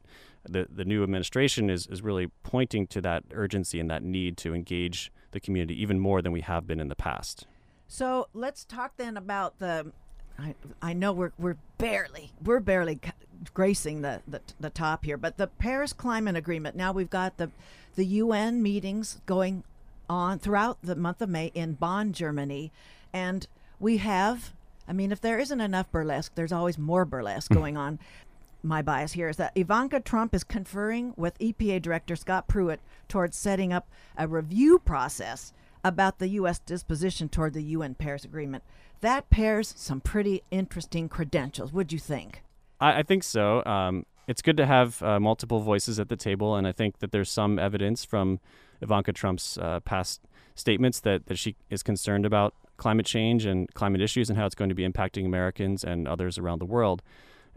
the 0.48 0.67
the 0.69 0.86
new 0.86 1.04
administration 1.04 1.69
is 1.69 1.88
is 1.88 2.02
really 2.02 2.28
pointing 2.43 2.86
to 2.88 3.02
that 3.02 3.24
urgency 3.34 3.80
and 3.80 3.89
that 3.89 4.04
need 4.04 4.38
to 4.38 4.54
engage 4.54 5.12
the 5.32 5.39
community 5.39 5.80
even 5.82 6.00
more 6.00 6.22
than 6.22 6.32
we 6.32 6.41
have 6.41 6.67
been 6.67 6.80
in 6.80 6.88
the 6.88 6.95
past. 6.95 7.48
So 7.89 8.28
let's 8.34 8.63
talk 8.63 8.95
then 8.95 9.17
about 9.17 9.58
the. 9.58 9.91
I, 10.38 10.56
I 10.82 10.93
know 10.93 11.12
we're 11.12 11.34
we're 11.38 11.58
barely 11.80 12.32
we're 12.41 12.62
barely 12.62 12.99
gracing 13.54 14.04
the, 14.04 14.21
the 14.28 14.41
the 14.60 14.69
top 14.69 15.04
here, 15.04 15.17
but 15.17 15.38
the 15.38 15.47
Paris 15.47 15.91
Climate 15.91 16.36
Agreement. 16.38 16.75
Now 16.78 16.91
we've 16.93 17.10
got 17.10 17.38
the 17.38 17.49
the 17.95 18.06
UN 18.06 18.62
meetings 18.62 19.19
going 19.25 19.63
on 20.08 20.38
throughout 20.38 20.78
the 20.84 20.95
month 20.95 21.21
of 21.21 21.30
May 21.30 21.47
in 21.56 21.73
Bonn, 21.73 22.13
Germany, 22.13 22.71
and 23.12 23.47
we 23.80 23.97
have. 23.97 24.54
I 24.88 24.93
mean, 24.93 25.12
if 25.12 25.19
there 25.19 25.39
isn't 25.39 25.62
enough 25.62 25.91
burlesque, 25.91 26.34
there's 26.36 26.52
always 26.52 26.78
more 26.78 27.06
burlesque 27.06 27.52
going 27.54 27.75
on. 27.75 27.97
My 28.62 28.84
bias 28.84 29.13
here 29.13 29.30
is 29.30 29.38
that 29.38 29.54
Ivanka 29.56 29.99
Trump 29.99 30.36
is 30.36 30.43
conferring 30.43 31.13
with 31.17 31.39
EPA 31.39 31.82
Director 31.82 32.15
Scott 32.15 32.47
Pruitt 32.47 32.82
towards 33.08 33.36
setting 33.36 33.73
up 33.73 33.88
a 34.17 34.28
review 34.28 34.78
process 34.80 35.54
about 35.84 36.20
the 36.20 36.28
U.S. 36.30 36.60
disposition 36.60 37.30
toward 37.30 37.54
the 37.54 37.63
UN 37.63 37.96
Paris 37.96 38.24
Agreement. 38.24 38.63
That 39.02 39.30
pairs 39.30 39.74
some 39.78 40.02
pretty 40.02 40.44
interesting 40.52 41.08
credentials. 41.08 41.72
Would 41.72 41.94
you 41.94 42.00
think? 42.00 42.44
I, 42.80 43.00
I 43.00 43.04
think 43.04 43.24
so. 43.24 43.63
Um, 43.65 44.06
it's 44.28 44.42
good 44.42 44.58
to 44.58 44.65
have 44.65 45.02
uh, 45.02 45.20
multiple 45.20 45.62
voices 45.62 46.00
at 46.00 46.10
the 46.10 46.15
table, 46.15 46.56
and 46.56 46.68
I 46.68 46.72
think 46.72 47.00
that 47.00 47.12
there's 47.12 47.32
some 47.32 47.58
evidence 47.58 48.06
from 48.06 48.39
Ivanka 48.82 49.13
Trump's 49.13 49.58
uh, 49.58 49.80
past 49.80 50.22
statements 50.56 51.00
that, 51.02 51.26
that 51.28 51.38
she 51.38 51.56
is 51.70 51.82
concerned 51.82 52.26
about 52.26 52.54
climate 52.78 53.06
change 53.06 53.46
and 53.46 53.74
climate 53.74 54.02
issues 54.02 54.30
and 54.30 54.38
how 54.38 54.46
it's 54.46 54.56
going 54.56 54.70
to 54.70 54.76
be 54.76 54.88
impacting 54.88 55.26
Americans 55.26 55.84
and 55.84 56.08
others 56.08 56.38
around 56.38 56.60
the 56.60 56.65
world. 56.65 57.02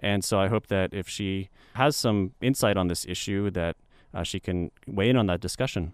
And 0.01 0.25
so 0.25 0.41
I 0.41 0.49
hope 0.49 0.67
that 0.69 0.93
if 0.93 1.09
she 1.09 1.49
has 1.75 1.97
some 1.97 2.33
insight 2.41 2.77
on 2.77 2.89
this 2.89 3.07
issue, 3.07 3.51
that 3.51 3.77
uh, 4.13 4.23
she 4.25 4.41
can 4.41 4.71
weigh 4.87 5.11
in 5.11 5.17
on 5.17 5.27
that 5.27 5.41
discussion. 5.41 5.93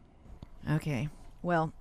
Okay. 0.71 1.09
Well, 1.43 1.73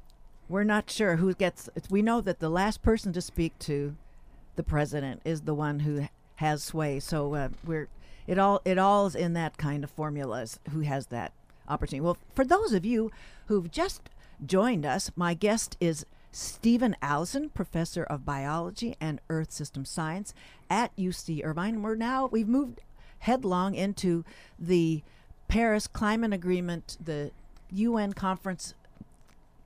we're 0.50 0.64
not 0.64 0.90
sure 0.90 1.18
who 1.18 1.34
gets. 1.34 1.70
We 1.90 2.02
know 2.02 2.22
that 2.22 2.40
the 2.40 2.50
last 2.50 2.82
person 2.82 3.14
to 3.14 3.22
speak 3.22 3.58
to 3.60 3.96
the 4.56 4.64
president 4.64 5.22
is 5.26 5.41
the 5.41 5.54
one 5.54 5.82
who 5.82 6.08
has 6.36 6.64
sway. 6.64 7.00
So 7.00 7.34
uh, 7.34 7.50
we're 7.66 7.88
it 8.28 8.38
all 8.38 8.62
it 8.66 8.78
all 8.78 9.08
is 9.08 9.16
in 9.16 9.34
that 9.34 9.58
kind 9.58 9.84
of 9.84 9.91
formulas. 9.91 10.60
Who 10.72 10.82
has 10.82 11.08
that 11.08 11.32
opportunity? 11.68 12.02
Well, 12.02 12.18
for 12.36 12.45
those 12.45 12.74
of 12.74 12.86
you 12.86 13.12
who've 13.48 13.72
just 13.72 14.10
joined 14.45 14.86
us, 14.86 15.12
my 15.16 15.34
guest 15.34 15.78
is 15.80 16.06
Steven 16.32 16.95
Allison, 17.02 17.50
professor 17.50 18.04
of 18.04 18.26
biology 18.26 18.95
and 19.00 19.20
Earth 19.30 19.52
System 19.52 19.86
Science 19.86 20.34
at 20.70 20.95
UC 20.95 21.43
Irvine. 21.43 21.82
We're 21.82 21.95
now 21.95 22.28
we've 22.28 22.48
moved 22.48 22.82
headlong 23.20 23.76
into 23.76 24.24
the 24.60 25.02
Paris 25.48 25.88
Climate 25.88 26.34
Agreement, 26.34 26.98
the 27.04 27.32
UN 27.72 28.14
conference 28.14 28.74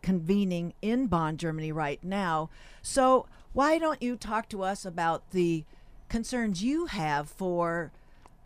convening 0.02 0.74
in 0.82 1.08
Bonn, 1.08 1.38
Germany 1.38 1.72
right 1.72 2.04
now. 2.04 2.49
So, 2.82 3.28
why 3.54 3.78
don't 3.78 4.02
you 4.02 4.16
talk 4.16 4.47
to 4.49 4.64
us 4.64 4.86
about 4.86 5.32
the 5.32 5.66
concerns 6.10 6.64
you 6.64 6.88
have 6.88 7.30
for 7.30 7.91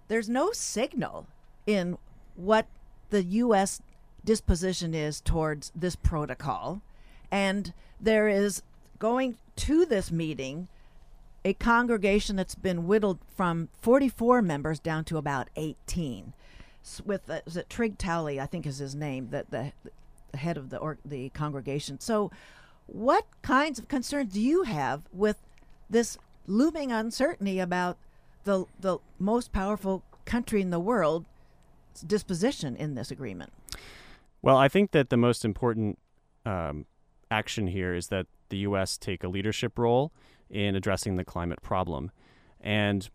there's 0.08 0.30
no 0.30 0.52
signal 0.52 1.28
in 1.66 1.98
what 2.36 2.68
the 3.10 3.24
U.S. 3.24 3.82
disposition 4.24 4.94
is 4.94 5.22
towards 5.22 5.72
this 5.76 5.96
protocol. 5.96 6.82
And 7.32 7.74
there 8.00 8.28
is 8.28 8.62
going 9.00 9.38
to 9.58 9.86
this 9.86 10.12
meeting 10.12 10.68
a 11.44 11.54
congregation 11.54 12.36
that's 12.36 12.56
been 12.56 12.88
whittled 12.88 13.20
from 13.36 13.70
44 13.82 14.42
members 14.42 14.80
down 14.80 15.06
to 15.06 15.18
about 15.18 15.50
18. 15.56 16.34
With 17.06 17.30
uh, 17.30 17.42
is 17.46 17.58
it 17.58 17.70
Trigg 17.70 17.98
Talley, 17.98 18.40
I 18.40 18.46
think 18.46 18.66
is 18.66 18.80
his 18.80 18.96
name, 18.96 19.30
that 19.30 19.52
the, 19.52 19.72
the 20.36 20.42
head 20.42 20.58
of 20.58 20.70
the 20.70 20.78
or, 20.78 20.98
the 21.06 21.30
congregation. 21.30 22.00
So, 22.00 22.30
what 22.88 23.26
kinds 23.42 23.80
of 23.80 23.88
concerns 23.88 24.34
do 24.34 24.42
you 24.42 24.64
have 24.64 25.04
with 25.14 25.38
this 25.90 26.18
looming 26.46 26.92
uncertainty 26.92 27.60
about 27.60 27.98
the 28.44 28.66
the 28.80 29.00
most 29.18 29.54
powerful 29.54 30.04
country 30.26 30.62
in 30.62 30.72
the 30.72 30.80
world's 30.80 31.26
disposition 32.06 32.76
in 32.76 32.96
this 32.96 33.12
agreement? 33.12 33.54
Well, 34.42 34.58
I 34.58 34.68
think 34.68 34.92
that 34.92 35.10
the 35.10 35.18
most 35.18 35.46
important 35.46 35.98
um, 36.46 36.86
action 37.32 37.68
here 37.68 37.96
is 37.96 38.08
that 38.10 38.28
the 38.50 38.58
U.S. 38.58 38.98
take 38.98 39.24
a 39.24 39.28
leadership 39.28 39.80
role 39.80 40.12
in 40.50 40.76
addressing 40.76 41.16
the 41.16 41.26
climate 41.26 41.62
problem. 41.62 42.12
And 42.60 43.10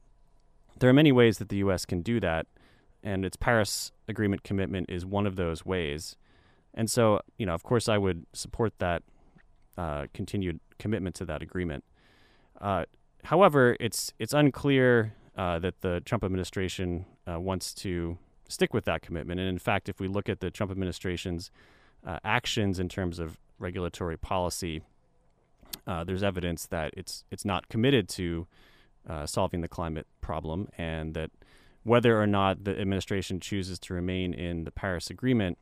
there 0.78 0.90
are 0.90 0.94
many 0.94 1.12
ways 1.12 1.38
that 1.38 1.50
the 1.50 1.58
U.S. 1.58 1.84
can 1.84 2.00
do 2.02 2.18
that, 2.20 2.46
and 3.02 3.24
its 3.24 3.36
Paris 3.36 3.92
Agreement 4.08 4.42
commitment 4.42 4.90
is 4.90 5.06
one 5.06 5.26
of 5.26 5.36
those 5.36 5.64
ways. 5.64 6.16
And 6.74 6.90
so, 6.90 7.20
you 7.36 7.46
know, 7.46 7.54
of 7.54 7.62
course, 7.62 7.88
I 7.88 7.98
would 7.98 8.26
support 8.32 8.78
that 8.78 9.02
uh, 9.76 10.06
continued 10.12 10.60
commitment 10.78 11.14
to 11.16 11.24
that 11.24 11.42
agreement. 11.42 11.84
Uh, 12.60 12.84
however, 13.24 13.76
it's 13.80 14.12
it's 14.18 14.34
unclear 14.34 15.14
uh, 15.36 15.58
that 15.58 15.80
the 15.80 16.00
Trump 16.04 16.22
administration 16.24 17.06
uh, 17.26 17.40
wants 17.40 17.72
to 17.74 18.18
stick 18.48 18.74
with 18.74 18.84
that 18.84 19.02
commitment. 19.02 19.40
And 19.40 19.48
in 19.48 19.58
fact, 19.58 19.88
if 19.88 20.00
we 20.00 20.08
look 20.08 20.28
at 20.28 20.40
the 20.40 20.50
Trump 20.50 20.70
administration's 20.70 21.50
uh, 22.06 22.18
actions 22.24 22.78
in 22.78 22.88
terms 22.88 23.18
of 23.18 23.38
regulatory 23.58 24.16
policy, 24.16 24.82
uh, 25.86 26.04
there's 26.04 26.22
evidence 26.22 26.66
that 26.66 26.92
it's 26.96 27.24
it's 27.30 27.44
not 27.44 27.68
committed 27.68 28.08
to 28.10 28.46
solving 29.24 29.60
the 29.60 29.68
climate 29.68 30.06
problem, 30.20 30.68
and 30.78 31.14
that 31.14 31.30
whether 31.82 32.20
or 32.20 32.26
not 32.26 32.64
the 32.64 32.78
administration 32.78 33.40
chooses 33.40 33.78
to 33.78 33.94
remain 33.94 34.34
in 34.34 34.64
the 34.64 34.70
Paris 34.70 35.10
Agreement, 35.10 35.58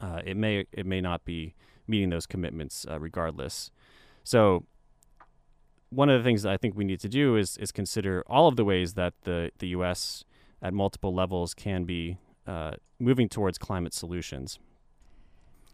uh, 0.00 0.20
it 0.24 0.36
may 0.36 0.66
it 0.72 0.86
may 0.86 1.00
not 1.00 1.24
be 1.24 1.54
meeting 1.86 2.10
those 2.10 2.26
commitments 2.26 2.86
uh, 2.90 2.98
regardless. 2.98 3.70
So. 4.24 4.64
One 5.90 6.10
of 6.10 6.20
the 6.20 6.24
things 6.24 6.42
that 6.42 6.52
I 6.52 6.56
think 6.56 6.76
we 6.76 6.84
need 6.84 6.98
to 7.00 7.08
do 7.08 7.36
is 7.36 7.56
is 7.58 7.70
consider 7.70 8.24
all 8.26 8.48
of 8.48 8.56
the 8.56 8.64
ways 8.64 8.94
that 8.94 9.14
the, 9.22 9.52
the 9.58 9.68
U.S. 9.68 10.24
at 10.60 10.74
multiple 10.74 11.14
levels 11.14 11.54
can 11.54 11.84
be 11.84 12.18
uh, 12.44 12.72
moving 12.98 13.28
towards 13.28 13.56
climate 13.56 13.94
solutions. 13.94 14.58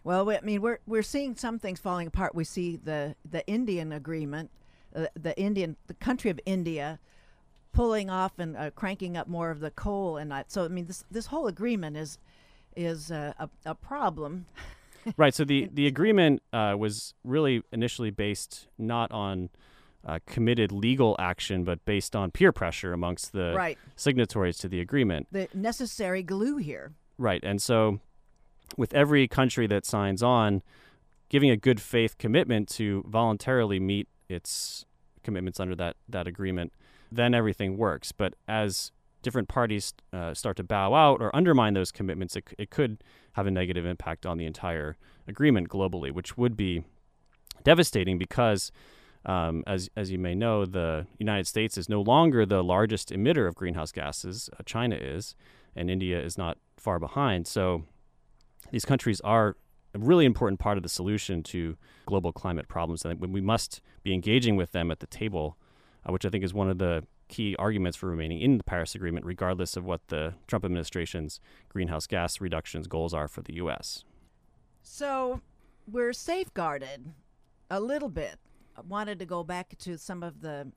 Well, 0.05 0.31
I 0.31 0.41
mean, 0.43 0.61
we're 0.61 0.81
we're 0.87 1.03
seeing 1.03 1.37
some 1.37 1.59
things 1.59 1.79
falling 1.79 2.09
apart. 2.09 2.35
We 2.35 2.45
see 2.45 2.77
the 2.77 3.15
the 3.29 3.47
Indian 3.47 3.93
agreement, 3.93 4.51
uh, 4.95 5.07
the 5.15 5.39
Indian, 5.39 5.77
the 5.87 5.95
country 5.95 6.31
of 6.31 6.41
India, 6.45 6.99
pulling 7.73 8.11
off 8.11 8.39
and 8.39 8.57
uh, 8.57 8.71
cranking 8.71 9.17
up 9.17 9.29
more 9.29 9.51
of 9.51 9.61
the 9.61 9.71
coal, 9.71 10.17
and 10.17 10.35
I, 10.35 10.45
so 10.49 10.65
I 10.65 10.69
mean, 10.69 10.87
this 10.87 11.05
this 11.11 11.27
whole 11.27 11.47
agreement 11.47 11.97
is 11.97 12.19
is 12.77 13.11
uh, 13.11 13.33
a 13.39 13.49
a 13.65 13.75
problem. 13.75 14.47
right. 15.17 15.35
So 15.35 15.45
the 15.45 15.69
the 15.73 15.87
agreement 15.87 16.43
uh, 16.53 16.75
was 16.79 17.15
really 17.25 17.63
initially 17.73 18.11
based 18.11 18.69
not 18.79 19.11
on 19.13 19.51
uh, 20.07 20.19
committed 20.27 20.73
legal 20.73 21.17
action, 21.19 21.65
but 21.65 21.85
based 21.85 22.17
on 22.17 22.31
peer 22.31 22.53
pressure 22.53 22.93
amongst 22.93 23.33
the 23.33 23.53
right. 23.55 23.79
signatories 23.97 24.59
to 24.59 24.69
the 24.69 24.81
agreement. 24.81 25.29
The 25.31 25.49
necessary 25.55 26.23
glue 26.23 26.57
here. 26.57 26.93
Right. 27.19 27.43
And 27.45 27.61
so 27.63 28.01
with 28.77 28.95
every 28.95 29.29
country 29.29 29.67
that 29.69 29.85
signs 29.87 30.23
on, 30.23 30.63
giving 31.29 31.51
a 31.51 31.57
good 31.57 31.81
faith 31.81 32.19
commitment 32.19 32.69
to 32.69 33.05
voluntarily 33.07 33.79
meet 33.79 34.09
its 34.29 34.85
commitments 35.23 35.61
under 35.61 35.77
that, 35.77 35.97
that 36.09 36.27
agreement, 36.27 36.73
then 37.11 37.35
everything 37.35 37.77
works. 37.77 38.13
But 38.13 38.35
as 38.49 38.91
different 39.23 39.49
parties 39.49 39.95
uh, 40.13 40.35
start 40.35 40.57
to 40.57 40.65
bow 40.65 40.95
out 40.95 41.21
or 41.21 41.35
undermine 41.35 41.75
those 41.75 41.93
commitments, 41.93 42.37
it, 42.37 42.45
it 42.59 42.71
could 42.71 43.03
have 43.33 43.47
a 43.47 43.51
negative 43.51 43.87
impact 43.87 44.27
on 44.27 44.39
the 44.39 44.45
entire 44.45 44.97
agreement 45.27 45.69
globally, 45.69 46.13
which 46.13 46.37
would 46.37 46.57
be 46.57 46.85
devastating 47.65 48.19
because, 48.19 48.73
um, 49.25 49.63
as, 49.67 49.89
as 49.97 50.11
you 50.11 50.19
may 50.19 50.35
know, 50.35 50.67
the 50.67 51.07
United 51.19 51.47
States 51.47 51.79
is 51.79 51.89
no 51.89 52.03
longer 52.03 52.45
the 52.45 52.63
largest 52.63 53.11
emitter 53.11 53.47
of 53.47 53.55
greenhouse 53.55 53.93
gases. 53.93 54.51
Uh, 54.53 54.63
China 54.65 54.97
is, 54.97 55.35
and 55.75 55.91
India 55.91 56.21
is 56.21 56.37
not 56.37 56.59
far 56.77 56.99
behind. 56.99 57.47
So 57.47 57.85
these 58.71 58.85
countries 58.85 59.21
are 59.21 59.57
a 59.95 59.99
really 59.99 60.25
important 60.25 60.59
part 60.59 60.77
of 60.77 60.83
the 60.83 60.89
solution 60.89 61.43
to 61.43 61.77
global 62.07 62.33
climate 62.33 62.69
problems, 62.69 63.05
and 63.05 63.21
we 63.21 63.41
must 63.41 63.81
be 64.03 64.13
engaging 64.13 64.57
with 64.57 64.73
them 64.73 64.91
at 64.91 65.01
the 65.01 65.07
table, 65.07 65.57
uh, 66.07 66.13
which 66.13 66.25
I 66.25 66.31
think 66.31 66.45
is 66.45 66.55
one 66.55 66.71
of 66.71 66.79
the 66.79 67.05
key 67.33 67.57
arguments 67.59 67.97
for 67.97 68.07
remaining 68.07 68.41
in 68.41 68.59
the 68.59 68.65
Paris 68.65 68.95
Agreement, 68.95 69.25
regardless 69.25 69.77
of 69.77 69.85
what 69.85 70.07
the 70.09 70.35
Trump 70.47 70.65
administration's 70.65 71.41
greenhouse 71.69 72.07
gas 72.07 72.41
reductions 72.41 72.87
goals 72.87 73.15
are 73.15 73.27
for 73.27 73.41
the 73.41 73.55
U.S. 73.55 74.05
So 74.83 75.41
we're 75.91 76.13
safeguarded 76.13 77.13
a 77.71 77.81
little 77.81 78.11
bit. 78.11 78.37
I 78.77 78.83
wanted 78.83 79.19
to 79.19 79.25
go 79.25 79.43
back 79.43 79.77
to 79.79 79.97
some 79.97 80.23
of 80.23 80.43
the 80.43 80.73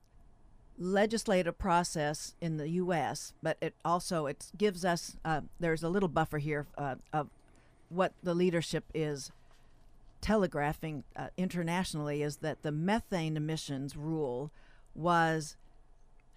legislative 0.78 1.58
process 1.58 2.34
in 2.40 2.56
the 2.56 2.68
U.S., 2.70 3.34
but 3.42 3.58
it 3.60 3.74
also 3.84 4.26
it 4.26 4.50
gives 4.56 4.84
us 4.84 5.16
uh, 5.24 5.42
there's 5.60 5.82
a 5.82 5.88
little 5.90 6.08
buffer 6.08 6.38
here 6.38 6.66
uh, 6.78 6.96
of 7.12 7.28
what 7.90 8.12
the 8.22 8.34
leadership 8.34 8.84
is 8.94 9.30
telegraphing 10.22 11.04
uh, 11.14 11.28
internationally 11.36 12.22
is 12.22 12.38
that 12.38 12.62
the 12.62 12.72
methane 12.72 13.36
emissions 13.36 13.94
rule 13.94 14.50
was 14.94 15.56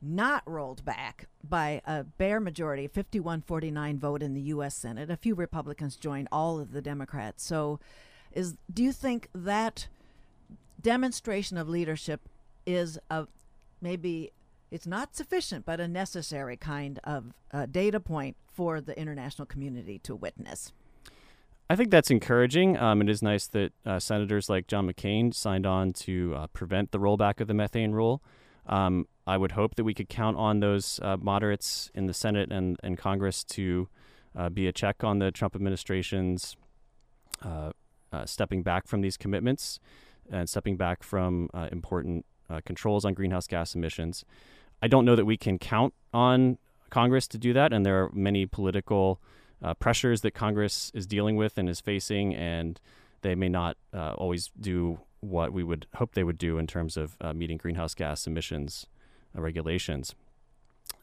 not 0.02 0.44
rolled 0.46 0.86
back 0.86 1.28
by 1.48 1.82
a 1.86 2.04
bare 2.04 2.40
majority, 2.40 2.88
51-49 2.88 3.98
vote 3.98 4.24
in 4.24 4.34
the 4.34 4.42
U.S. 4.42 4.76
Senate. 4.76 5.10
A 5.10 5.18
few 5.18 5.36
Republicans 5.36 5.96
joined 5.96 6.28
all 6.32 6.60
of 6.60 6.72
the 6.72 6.82
Democrats. 6.82 7.44
So, 7.44 7.80
is 8.32 8.56
do 8.72 8.84
you 8.84 8.92
think 8.92 9.28
that 9.34 9.88
demonstration 10.82 11.58
of 11.58 11.68
leadership 11.68 12.22
is 12.66 13.00
a 13.10 13.28
maybe 13.82 14.32
it's 14.72 14.86
not 14.86 15.16
sufficient, 15.16 15.66
but 15.66 15.80
a 15.80 15.88
necessary 15.88 16.56
kind 16.56 17.00
of 17.04 17.34
uh, 17.52 17.66
data 17.66 18.00
point 18.00 18.38
for 18.52 18.80
the 18.82 18.98
international 19.00 19.46
community 19.46 20.00
to 20.00 20.16
witness? 20.16 20.72
I 21.70 21.76
think 21.76 21.92
that's 21.92 22.10
encouraging. 22.10 22.78
Um, 22.78 23.02
it 23.02 23.10
is 23.10 23.22
nice 23.22 23.48
that 23.48 23.74
uh, 23.86 24.00
senators 24.00 24.50
like 24.50 24.68
John 24.68 24.92
McCain 24.92 25.34
signed 25.34 25.66
on 25.66 25.94
to 25.94 26.34
uh, 26.36 26.48
prevent 26.48 26.92
the 26.92 27.00
rollback 27.00 27.40
of 27.42 27.48
the 27.48 27.54
methane 27.54 27.92
rule. 27.92 28.24
Um, 28.66 29.08
I 29.30 29.38
would 29.38 29.52
hope 29.52 29.76
that 29.76 29.84
we 29.84 29.94
could 29.94 30.10
count 30.10 30.38
on 30.38 30.60
those 30.60 31.00
uh, 31.04 31.16
moderates 31.22 31.92
in 31.94 32.08
the 32.08 32.16
Senate 32.16 32.52
and, 32.52 32.78
and 32.82 32.98
Congress 32.98 33.44
to 33.44 33.88
uh, 34.36 34.50
be 34.50 34.66
a 34.66 34.72
check 34.72 35.04
on 35.04 35.20
the 35.20 35.30
Trump 35.30 35.56
administration's 35.56 36.58
uh, 37.44 37.72
uh, 38.12 38.26
stepping 38.26 38.64
back 38.64 38.88
from 38.88 39.02
these 39.02 39.18
commitments 39.18 39.80
and 40.32 40.50
stepping 40.50 40.78
back 40.78 41.04
from 41.04 41.48
important 41.72 42.26
controls 42.66 43.06
on 43.06 43.14
greenhouse 43.14 43.46
gas 43.46 43.76
emissions. 43.76 44.26
I 44.82 44.88
don't 44.88 45.06
know 45.06 45.16
that 45.16 45.26
we 45.26 45.38
can 45.38 45.60
count 45.60 45.94
on 46.12 46.58
Congress 46.90 47.28
to 47.28 47.38
do 47.38 47.54
that, 47.54 47.72
and 47.72 47.86
there 47.86 48.04
are 48.04 48.10
many 48.12 48.48
political 48.48 49.22
uh, 49.62 49.76
pressures 49.76 50.22
that 50.22 50.32
Congress 50.32 50.92
is 50.96 51.06
dealing 51.06 51.36
with 51.36 51.58
and 51.60 51.70
is 51.70 51.80
facing, 51.80 52.34
and 52.34 52.82
they 53.22 53.36
may 53.36 53.50
not 53.50 53.78
uh, 53.94 54.14
always 54.14 54.50
do 54.60 55.02
what 55.20 55.54
we 55.54 55.64
would 55.64 55.86
hope 55.96 56.16
they 56.16 56.24
would 56.24 56.40
do 56.40 56.58
in 56.58 56.66
terms 56.66 56.98
of 56.98 57.16
uh, 57.22 57.32
meeting 57.32 57.58
greenhouse 57.58 57.94
gas 57.94 58.26
emissions 58.26 58.88
uh, 58.88 58.99
regulations. 59.34 60.16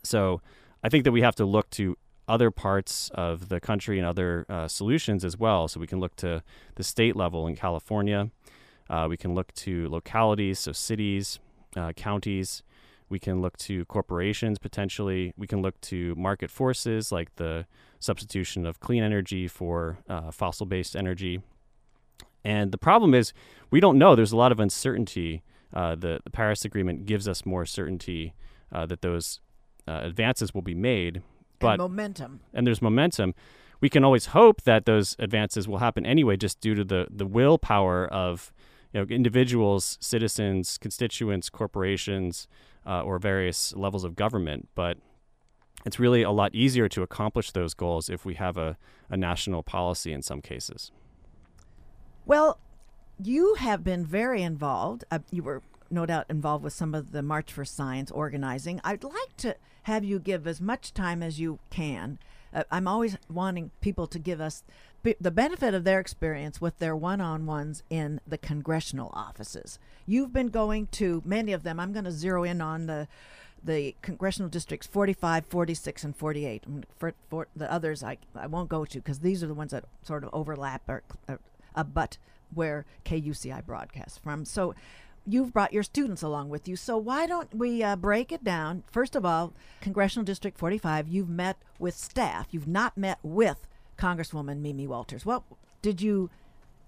So 0.03 0.41
I 0.83 0.89
think 0.89 1.05
that 1.05 1.13
we 1.13 1.23
have 1.23 1.35
to 1.37 1.45
look 1.45 1.71
to 1.71 1.97
other 2.29 2.51
parts 2.51 3.11
of 3.15 3.49
the 3.49 3.61
country 3.61 3.99
and 3.99 4.07
other 4.07 4.47
uh, 4.49 4.69
solutions 4.69 5.25
as 5.25 5.37
well. 5.37 5.69
So 5.69 5.79
we 5.81 5.87
can 5.87 6.01
look 6.01 6.17
to 6.17 6.43
the 6.75 6.83
state 6.83 7.17
level 7.17 7.47
in 7.47 7.57
California. 7.57 8.31
Uh, 8.91 9.07
we 9.09 9.17
can 9.17 9.35
look 9.35 9.53
to 9.55 9.89
localities, 9.89 10.61
so 10.61 10.73
cities, 10.73 11.39
counties. 11.97 12.63
We 13.09 13.19
can 13.19 13.41
look 13.41 13.57
to 13.59 13.85
corporations 13.85 14.59
potentially. 14.59 15.33
We 15.37 15.47
can 15.47 15.63
look 15.63 15.81
to 15.83 16.15
market 16.17 16.51
forces 16.51 17.13
like 17.13 17.35
the 17.37 17.67
substitution 18.01 18.67
of 18.67 18.81
clean 18.81 19.03
energy 19.03 19.47
for 19.49 19.99
uh, 20.09 20.31
fossil 20.31 20.67
based 20.67 20.97
energy. 20.97 21.41
And 22.45 22.73
the 22.73 22.79
problem 22.79 23.15
is, 23.15 23.33
we 23.71 23.81
don't 23.81 23.99
know. 23.99 24.15
There's 24.15 24.33
a 24.33 24.37
lot 24.37 24.53
of 24.53 24.61
uncertainty. 24.61 25.43
Uh, 25.73 25.95
the, 25.95 26.21
the, 26.25 26.31
Paris 26.31 26.65
Agreement 26.65 27.07
gives 27.07 27.27
us 27.29 27.45
more 27.45 27.67
certainty 27.67 28.35
uh, 28.73 28.87
that 28.87 29.03
those 29.03 29.41
uh, 29.87 30.01
advances 30.03 30.55
will 30.55 30.63
be 30.63 30.75
made. 30.75 31.23
But 31.59 31.73
and 31.73 31.79
momentum. 31.79 32.41
And 32.55 32.67
there's 32.67 32.83
momentum. 32.83 33.35
We 33.81 33.89
can 33.89 34.05
always 34.05 34.27
hope 34.27 34.63
that 34.63 34.87
those 34.87 35.17
advances 35.19 35.69
will 35.69 35.79
happen 35.79 36.07
anyway, 36.07 36.37
just 36.37 36.61
due 36.61 36.75
to 36.75 36.85
the, 36.85 37.07
the 37.11 37.27
willpower 37.27 38.07
of 38.07 38.53
you 38.93 39.01
know, 39.01 39.07
individuals, 39.15 39.99
citizens, 40.01 40.79
constituents, 40.79 41.51
corporations, 41.51 42.49
uh, 42.87 43.03
or 43.03 43.19
various 43.19 43.75
levels 43.75 44.05
of 44.05 44.17
government. 44.17 44.69
But 44.75 44.99
it's 45.85 45.99
really 45.99 46.23
a 46.23 46.31
lot 46.31 46.55
easier 46.55 46.89
to 46.89 47.03
accomplish 47.03 47.51
those 47.53 47.75
goals 47.75 48.09
if 48.09 48.25
we 48.25 48.35
have 48.35 48.57
a, 48.57 48.79
a 49.11 49.17
national 49.17 49.63
policy 49.63 50.13
in 50.13 50.23
some 50.23 50.41
cases. 50.41 50.91
Well, 52.25 52.59
you 53.23 53.55
have 53.55 53.83
been 53.85 54.05
very 54.05 54.43
involved. 54.43 55.05
Uh, 55.11 55.21
you 55.31 55.43
were 55.43 55.63
no 55.91 56.07
doubt 56.07 56.27
involved 56.29 56.65
with 56.65 56.73
some 56.73 56.95
of 56.95 57.13
the 57.13 57.23
March 57.23 57.53
for 57.53 57.65
Science 57.65 58.11
organizing. 58.11 58.81
I'd 58.85 59.05
like 59.05 59.37
to 59.39 59.57
have 59.85 60.05
you 60.05 60.19
give 60.19 60.47
as 60.47 60.61
much 60.61 60.93
time 60.93 61.23
as 61.23 61.39
you 61.39 61.59
can. 61.71 62.19
Uh, 62.53 62.65
I'm 62.71 62.89
always 62.89 63.17
wanting 63.31 63.71
people 63.81 64.07
to 64.09 64.19
give 64.19 64.41
us 64.41 64.65
b- 65.03 65.15
the 65.21 65.31
benefit 65.31 65.75
of 65.75 65.85
their 65.85 66.01
experience 66.01 66.61
with 66.61 66.79
their 66.79 66.97
one 66.97 67.21
on 67.21 67.47
ones 67.47 67.83
in 67.89 68.21
the 68.27 68.39
congressional 68.39 69.11
offices. 69.15 69.79
You've 70.07 70.33
been 70.33 70.49
going 70.49 70.89
to 70.93 71.23
many 71.25 71.53
of 71.53 71.63
them. 71.63 71.79
I'm 71.79 71.93
going 71.93 72.05
to 72.05 72.13
zero 72.13 72.43
in 72.45 72.61
on 72.61 72.87
the 72.87 73.09
the 73.65 73.97
congressional 74.01 74.49
districts 74.49 74.87
45, 74.87 75.47
46, 75.47 76.05
and 76.05 76.17
48. 76.17 76.65
For, 76.99 77.15
for 77.29 77.49
the 77.57 77.73
others, 77.73 78.05
I, 78.05 78.19
I 78.35 78.47
won't 78.47 78.69
go 78.69 78.85
to 78.85 78.99
because 78.99 79.21
these 79.21 79.43
are 79.43 79.49
the 79.49 79.55
ones 79.55 79.73
that 79.73 79.85
sort 80.03 80.23
of 80.23 80.31
overlap 80.33 80.89
or, 80.89 81.03
or 81.27 81.41
abut 81.75 82.19
where 82.53 82.85
KUCI 83.05 83.65
broadcasts 83.65 84.19
from. 84.19 84.45
So 84.45 84.75
you've 85.27 85.53
brought 85.53 85.73
your 85.73 85.83
students 85.83 86.23
along 86.23 86.49
with 86.49 86.69
you. 86.69 86.77
So 86.77 86.97
why 86.97 87.27
don't 87.27 87.53
we 87.55 87.83
uh, 87.83 87.97
break 87.97 88.33
it 88.33 88.45
down? 88.45 88.85
First 88.91 89.17
of 89.17 89.25
all, 89.25 89.53
Congressional 89.81 90.25
District 90.25 90.57
45, 90.57 91.09
you've 91.09 91.29
met 91.29 91.59
with 91.79 91.97
staff. 91.97 92.49
You've 92.51 92.69
not 92.69 92.97
met 92.97 93.19
with 93.23 93.67
Congresswoman 93.99 94.61
Mimi 94.61 94.87
Walters. 94.87 95.27
What 95.27 95.43
did 95.83 96.01
you 96.01 96.31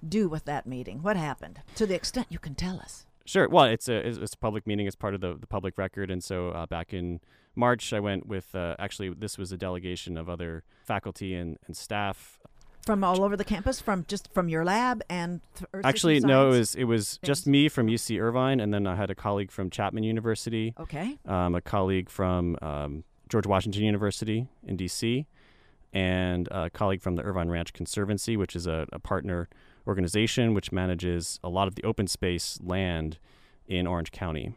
do 0.06 0.28
with 0.28 0.44
that 0.44 0.66
meeting? 0.66 1.02
What 1.02 1.16
happened? 1.16 1.60
To 1.76 1.86
the 1.86 1.94
extent 1.94 2.28
you 2.30 2.38
can 2.38 2.54
tell 2.54 2.78
us. 2.78 3.06
Sure. 3.24 3.46
Well, 3.46 3.64
it's 3.64 3.88
a 3.88 3.96
it's 3.96 4.32
a 4.32 4.38
public 4.38 4.66
meeting. 4.66 4.86
It's 4.86 4.96
part 4.96 5.14
of 5.14 5.20
the, 5.20 5.34
the 5.34 5.46
public 5.46 5.76
record, 5.76 6.10
and 6.10 6.24
so 6.24 6.48
uh, 6.48 6.64
back 6.64 6.94
in 6.94 7.20
March, 7.54 7.92
I 7.92 8.00
went 8.00 8.26
with 8.26 8.54
uh, 8.54 8.74
actually 8.78 9.10
this 9.10 9.36
was 9.36 9.52
a 9.52 9.58
delegation 9.58 10.16
of 10.16 10.30
other 10.30 10.64
faculty 10.86 11.34
and, 11.34 11.58
and 11.66 11.76
staff 11.76 12.38
from 12.88 13.04
all 13.04 13.22
over 13.22 13.36
the 13.36 13.44
campus, 13.44 13.82
from 13.82 14.06
just 14.08 14.32
from 14.32 14.48
your 14.48 14.64
lab 14.64 15.02
and 15.10 15.42
th- 15.54 15.68
actually 15.84 16.20
no, 16.20 16.46
it 16.46 16.56
was 16.56 16.74
it 16.74 16.84
was 16.84 17.18
just 17.22 17.46
me 17.46 17.68
from 17.68 17.86
UC 17.86 18.18
Irvine, 18.18 18.60
and 18.60 18.72
then 18.72 18.86
I 18.86 18.96
had 18.96 19.10
a 19.10 19.14
colleague 19.14 19.50
from 19.50 19.68
Chapman 19.68 20.04
University, 20.04 20.72
okay. 20.80 21.18
um, 21.26 21.54
a 21.54 21.60
colleague 21.60 22.08
from 22.08 22.56
um, 22.62 23.04
George 23.28 23.46
Washington 23.46 23.82
University 23.82 24.48
in 24.66 24.78
D.C., 24.78 25.26
and 25.92 26.48
a 26.50 26.70
colleague 26.70 27.02
from 27.02 27.16
the 27.16 27.22
Irvine 27.22 27.50
Ranch 27.50 27.74
Conservancy, 27.74 28.38
which 28.38 28.56
is 28.56 28.66
a, 28.66 28.86
a 28.90 28.98
partner 28.98 29.50
organization 29.86 30.54
which 30.54 30.72
manages 30.72 31.38
a 31.44 31.50
lot 31.50 31.68
of 31.68 31.74
the 31.74 31.84
open 31.84 32.06
space 32.06 32.58
land 32.62 33.18
in 33.66 33.86
Orange 33.86 34.12
County. 34.12 34.54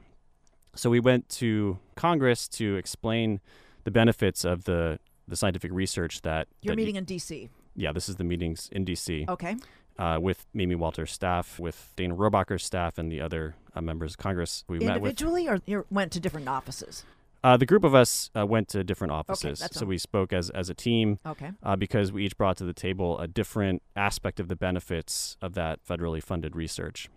So 0.73 0.89
we 0.89 1.01
went 1.01 1.27
to 1.41 1.79
Congress 1.97 2.47
to 2.47 2.77
explain 2.77 3.41
the 3.83 3.91
benefits 3.91 4.45
of 4.45 4.63
the 4.63 4.99
the 5.27 5.35
scientific 5.35 5.71
research 5.73 6.21
that 6.21 6.47
You're 6.61 6.73
that 6.73 6.77
meeting 6.77 6.95
in 6.95 7.03
D.C. 7.03 7.49
yeah, 7.75 7.91
this 7.91 8.09
is 8.09 8.15
the 8.17 8.23
meetings 8.23 8.69
in 8.71 8.85
D.C. 8.85 9.25
Okay. 9.27 9.55
Uh, 9.99 10.17
with 10.21 10.47
Mimi 10.53 10.73
Walter's 10.75 11.11
staff, 11.11 11.59
with 11.59 11.91
Dana 11.95 12.15
Rohrabacher's 12.15 12.63
staff, 12.63 12.97
and 12.97 13.11
the 13.11 13.21
other 13.21 13.55
uh, 13.75 13.81
members 13.81 14.13
of 14.13 14.17
Congress. 14.17 14.63
We 14.67 14.79
met 14.79 15.01
with 15.01 15.09
Individually, 15.11 15.47
or 15.47 15.59
you 15.65 15.85
went 15.91 16.11
to 16.13 16.19
different 16.19 16.47
offices? 16.47 17.03
uh, 17.43 17.57
the 17.57 17.65
group 17.65 17.83
of 17.83 17.93
us 17.95 18.29
uh, 18.37 18.45
went 18.45 18.67
to 18.69 18.83
different 18.83 19.11
offices, 19.11 19.59
that's 19.59 19.75
so 19.77 19.85
all. 19.85 19.89
we 19.89 19.97
spoke 19.97 20.31
as 20.31 20.49
as 20.51 20.69
a 20.69 20.73
team 20.73 21.19
Okay. 21.25 21.51
uh, 21.63 21.75
because 21.75 22.11
we 22.11 22.25
each 22.25 22.37
brought 22.37 22.55
to 22.57 22.63
the 22.63 22.73
table 22.73 23.19
a 23.19 23.27
different 23.27 23.81
aspect 23.95 24.39
of 24.39 24.47
the 24.47 24.55
benefits 24.55 25.37
of 25.41 25.53
that 25.55 25.79
federally 25.87 26.21
funded 26.23 26.55
research. 26.55 27.09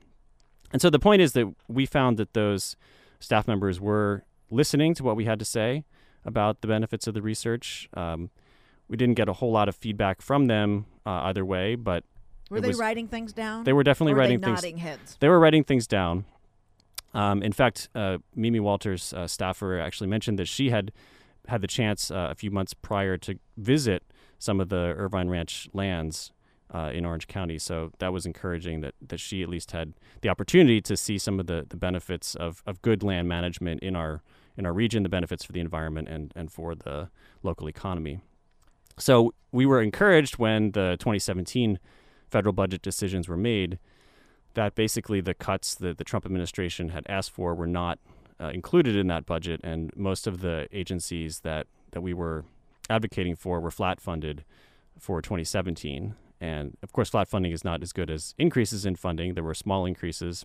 And 0.72 0.80
so 0.82 0.90
the 0.90 0.98
point 0.98 1.22
is 1.22 1.32
that 1.34 1.54
we 1.68 1.86
found 1.86 2.16
that 2.16 2.32
those 2.34 2.74
staff 3.20 3.46
members 3.46 3.80
were 3.80 4.24
listening 4.50 4.94
to 4.94 5.04
what 5.04 5.14
we 5.16 5.24
had 5.26 5.38
to 5.38 5.44
say 5.44 5.84
about 6.24 6.60
the 6.62 6.68
benefits 6.68 7.06
of 7.06 7.14
the 7.14 7.22
research. 7.22 7.88
Um, 7.94 8.30
we 8.88 8.96
didn't 8.96 9.14
get 9.14 9.28
a 9.28 9.32
whole 9.34 9.52
lot 9.52 9.68
of 9.68 9.76
feedback 9.76 10.20
from 10.22 10.46
them 10.46 10.86
uh, 11.06 11.10
either 11.24 11.44
way, 11.44 11.74
but 11.74 12.04
Were 12.50 12.60
they 12.60 12.68
was- 12.68 12.78
writing 12.78 13.08
things 13.08 13.32
down? 13.32 13.64
they 13.64 13.72
were 13.72 13.82
definitely 13.84 14.14
were 14.14 14.20
writing 14.20 14.40
they 14.40 14.46
things. 14.46 14.56
nodding 14.62 14.78
heads. 14.78 15.16
They 15.20 15.28
were 15.28 15.40
writing 15.40 15.64
things 15.64 15.86
down. 15.86 16.24
Um, 17.12 17.42
in 17.42 17.52
fact, 17.52 17.88
uh, 17.94 18.18
Mimi 18.34 18.58
Walters' 18.60 19.12
uh, 19.12 19.26
staffer 19.28 19.78
actually 19.78 20.08
mentioned 20.08 20.38
that 20.38 20.48
she 20.48 20.70
had 20.70 20.92
had 21.46 21.60
the 21.60 21.68
chance 21.68 22.10
uh, 22.10 22.28
a 22.30 22.34
few 22.34 22.50
months 22.50 22.74
prior 22.74 23.16
to 23.18 23.38
visit 23.56 24.02
some 24.38 24.60
of 24.60 24.68
the 24.68 24.94
Irvine 24.96 25.28
Ranch 25.28 25.68
lands 25.72 26.32
uh, 26.74 26.90
in 26.92 27.04
Orange 27.04 27.28
County. 27.28 27.58
So 27.58 27.92
that 27.98 28.12
was 28.12 28.26
encouraging 28.26 28.80
that, 28.80 28.94
that 29.06 29.20
she 29.20 29.42
at 29.42 29.48
least 29.48 29.70
had 29.72 29.92
the 30.22 30.28
opportunity 30.28 30.80
to 30.80 30.96
see 30.96 31.18
some 31.18 31.38
of 31.38 31.46
the, 31.46 31.66
the 31.68 31.76
benefits 31.76 32.34
of, 32.34 32.62
of 32.66 32.82
good 32.82 33.02
land 33.02 33.28
management 33.28 33.82
in 33.82 33.94
our 33.94 34.22
in 34.56 34.64
our 34.66 34.72
region, 34.72 35.02
the 35.02 35.08
benefits 35.08 35.42
for 35.44 35.50
the 35.52 35.58
environment 35.58 36.08
and, 36.08 36.32
and 36.36 36.50
for 36.52 36.76
the 36.76 37.08
local 37.42 37.68
economy. 37.68 38.20
So 38.98 39.34
we 39.52 39.66
were 39.66 39.82
encouraged 39.82 40.38
when 40.38 40.72
the 40.72 40.96
2017 40.98 41.78
federal 42.30 42.52
budget 42.52 42.82
decisions 42.82 43.28
were 43.28 43.36
made 43.36 43.78
that 44.54 44.74
basically 44.74 45.20
the 45.20 45.34
cuts 45.34 45.74
that 45.74 45.98
the 45.98 46.04
Trump 46.04 46.24
administration 46.24 46.90
had 46.90 47.04
asked 47.08 47.30
for 47.30 47.54
were 47.54 47.66
not 47.66 47.98
uh, 48.40 48.48
included 48.48 48.96
in 48.96 49.06
that 49.08 49.26
budget, 49.26 49.60
and 49.62 49.94
most 49.96 50.26
of 50.26 50.40
the 50.40 50.68
agencies 50.72 51.40
that, 51.40 51.66
that 51.90 52.00
we 52.00 52.14
were 52.14 52.44
advocating 52.90 53.36
for 53.36 53.60
were 53.60 53.70
flat 53.70 54.00
funded 54.00 54.44
for 54.98 55.20
2017. 55.20 56.14
And 56.40 56.76
of 56.82 56.92
course, 56.92 57.10
flat 57.10 57.28
funding 57.28 57.52
is 57.52 57.64
not 57.64 57.82
as 57.82 57.92
good 57.92 58.10
as 58.10 58.34
increases 58.38 58.84
in 58.84 58.96
funding. 58.96 59.34
There 59.34 59.44
were 59.44 59.54
small 59.54 59.86
increases, 59.86 60.44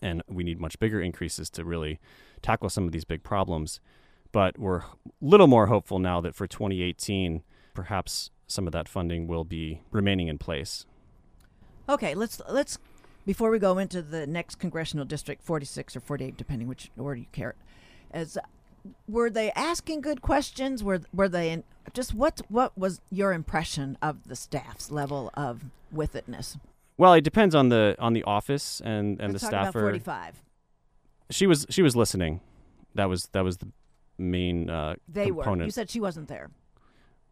and 0.00 0.22
we 0.28 0.44
need 0.44 0.60
much 0.60 0.78
bigger 0.78 1.00
increases 1.00 1.50
to 1.50 1.64
really 1.64 1.98
tackle 2.40 2.68
some 2.68 2.84
of 2.84 2.92
these 2.92 3.04
big 3.04 3.22
problems. 3.22 3.80
But 4.30 4.58
we're 4.58 4.78
a 4.78 4.84
little 5.20 5.46
more 5.46 5.66
hopeful 5.66 5.98
now 5.98 6.20
that 6.22 6.34
for 6.34 6.46
2018, 6.46 7.42
perhaps 7.74 8.30
some 8.46 8.66
of 8.66 8.72
that 8.72 8.88
funding 8.88 9.26
will 9.26 9.44
be 9.44 9.80
remaining 9.90 10.28
in 10.28 10.38
place. 10.38 10.86
Okay, 11.88 12.14
let's 12.14 12.40
let's 12.48 12.78
before 13.26 13.50
we 13.50 13.58
go 13.58 13.78
into 13.78 14.02
the 14.02 14.26
next 14.26 14.56
congressional 14.58 15.04
district, 15.04 15.42
46 15.42 15.96
or 15.96 16.00
48, 16.00 16.36
depending 16.36 16.68
which 16.68 16.90
order 16.96 17.20
you 17.20 17.26
care. 17.32 17.54
As 18.10 18.36
were 19.08 19.30
they 19.30 19.50
asking 19.52 20.00
good 20.00 20.22
questions? 20.22 20.82
Were 20.82 21.00
were 21.12 21.28
they 21.28 21.50
in, 21.50 21.64
just 21.92 22.14
what 22.14 22.40
what 22.48 22.76
was 22.76 23.00
your 23.10 23.32
impression 23.32 23.96
of 24.02 24.28
the 24.28 24.36
staff's 24.36 24.90
level 24.90 25.30
of 25.34 25.64
with 25.90 26.14
itness? 26.14 26.58
Well, 26.98 27.14
it 27.14 27.22
depends 27.22 27.54
on 27.54 27.68
the 27.68 27.96
on 27.98 28.12
the 28.12 28.22
office 28.24 28.80
and 28.84 29.20
and 29.20 29.32
Let's 29.32 29.44
the 29.44 29.50
talk 29.50 29.52
about 29.52 29.62
staffer. 29.72 29.80
45. 29.80 30.42
She 31.30 31.46
was 31.46 31.66
she 31.70 31.82
was 31.82 31.96
listening. 31.96 32.40
That 32.94 33.08
was 33.08 33.28
that 33.32 33.44
was 33.44 33.58
the 33.58 33.68
main 34.18 34.68
uh, 34.68 34.94
They 35.08 35.26
component. 35.26 35.58
were. 35.60 35.64
You 35.64 35.70
said 35.70 35.90
she 35.90 36.00
wasn't 36.00 36.28
there. 36.28 36.50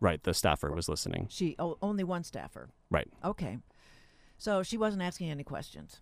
Right, 0.01 0.23
the 0.23 0.35
staffer 0.35 0.73
was 0.73 0.89
listening. 0.89 1.27
She 1.31 1.57
oh, 1.59 1.79
only 1.83 2.05
one 2.05 2.25
staffer. 2.25 2.71
Right. 2.91 3.09
Okay. 3.25 3.59
So 4.39 4.63
she 4.63 4.77
wasn't 4.77 5.03
asking 5.03 5.31
any 5.31 5.45
questions. 5.45 6.01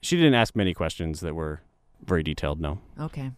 She 0.00 0.16
didn't 0.16 0.34
ask 0.34 0.54
many 0.54 0.74
questions 0.74 1.20
that 1.20 1.34
were 1.34 1.60
very 2.04 2.22
detailed. 2.22 2.60
No. 2.60 2.78
Okay. 3.00 3.32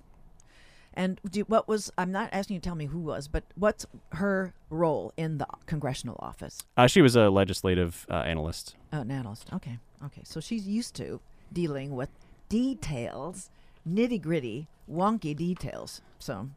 And 0.92 1.20
do, 1.28 1.42
what 1.42 1.68
was 1.68 1.92
I'm 1.96 2.10
not 2.10 2.30
asking 2.32 2.54
you 2.54 2.60
to 2.60 2.64
tell 2.64 2.74
me 2.74 2.86
who 2.86 2.98
was, 2.98 3.28
but 3.28 3.44
what's 3.54 3.86
her 4.12 4.52
role 4.68 5.12
in 5.16 5.38
the 5.38 5.46
congressional 5.66 6.16
office? 6.18 6.58
Uh, 6.76 6.88
she 6.88 7.00
was 7.00 7.14
a 7.14 7.30
legislative 7.30 8.06
uh, 8.10 8.14
analyst. 8.16 8.74
Oh, 8.92 9.00
an 9.00 9.10
analyst. 9.10 9.48
Okay. 9.52 9.78
Okay. 10.04 10.22
So 10.24 10.40
she's 10.40 10.66
used 10.66 10.94
to 10.96 11.20
dealing 11.52 11.94
with 11.94 12.10
details, 12.48 13.50
nitty 13.88 14.20
gritty, 14.20 14.66
wonky 14.90 15.36
details. 15.36 16.02
So 16.18 16.50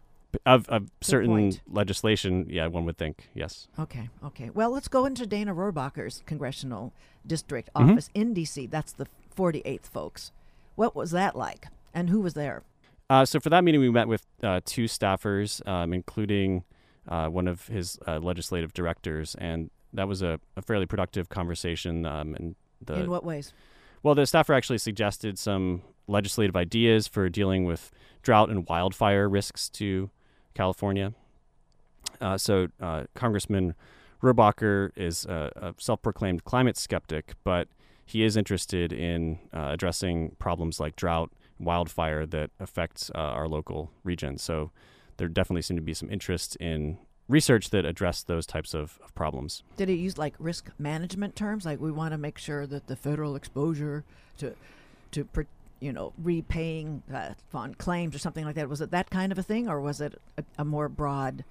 Of, 0.45 0.67
of 0.69 0.89
certain 1.01 1.53
legislation, 1.67 2.47
yeah, 2.49 2.67
one 2.67 2.85
would 2.85 2.97
think, 2.97 3.29
yes. 3.35 3.67
okay, 3.77 4.09
okay. 4.25 4.49
Well, 4.49 4.71
let's 4.71 4.87
go 4.87 5.05
into 5.05 5.27
Dana 5.27 5.53
Rohrabacher's 5.53 6.23
congressional 6.25 6.91
district 7.25 7.69
Mhm. 7.75 7.91
office 7.91 8.09
in 8.13 8.33
D.C. 8.33 8.65
That's 8.67 8.91
the 8.93 9.07
48th, 9.35 9.85
folks. 9.87 10.31
What 10.75 10.95
was 10.95 11.11
that 11.11 11.35
like, 11.35 11.67
and 11.93 12.09
who 12.09 12.19
was 12.21 12.33
there? 12.33 12.63
Uh, 13.09 13.25
so 13.25 13.39
for 13.39 13.49
that 13.49 13.63
meeting, 13.63 13.79
we 13.79 13.91
met 13.91 14.07
with 14.07 14.25
uh, 14.41 14.59
two 14.65 14.85
staffers, 14.85 15.65
um, 15.67 15.93
including 15.93 16.63
uh, 17.07 17.27
one 17.27 17.47
of 17.47 17.67
his 17.67 17.99
uh, 18.07 18.17
legislative 18.17 18.73
directors, 18.73 19.35
and 19.35 19.69
that 19.93 20.07
was 20.07 20.21
a, 20.23 20.39
a 20.57 20.61
fairly 20.63 20.85
productive 20.87 21.29
conversation. 21.29 22.05
Um, 22.07 22.33
and 22.33 22.55
the 22.83 23.01
in 23.01 23.09
what 23.09 23.23
ways? 23.23 23.53
Well, 24.01 24.15
the 24.15 24.25
staffer 24.25 24.53
actually 24.53 24.79
suggested 24.79 25.37
some 25.37 25.83
legislative 26.07 26.55
ideas 26.55 27.07
for 27.07 27.29
dealing 27.29 27.65
with 27.65 27.91
drought 28.23 28.49
and 28.49 28.67
wildfire 28.67 29.29
risks 29.29 29.69
to 29.69 30.09
California. 30.53 31.13
Uh, 32.21 32.37
so, 32.37 32.67
uh, 32.81 33.03
Congressman 33.15 33.75
Rohrabacher 34.21 34.91
is 34.95 35.25
a, 35.25 35.51
a 35.55 35.73
self 35.81 36.01
proclaimed 36.01 36.45
climate 36.45 36.77
skeptic, 36.77 37.33
but 37.43 37.67
he 38.05 38.23
is 38.23 38.37
interested 38.37 38.93
in 38.93 39.39
uh, 39.53 39.69
addressing 39.71 40.35
problems 40.39 40.79
like 40.79 40.95
drought, 40.95 41.31
wildfire 41.59 42.25
that 42.27 42.51
affects 42.59 43.09
uh, 43.15 43.17
our 43.17 43.47
local 43.47 43.91
region. 44.03 44.37
So, 44.37 44.71
there 45.17 45.27
definitely 45.27 45.61
seemed 45.61 45.77
to 45.77 45.83
be 45.83 45.93
some 45.93 46.09
interest 46.09 46.55
in 46.57 46.97
research 47.27 47.69
that 47.69 47.85
addressed 47.85 48.27
those 48.27 48.45
types 48.45 48.73
of, 48.73 48.99
of 49.03 49.13
problems. 49.15 49.63
Did 49.77 49.89
he 49.89 49.95
use 49.95 50.17
like 50.17 50.35
risk 50.39 50.69
management 50.77 51.35
terms? 51.35 51.65
Like 51.65 51.79
we 51.79 51.91
want 51.91 52.11
to 52.11 52.17
make 52.17 52.37
sure 52.37 52.67
that 52.67 52.87
the 52.87 52.95
federal 52.95 53.35
exposure 53.35 54.03
to 54.37 54.55
to 55.11 55.27
you 55.83 55.91
know, 55.91 56.13
repaying 56.17 57.03
uh, 57.13 57.33
on 57.53 57.75
claims 57.75 58.15
or 58.15 58.19
something 58.19 58.45
like 58.45 58.55
that. 58.55 58.69
Was 58.69 58.81
it 58.81 58.91
that 58.91 59.09
kind 59.09 59.31
of 59.31 59.37
a 59.37 59.43
thing, 59.43 59.67
or 59.67 59.81
was 59.81 59.99
it 59.99 60.19
a, 60.37 60.43
a 60.57 60.65
more 60.65 60.87
broad 60.87 61.43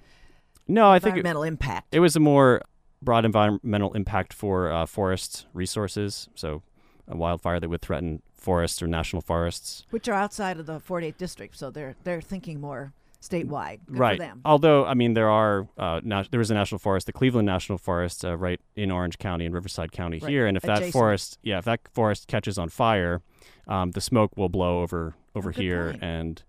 No, 0.67 0.89
I 0.89 0.97
think 0.99 1.15
it, 1.15 1.19
environmental 1.19 1.43
impact? 1.43 1.87
it 1.91 1.99
was 1.99 2.15
a 2.15 2.19
more 2.19 2.61
broad 3.01 3.25
environmental 3.25 3.93
impact 3.93 4.33
for 4.33 4.71
uh, 4.71 4.85
forest 4.85 5.45
resources. 5.53 6.29
So, 6.35 6.63
a 7.07 7.15
wildfire 7.15 7.59
that 7.59 7.69
would 7.69 7.81
threaten 7.81 8.21
forests 8.33 8.81
or 8.81 8.87
national 8.87 9.21
forests. 9.21 9.85
which 9.91 10.07
are 10.09 10.15
outside 10.15 10.57
of 10.59 10.65
the 10.65 10.79
48th 10.79 11.17
district, 11.17 11.57
so 11.57 11.69
they're 11.69 11.95
they're 12.03 12.21
thinking 12.21 12.59
more 12.59 12.91
statewide. 13.21 13.79
Good 13.85 13.99
right. 13.99 14.17
For 14.17 14.23
them. 14.25 14.41
Although, 14.43 14.85
I 14.85 14.95
mean, 14.95 15.13
there 15.13 15.29
are 15.29 15.67
uh, 15.77 16.01
na- 16.03 16.25
there 16.31 16.41
is 16.41 16.49
a 16.51 16.53
national 16.55 16.79
forest, 16.79 17.05
the 17.05 17.13
Cleveland 17.13 17.45
National 17.45 17.77
Forest, 17.77 18.25
uh, 18.25 18.35
right 18.35 18.59
in 18.75 18.89
Orange 18.91 19.17
County 19.17 19.45
and 19.45 19.53
Riverside 19.53 19.91
County 19.91 20.19
Right. 20.19 20.29
here. 20.31 20.45
And 20.47 20.57
if 20.57 20.63
that 20.63 20.91
forest, 20.91 21.37
yeah, 21.43 21.59
if 21.59 21.65
that 21.65 21.81
forest 21.93 22.27
catches 22.27 22.57
on 22.57 22.67
fire, 22.69 23.21
um, 23.67 23.91
the 23.91 24.01
smoke 24.01 24.35
will 24.37 24.49
blow 24.49 24.81
over 24.81 25.15
over 25.35 25.51
good 25.51 25.61
here 25.61 25.89
point. 25.91 26.03
and 26.03 26.43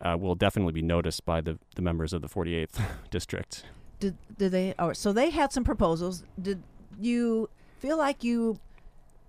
uh, 0.00 0.16
will 0.18 0.34
definitely 0.34 0.72
be 0.72 0.82
noticed 0.82 1.24
by 1.24 1.40
the 1.40 1.58
the 1.74 1.82
members 1.82 2.12
of 2.12 2.22
the 2.22 2.28
48th 2.28 2.80
district. 3.10 3.64
Did 4.00 4.16
did 4.36 4.52
they? 4.52 4.74
Oh, 4.78 4.92
so 4.92 5.12
they 5.12 5.30
had 5.30 5.52
some 5.52 5.64
proposals. 5.64 6.22
Did 6.40 6.62
you 7.00 7.48
feel 7.80 7.96
like 7.98 8.22
you 8.22 8.58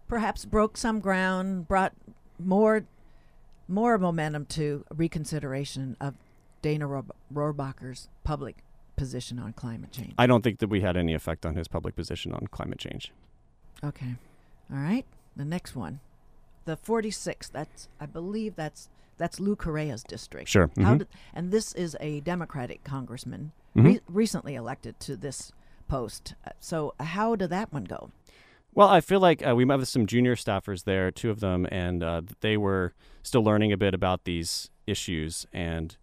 perhaps 0.08 0.46
broke 0.46 0.78
some 0.78 1.00
ground, 1.00 1.68
brought 1.68 1.94
more 2.38 2.86
more 3.68 3.98
momentum 3.98 4.46
to 4.48 4.84
reconsideration 4.96 5.96
of 6.02 6.16
Dana 6.62 6.88
Rohr- 6.88 7.12
Rohrbacher's 7.34 8.08
public 8.24 8.58
position 8.96 9.40
on 9.40 9.54
climate 9.54 9.92
change? 9.92 10.14
I 10.18 10.28
don't 10.28 10.44
think 10.44 10.60
that 10.60 10.68
we 10.68 10.82
had 10.82 10.98
any 10.98 11.14
effect 11.14 11.46
on 11.46 11.56
his 11.56 11.68
public 11.68 11.96
position 11.96 12.32
on 12.34 12.48
climate 12.48 12.80
change. 12.80 13.12
Okay. 13.84 14.16
All 14.72 14.78
right. 14.80 15.06
The 15.36 15.46
next 15.46 15.76
one, 15.76 16.00
the 16.70 16.78
46th. 16.78 17.52
That's 17.52 17.90
I 18.00 18.06
believe 18.06 18.56
that's 18.56 18.90
that's 19.18 19.40
Lou 19.40 19.56
Correa's 19.56 20.04
district. 20.04 20.48
Sure. 20.48 20.68
Mhm. 20.70 21.00
did, 21.00 21.08
and 21.34 21.52
this 21.52 21.74
is 21.74 21.98
a 22.00 22.22
Democratic 22.22 22.84
congressman 22.84 23.52
Mhm. 23.76 23.84
re- 23.86 24.00
recently 24.08 24.56
elected 24.56 25.00
to 25.02 25.18
this 25.18 25.52
post. 25.88 26.36
Uh, 26.46 26.52
So 26.60 26.94
how 27.00 27.36
did 27.36 27.50
that 27.50 27.74
one 27.74 27.84
go? 27.86 28.12
Well, 28.74 28.88
I 28.88 29.02
feel 29.02 29.20
like 29.20 29.46
uh, 29.46 29.56
we 29.56 29.66
with 29.66 29.88
some 29.90 30.06
junior 30.06 30.36
staffers 30.36 30.84
there, 30.84 31.10
two 31.12 31.32
of 31.32 31.40
them, 31.40 31.68
and 31.72 32.04
uh, 32.04 32.22
they 32.42 32.56
were 32.56 32.94
still 33.24 33.44
learning 33.44 33.72
a 33.74 33.78
bit 33.78 33.94
about 33.96 34.24
these 34.26 34.70
issues. 34.86 35.48
And 35.52 35.98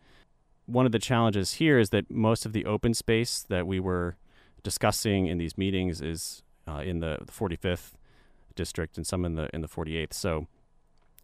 one 0.66 0.84
of 0.84 0.90
the 0.92 0.98
challenges 0.98 1.54
here 1.54 1.78
is 1.78 1.90
that 1.90 2.10
most 2.10 2.44
of 2.44 2.52
the 2.52 2.64
open 2.66 2.92
space 2.92 3.42
that 3.48 3.66
we 3.68 3.78
were 3.80 4.16
discussing 4.64 5.26
in 5.26 5.38
these 5.38 5.56
meetings 5.56 6.02
is 6.02 6.42
uh, 6.68 6.82
in 6.84 6.98
the 6.98 7.18
45th 7.30 7.92
district 8.56 8.96
and 8.96 9.06
some 9.06 9.24
in 9.24 9.36
the 9.36 9.48
in 9.54 9.60
the 9.60 9.68
48th. 9.68 10.12
So 10.12 10.48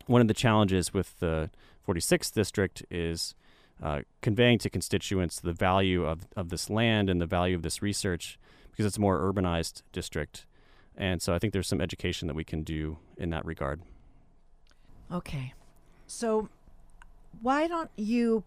one 0.07 0.21
of 0.21 0.29
the 0.29 0.35
challenges 0.35 0.93
with 0.93 1.19
the 1.21 1.51
46th 1.87 2.33
district 2.33 2.85
is 2.91 3.35
uh, 3.83 4.03
conveying 4.21 4.59
to 4.59 4.71
constituents 4.71 5.41
the 5.41 5.53
value 5.53 6.05
of, 6.05 6.29
of 6.37 6.51
this 6.51 6.71
land 6.71 7.11
and 7.11 7.21
the 7.21 7.27
value 7.27 7.57
of 7.57 7.63
this 7.63 7.83
research 7.83 8.39
because 8.71 8.87
it's 8.87 8.97
a 8.97 9.01
more 9.01 9.21
urbanized 9.21 9.83
district. 9.93 10.47
And 10.97 11.21
so 11.21 11.35
I 11.35 11.39
think 11.39 11.53
there's 11.53 11.69
some 11.69 11.81
education 11.81 12.29
that 12.29 12.35
we 12.35 12.45
can 12.45 12.63
do 12.63 12.99
in 13.17 13.31
that 13.31 13.45
regard. 13.45 13.83
Okay. 15.11 15.55
So 16.07 16.49
why 17.41 17.67
don't 17.67 17.91
you 17.97 18.45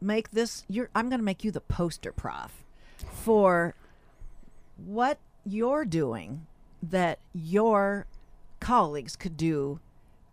make 0.00 0.30
this 0.30 0.64
you're 0.68 0.90
I'm 0.94 1.08
going 1.08 1.20
to 1.20 1.24
make 1.24 1.42
you 1.42 1.50
the 1.50 1.60
poster 1.60 2.12
prof 2.12 2.64
for 3.10 3.74
what 4.76 5.18
you're 5.44 5.86
doing 5.86 6.46
that 6.82 7.18
your 7.32 8.06
colleagues 8.60 9.16
could 9.16 9.36
do 9.36 9.80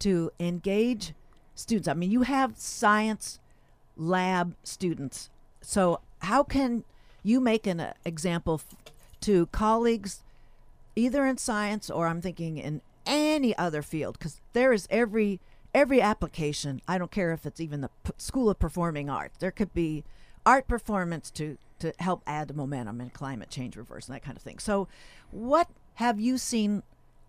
to 0.03 0.31
engage 0.37 1.13
students. 1.55 1.87
I 1.87 1.93
mean, 1.93 2.11
you 2.11 2.23
have 2.23 2.57
science 2.57 3.39
lab 3.95 4.55
students. 4.63 5.29
So 5.61 6.01
how 6.19 6.43
can 6.43 6.83
you 7.23 7.39
make 7.39 7.65
an 7.65 7.79
uh, 7.79 7.93
example 8.03 8.61
to 9.21 9.45
colleagues 9.47 10.21
either 10.95 11.25
in 11.25 11.37
science 11.37 11.89
or 11.89 12.07
I'm 12.07 12.21
thinking 12.21 12.57
in 12.57 12.81
any 13.05 13.57
other 13.57 13.81
field 13.81 14.17
because 14.19 14.41
there 14.51 14.73
is 14.73 14.87
every 14.89 15.39
every 15.73 16.01
application. 16.01 16.81
I 16.87 16.97
don't 16.97 17.11
care 17.11 17.31
if 17.31 17.45
it's 17.45 17.61
even 17.61 17.81
the 17.81 17.89
P- 18.03 18.11
School 18.17 18.49
of 18.49 18.59
Performing 18.59 19.09
Arts. 19.09 19.37
There 19.39 19.51
could 19.51 19.73
be 19.73 20.03
art 20.45 20.67
performance 20.67 21.31
to 21.31 21.57
to 21.79 21.93
help 21.99 22.23
add 22.27 22.55
momentum 22.55 22.99
in 22.99 23.09
climate 23.09 23.49
change 23.49 23.77
reverse 23.77 24.07
and 24.07 24.15
that 24.15 24.23
kind 24.23 24.37
of 24.37 24.43
thing. 24.43 24.59
So, 24.59 24.87
what 25.31 25.69
have 25.95 26.19
you 26.19 26.37
seen 26.37 26.83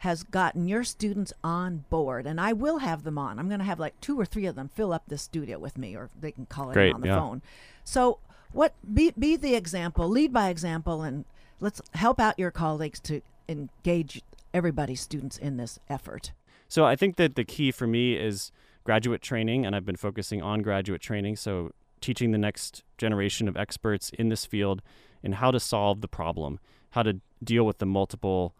has 0.04 0.22
gotten 0.22 0.68
your 0.68 0.84
students 0.84 1.32
on 1.42 1.86
board? 1.88 2.26
And 2.26 2.38
I 2.38 2.52
will 2.52 2.78
have 2.78 3.04
them 3.04 3.16
on. 3.18 3.38
I'm 3.38 3.48
going 3.48 3.60
to 3.60 3.64
have 3.64 3.80
like 3.80 3.98
two 4.00 4.20
or 4.20 4.26
three 4.26 4.44
of 4.44 4.54
them 4.54 4.68
fill 4.68 4.92
up 4.92 5.04
this 5.08 5.22
studio 5.22 5.58
with 5.58 5.78
me, 5.78 5.96
or 5.96 6.10
they 6.20 6.30
can 6.30 6.44
call 6.46 6.70
it 6.70 6.92
on 6.92 7.00
the 7.00 7.08
yeah. 7.08 7.18
phone. 7.18 7.42
So, 7.84 8.18
what 8.52 8.74
be 8.92 9.12
be 9.18 9.36
the 9.36 9.54
example, 9.54 10.08
lead 10.08 10.32
by 10.32 10.50
example, 10.50 11.02
and 11.02 11.24
let's 11.58 11.80
help 11.94 12.20
out 12.20 12.38
your 12.38 12.50
colleagues 12.50 13.00
to 13.00 13.22
engage 13.48 14.22
everybody's 14.52 15.00
students 15.00 15.38
in 15.38 15.56
this 15.56 15.80
effort. 15.88 16.32
So 16.68 16.84
I 16.84 16.96
think 16.96 17.16
that 17.16 17.34
the 17.34 17.44
key 17.44 17.72
for 17.72 17.86
me 17.86 18.14
is 18.14 18.52
graduate 18.84 19.22
training, 19.22 19.64
and 19.64 19.74
I've 19.74 19.86
been 19.86 19.96
focusing 19.96 20.42
on 20.42 20.62
graduate 20.62 21.00
training. 21.00 21.36
So 21.36 21.72
teaching 22.00 22.30
the 22.30 22.38
next 22.38 22.84
generation 22.98 23.48
of 23.48 23.56
experts 23.56 24.10
in 24.10 24.28
this 24.28 24.44
field 24.44 24.82
and 25.22 25.36
how 25.36 25.50
to 25.50 25.58
solve 25.58 26.02
the 26.02 26.08
problem, 26.08 26.60
how 26.90 27.02
to 27.02 27.20
deal 27.42 27.64
with 27.64 27.78
the 27.78 27.86
multiple 27.86 28.54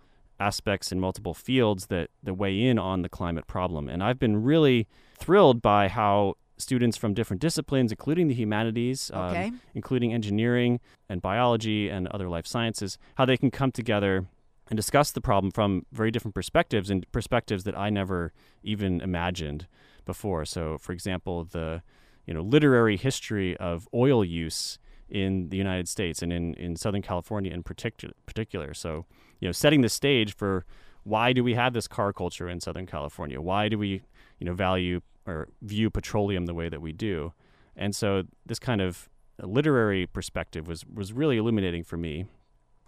aspects 0.49 0.93
in 0.93 1.01
multiple 1.01 1.35
fields 1.35 1.87
that, 1.87 2.07
that 2.23 2.35
weigh 2.35 2.59
in 2.71 2.79
on 2.79 3.03
the 3.03 3.09
climate 3.09 3.47
problem. 3.47 3.89
And 3.89 4.03
I've 4.03 4.19
been 4.19 4.43
really 4.43 4.87
thrilled 5.19 5.59
by 5.63 5.89
how 5.89 6.35
students 6.57 6.97
from 6.97 7.15
different 7.15 7.41
disciplines, 7.41 7.91
including 7.91 8.29
the 8.29 8.35
humanities, 8.35 9.11
um, 9.13 9.21
Okay. 9.31 9.53
including 9.75 10.13
engineering 10.13 10.81
and 11.09 11.21
biology 11.21 11.89
and 11.89 12.07
other 12.09 12.29
life 12.29 12.47
sciences, 12.47 12.99
how 13.17 13.25
they 13.25 13.37
can 13.37 13.51
come 13.51 13.73
together 13.73 14.27
and 14.71 14.77
discuss 14.77 15.11
the 15.11 15.21
problem 15.21 15.51
from 15.51 15.85
very 15.93 16.11
different 16.11 16.35
perspectives 16.35 16.89
and 16.91 17.01
perspectives 17.13 17.65
that 17.65 17.77
I 17.77 17.91
never 17.91 18.33
even 18.63 19.01
imagined 19.01 19.67
before. 20.07 20.45
So, 20.45 20.79
for 20.79 20.93
example, 20.93 21.45
the 21.45 21.83
you 22.27 22.33
know 22.35 22.41
literary 22.57 22.97
history 22.97 23.51
of 23.59 23.87
oil 23.93 24.25
use 24.25 24.79
in 25.09 25.49
the 25.51 25.59
United 25.67 25.87
States 25.89 26.23
and 26.23 26.33
in, 26.33 26.55
in 26.55 26.77
Southern 26.77 27.03
California 27.03 27.53
in 27.53 27.63
particular. 27.63 28.15
Particular, 28.27 28.73
so 28.75 29.05
you 29.41 29.49
know, 29.49 29.53
setting 29.53 29.81
the 29.81 29.89
stage 29.89 30.35
for 30.35 30.65
why 31.03 31.33
do 31.33 31.45
we 31.45 31.55
have 31.55 31.73
this 31.73 31.87
car 31.87 32.13
culture 32.13 32.49
in 32.49 32.61
Southern 32.61 32.87
California? 32.87 33.41
Why 33.41 33.69
do 33.69 33.79
we 33.79 34.03
you 34.39 34.47
know 34.47 34.55
value 34.55 35.01
or 35.27 35.49
view 35.63 35.91
petroleum 35.91 36.47
the 36.47 36.55
way 36.55 36.69
that 36.69 36.81
we 36.81 36.93
do? 36.93 37.33
And 37.77 37.95
so 37.95 38.25
this 38.47 38.59
kind 38.59 38.81
of 38.81 39.09
literary 39.43 40.07
perspective 40.07 40.67
was 40.69 40.85
was 40.87 41.13
really 41.13 41.37
illuminating 41.37 41.85
for 41.85 41.97
me. 41.97 42.27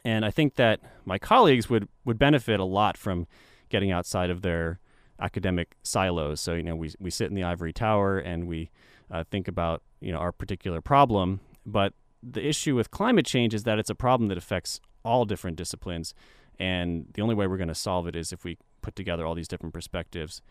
And 0.07 0.25
I 0.25 0.31
think 0.31 0.55
that 0.55 0.79
my 1.05 1.19
colleagues 1.19 1.69
would, 1.69 1.89
would 2.05 2.17
benefit 2.17 2.61
a 2.61 2.65
lot 2.65 2.97
from 2.97 3.27
getting 3.71 3.91
outside 3.91 4.31
of 4.31 4.43
their 4.43 4.79
academic 5.21 5.77
silos. 5.83 6.41
So, 6.41 6.55
you 6.55 6.63
know, 6.63 6.77
we, 6.77 6.93
we 7.01 7.11
sit 7.11 7.27
in 7.27 7.35
the 7.35 7.43
ivory 7.43 7.73
tower 7.73 8.17
and 8.17 8.47
we 8.47 8.71
uh, 9.11 9.25
think 9.29 9.49
about, 9.49 9.83
you 10.01 10.13
know, 10.13 10.19
our 10.19 10.31
particular 10.31 10.81
problem. 10.81 11.41
But 11.67 11.93
the 12.23 12.47
issue 12.47 12.77
with 12.77 12.93
climate 12.93 13.27
change 13.27 13.53
is 13.53 13.65
that 13.65 13.81
it's 13.81 13.91
a 13.91 13.97
problem 13.97 14.29
that 14.29 14.39
affects 14.39 14.81
all 15.07 15.25
different 15.25 15.57
disciplines. 15.57 16.15
And 16.59 17.07
the 17.15 17.23
only 17.23 17.35
way 17.35 17.47
we're 17.47 17.57
going 17.57 17.69
to 17.69 17.75
solve 17.75 18.07
it 18.07 18.17
is 18.17 18.33
if 18.33 18.45
we 18.45 18.59
put 18.83 18.97
together 18.97 19.25
all 19.25 19.35
these 19.35 19.49
different 19.49 19.73
perspectives. 19.73 20.43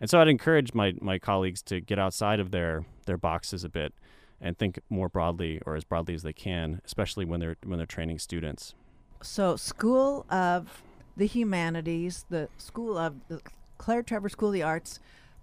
And 0.00 0.10
so 0.10 0.20
I'd 0.20 0.28
encourage 0.28 0.74
my, 0.74 0.94
my 1.00 1.18
colleagues 1.18 1.62
to 1.62 1.80
get 1.80 1.98
outside 1.98 2.40
of 2.40 2.50
their, 2.50 2.84
their 3.06 3.16
boxes 3.16 3.64
a 3.64 3.68
bit 3.68 3.94
and 4.40 4.58
think 4.58 4.80
more 4.90 5.08
broadly 5.08 5.60
or 5.64 5.76
as 5.76 5.84
broadly 5.84 6.14
as 6.14 6.22
they 6.22 6.32
can, 6.32 6.80
especially 6.84 7.24
when 7.24 7.40
they're 7.40 7.56
when 7.64 7.78
they're 7.78 7.86
training 7.86 8.18
students. 8.18 8.74
So, 9.22 9.54
School 9.54 10.26
of 10.28 10.82
the 11.16 11.26
Humanities, 11.26 12.24
the 12.28 12.48
School 12.58 12.98
of 12.98 13.14
the 13.28 13.40
Claire 13.78 14.02
Trevor 14.02 14.28
School 14.28 14.48
of 14.48 14.54
the 14.54 14.62
Arts, 14.64 14.98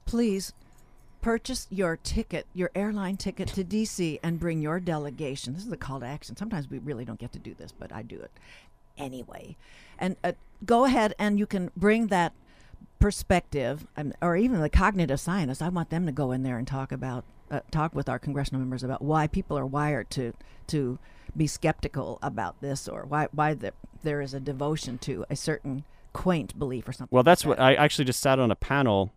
please 0.06 0.54
purchase 1.22 1.68
your 1.70 1.98
ticket, 1.98 2.48
your 2.54 2.72
airline 2.76 3.18
ticket 3.18 3.50
to 3.50 3.64
DC, 3.64 4.20
and 4.24 4.40
bring 4.40 4.62
your 4.62 4.80
delegation. 4.80 5.54
This 5.54 5.66
is 5.66 5.72
a 5.72 5.78
call 5.78 6.00
to 6.00 6.06
action. 6.06 6.36
Sometimes 6.36 6.70
we 6.70 6.80
really 6.80 7.06
don't 7.06 7.20
get 7.20 7.32
to 7.34 7.40
do 7.40 7.54
this, 7.54 7.72
but 7.72 7.92
I 7.92 8.02
do 8.02 8.20
it 8.20 8.32
anyway. 8.98 9.56
And 9.98 10.16
uh, 10.24 10.34
go 10.66 10.86
ahead 10.86 11.14
and 11.20 11.40
you 11.40 11.46
can 11.46 11.72
bring 11.76 12.08
that 12.08 12.34
perspective, 13.00 13.88
um, 13.98 14.14
or 14.22 14.36
even 14.36 14.62
the 14.62 14.70
cognitive 14.70 15.20
scientists. 15.20 15.62
I 15.62 15.70
want 15.70 15.90
them 15.90 16.06
to 16.06 16.12
go 16.12 16.32
in 16.32 16.44
there 16.44 16.58
and 16.58 16.68
talk 16.68 16.92
about, 16.92 17.24
uh, 17.50 17.62
talk 17.72 17.96
with 17.96 18.10
our 18.10 18.20
congressional 18.20 18.60
members 18.60 18.84
about 18.84 19.02
why 19.02 19.28
people 19.28 19.58
are 19.58 19.66
wired 19.66 20.10
to 20.12 20.34
to 20.68 21.00
be 21.36 21.48
skeptical 21.48 22.20
about 22.22 22.60
this, 22.62 22.88
or 22.88 23.06
why 23.06 23.28
why 23.32 23.54
the, 23.54 23.74
there 24.04 24.22
is 24.22 24.34
a 24.34 24.40
devotion 24.40 24.98
to 25.00 25.26
a 25.30 25.36
certain 25.36 25.84
quaint 26.14 26.58
belief 26.60 26.88
or 26.88 26.92
something. 26.92 27.14
Well, 27.16 27.24
that's 27.24 27.46
like 27.46 27.58
what. 27.58 27.60
I 27.60 27.76
actually 27.76 28.06
just 28.06 28.20
sat 28.20 28.40
on 28.40 28.52
a 28.52 28.56
panel 28.56 29.14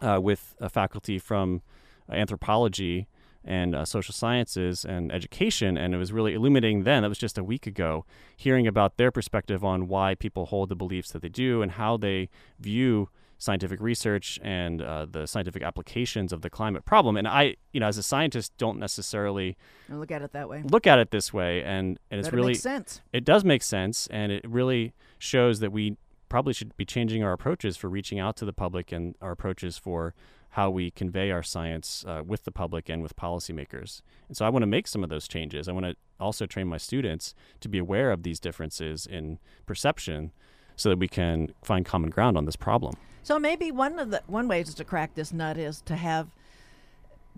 uh, 0.00 0.20
with 0.22 0.54
a 0.60 0.68
faculty 0.68 1.18
from 1.18 1.62
anthropology 2.10 3.08
and 3.44 3.74
uh, 3.74 3.84
social 3.84 4.12
sciences 4.12 4.84
and 4.84 5.12
education, 5.12 5.76
and 5.78 5.94
it 5.94 5.98
was 5.98 6.12
really 6.12 6.34
illuminating. 6.34 6.82
Then 6.82 7.02
that 7.02 7.08
was 7.08 7.18
just 7.18 7.38
a 7.38 7.44
week 7.44 7.66
ago, 7.66 8.04
hearing 8.36 8.66
about 8.66 8.96
their 8.96 9.12
perspective 9.12 9.64
on 9.64 9.86
why 9.86 10.16
people 10.16 10.46
hold 10.46 10.68
the 10.68 10.74
beliefs 10.74 11.12
that 11.12 11.22
they 11.22 11.28
do 11.28 11.62
and 11.62 11.72
how 11.72 11.96
they 11.96 12.28
view 12.58 13.08
scientific 13.38 13.80
research 13.80 14.40
and 14.42 14.80
uh, 14.80 15.06
the 15.08 15.26
scientific 15.26 15.62
applications 15.62 16.32
of 16.32 16.40
the 16.40 16.50
climate 16.50 16.84
problem. 16.84 17.16
And 17.16 17.28
I, 17.28 17.56
you 17.72 17.80
know, 17.80 17.86
as 17.86 17.98
a 17.98 18.02
scientist, 18.02 18.52
don't 18.56 18.78
necessarily 18.78 19.56
look 19.88 20.10
at 20.10 20.22
it 20.22 20.32
that 20.32 20.48
way. 20.48 20.62
look 20.64 20.86
at 20.86 20.98
it 20.98 21.10
this 21.10 21.32
way. 21.32 21.62
And, 21.62 21.98
and 22.10 22.18
it's 22.18 22.32
really 22.32 22.52
makes 22.52 22.60
sense. 22.60 23.00
it 23.12 23.24
does 23.24 23.44
make 23.44 23.62
sense, 23.62 24.08
and 24.10 24.32
it 24.32 24.44
really 24.48 24.94
shows 25.18 25.60
that 25.60 25.70
we 25.70 25.96
probably 26.28 26.52
should 26.52 26.76
be 26.76 26.84
changing 26.84 27.22
our 27.22 27.32
approaches 27.32 27.76
for 27.76 27.88
reaching 27.88 28.18
out 28.18 28.36
to 28.36 28.44
the 28.44 28.52
public 28.52 28.92
and 28.92 29.14
our 29.20 29.32
approaches 29.32 29.78
for 29.78 30.14
how 30.50 30.70
we 30.70 30.90
convey 30.90 31.30
our 31.30 31.42
science 31.42 32.04
uh, 32.08 32.22
with 32.24 32.44
the 32.44 32.50
public 32.50 32.88
and 32.88 33.02
with 33.02 33.14
policymakers. 33.14 34.00
And 34.28 34.36
so 34.36 34.46
I 34.46 34.48
want 34.48 34.62
to 34.62 34.66
make 34.66 34.88
some 34.88 35.04
of 35.04 35.10
those 35.10 35.28
changes. 35.28 35.68
I 35.68 35.72
want 35.72 35.86
to 35.86 35.96
also 36.18 36.46
train 36.46 36.66
my 36.66 36.78
students 36.78 37.34
to 37.60 37.68
be 37.68 37.78
aware 37.78 38.10
of 38.10 38.22
these 38.22 38.40
differences 38.40 39.06
in 39.06 39.38
perception 39.66 40.32
so 40.74 40.88
that 40.88 40.98
we 40.98 41.08
can 41.08 41.52
find 41.62 41.84
common 41.84 42.10
ground 42.10 42.36
on 42.36 42.46
this 42.46 42.56
problem. 42.56 42.94
So 43.22 43.38
maybe 43.38 43.70
one 43.70 43.98
of 43.98 44.10
the 44.10 44.22
one 44.26 44.48
ways 44.48 44.72
to 44.72 44.84
crack 44.84 45.14
this 45.14 45.32
nut 45.32 45.58
is 45.58 45.80
to 45.82 45.96
have 45.96 46.28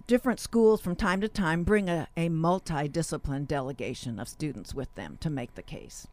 different 0.06 0.38
schools 0.38 0.80
from 0.80 0.94
time 0.94 1.20
to 1.20 1.28
time 1.28 1.64
bring 1.64 1.88
a, 1.88 2.08
a 2.16 2.28
multidiscipline 2.28 3.48
delegation 3.48 4.20
of 4.20 4.28
students 4.28 4.74
with 4.74 4.94
them 4.94 5.16
to 5.20 5.30
make 5.30 5.54
the 5.54 5.62
case. 5.62 6.06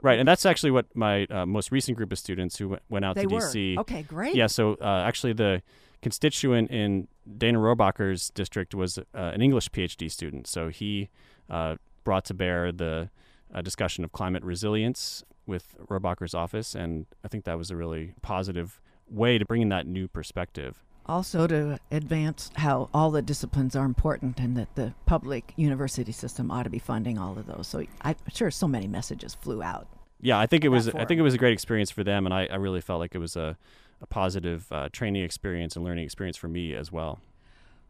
Right, 0.00 0.18
and 0.18 0.26
that's 0.26 0.46
actually 0.46 0.70
what 0.70 0.86
my 0.94 1.24
uh, 1.26 1.46
most 1.46 1.70
recent 1.72 1.96
group 1.96 2.12
of 2.12 2.18
students 2.18 2.56
who 2.56 2.70
went, 2.70 2.82
went 2.88 3.04
out 3.04 3.14
they 3.16 3.22
to 3.22 3.34
were 3.34 3.40
DC 3.40 3.78
okay. 3.78 4.02
Great. 4.02 4.34
Yeah, 4.34 4.46
so 4.46 4.76
uh, 4.80 5.04
actually, 5.06 5.32
the 5.32 5.62
constituent 6.00 6.70
in 6.70 7.08
Dana 7.38 7.58
Rohrabacher's 7.58 8.30
district 8.30 8.74
was 8.74 8.98
uh, 8.98 9.02
an 9.14 9.40
English 9.42 9.70
PhD 9.70 10.10
student. 10.10 10.46
So 10.46 10.68
he 10.68 11.08
uh, 11.48 11.76
brought 12.04 12.24
to 12.26 12.34
bear 12.34 12.72
the 12.72 13.10
uh, 13.54 13.62
discussion 13.62 14.04
of 14.04 14.12
climate 14.12 14.42
resilience 14.42 15.24
with 15.46 15.76
Rohrabacher's 15.88 16.34
office, 16.34 16.74
and 16.74 17.06
I 17.24 17.28
think 17.28 17.44
that 17.44 17.58
was 17.58 17.70
a 17.70 17.76
really 17.76 18.14
positive 18.22 18.80
way 19.08 19.38
to 19.38 19.44
bring 19.44 19.62
in 19.62 19.68
that 19.68 19.86
new 19.86 20.08
perspective. 20.08 20.84
Also 21.06 21.46
to 21.46 21.78
advance 21.90 22.50
how 22.56 22.88
all 22.94 23.10
the 23.10 23.22
disciplines 23.22 23.74
are 23.74 23.84
important 23.84 24.38
and 24.38 24.56
that 24.56 24.74
the 24.76 24.94
public 25.04 25.52
university 25.56 26.12
system 26.12 26.50
ought 26.50 26.62
to 26.62 26.70
be 26.70 26.78
funding 26.78 27.18
all 27.18 27.36
of 27.38 27.46
those. 27.46 27.66
So 27.66 27.84
I'm 28.02 28.14
sure 28.32 28.50
so 28.50 28.68
many 28.68 28.86
messages 28.86 29.34
flew 29.34 29.62
out. 29.62 29.88
Yeah, 30.20 30.38
I 30.38 30.46
think 30.46 30.64
it 30.64 30.68
That 30.68 30.74
was. 30.76 30.88
I 30.88 31.04
think 31.04 31.18
it 31.18 31.22
was 31.22 31.34
a 31.34 31.38
great 31.38 31.52
experience 31.52 31.90
for 31.90 32.04
them, 32.04 32.26
and 32.26 32.32
I, 32.32 32.46
I 32.46 32.54
really 32.54 32.80
felt 32.80 33.00
like 33.00 33.14
it 33.16 33.18
was 33.18 33.34
a, 33.34 33.56
a 34.00 34.06
positive 34.06 34.70
uh, 34.70 34.88
training 34.92 35.24
experience 35.24 35.74
and 35.74 35.84
learning 35.84 36.04
experience 36.04 36.36
for 36.36 36.46
me 36.46 36.74
as 36.74 36.92
well. 36.92 37.18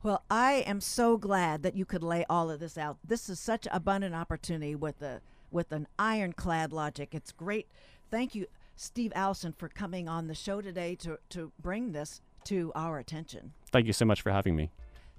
Well, 0.03 0.25
I 0.31 0.65
am 0.67 0.81
so 0.81 1.17
glad 1.17 1.63
that 1.63 1.77
you 1.77 1.85
could 1.85 2.03
lay 2.03 2.25
all 2.29 2.51
of 2.51 2.59
this 2.59 2.77
out. 2.77 2.97
This 3.05 3.29
is 3.29 3.39
such 3.39 3.69
abundant 3.71 4.15
opportunity 4.15 4.75
with 4.75 4.99
the 4.99 5.21
with 5.51 5.71
an 5.71 5.87
ironclad 5.99 6.73
logic. 6.73 7.15
It's 7.15 7.31
great. 7.31 7.69
Thank 8.11 8.35
you, 8.35 8.47
Steve 8.75 9.13
Allison, 9.15 9.53
for 9.53 9.69
coming 9.69 10.09
on 10.09 10.27
the 10.27 10.35
show 10.35 10.63
today 10.63 10.95
to 10.97 11.19
to 11.29 11.53
bring 11.61 11.93
this 11.93 12.23
to 12.47 12.73
our 12.75 12.99
attention. 12.99 13.53
Thank 13.71 13.87
you 13.87 13.93
so 13.93 14.05
much 14.05 14.23
for 14.23 14.31
having 14.31 14.57
me. 14.57 14.71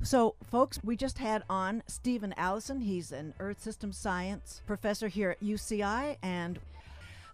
So, 0.01 0.35
folks, 0.43 0.79
we 0.83 0.97
just 0.97 1.19
had 1.19 1.43
on 1.49 1.83
Steven 1.87 2.33
Allison. 2.35 2.81
He's 2.81 3.11
an 3.11 3.33
Earth 3.39 3.61
System 3.61 3.93
Science 3.93 4.61
professor 4.65 5.07
here 5.07 5.31
at 5.31 5.41
UCI, 5.41 6.17
and 6.21 6.59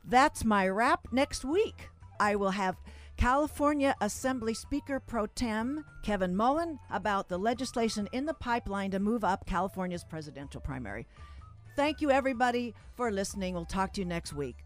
that's 0.05 0.45
my 0.45 0.67
wrap. 0.67 1.07
Next 1.11 1.43
week, 1.43 1.89
I 2.19 2.35
will 2.35 2.51
have 2.51 2.77
California 3.17 3.95
Assembly 4.01 4.53
Speaker 4.53 4.99
Pro 4.99 5.25
Tem 5.25 5.83
Kevin 6.03 6.35
Mullin 6.35 6.79
about 6.89 7.27
the 7.27 7.37
legislation 7.37 8.07
in 8.11 8.25
the 8.25 8.33
pipeline 8.33 8.91
to 8.91 8.99
move 8.99 9.23
up 9.23 9.45
California's 9.45 10.03
presidential 10.03 10.61
primary. 10.61 11.07
Thank 11.75 12.01
you, 12.01 12.11
everybody, 12.11 12.75
for 12.95 13.11
listening. 13.11 13.55
We'll 13.55 13.65
talk 13.65 13.93
to 13.93 14.01
you 14.01 14.05
next 14.05 14.33
week. 14.33 14.57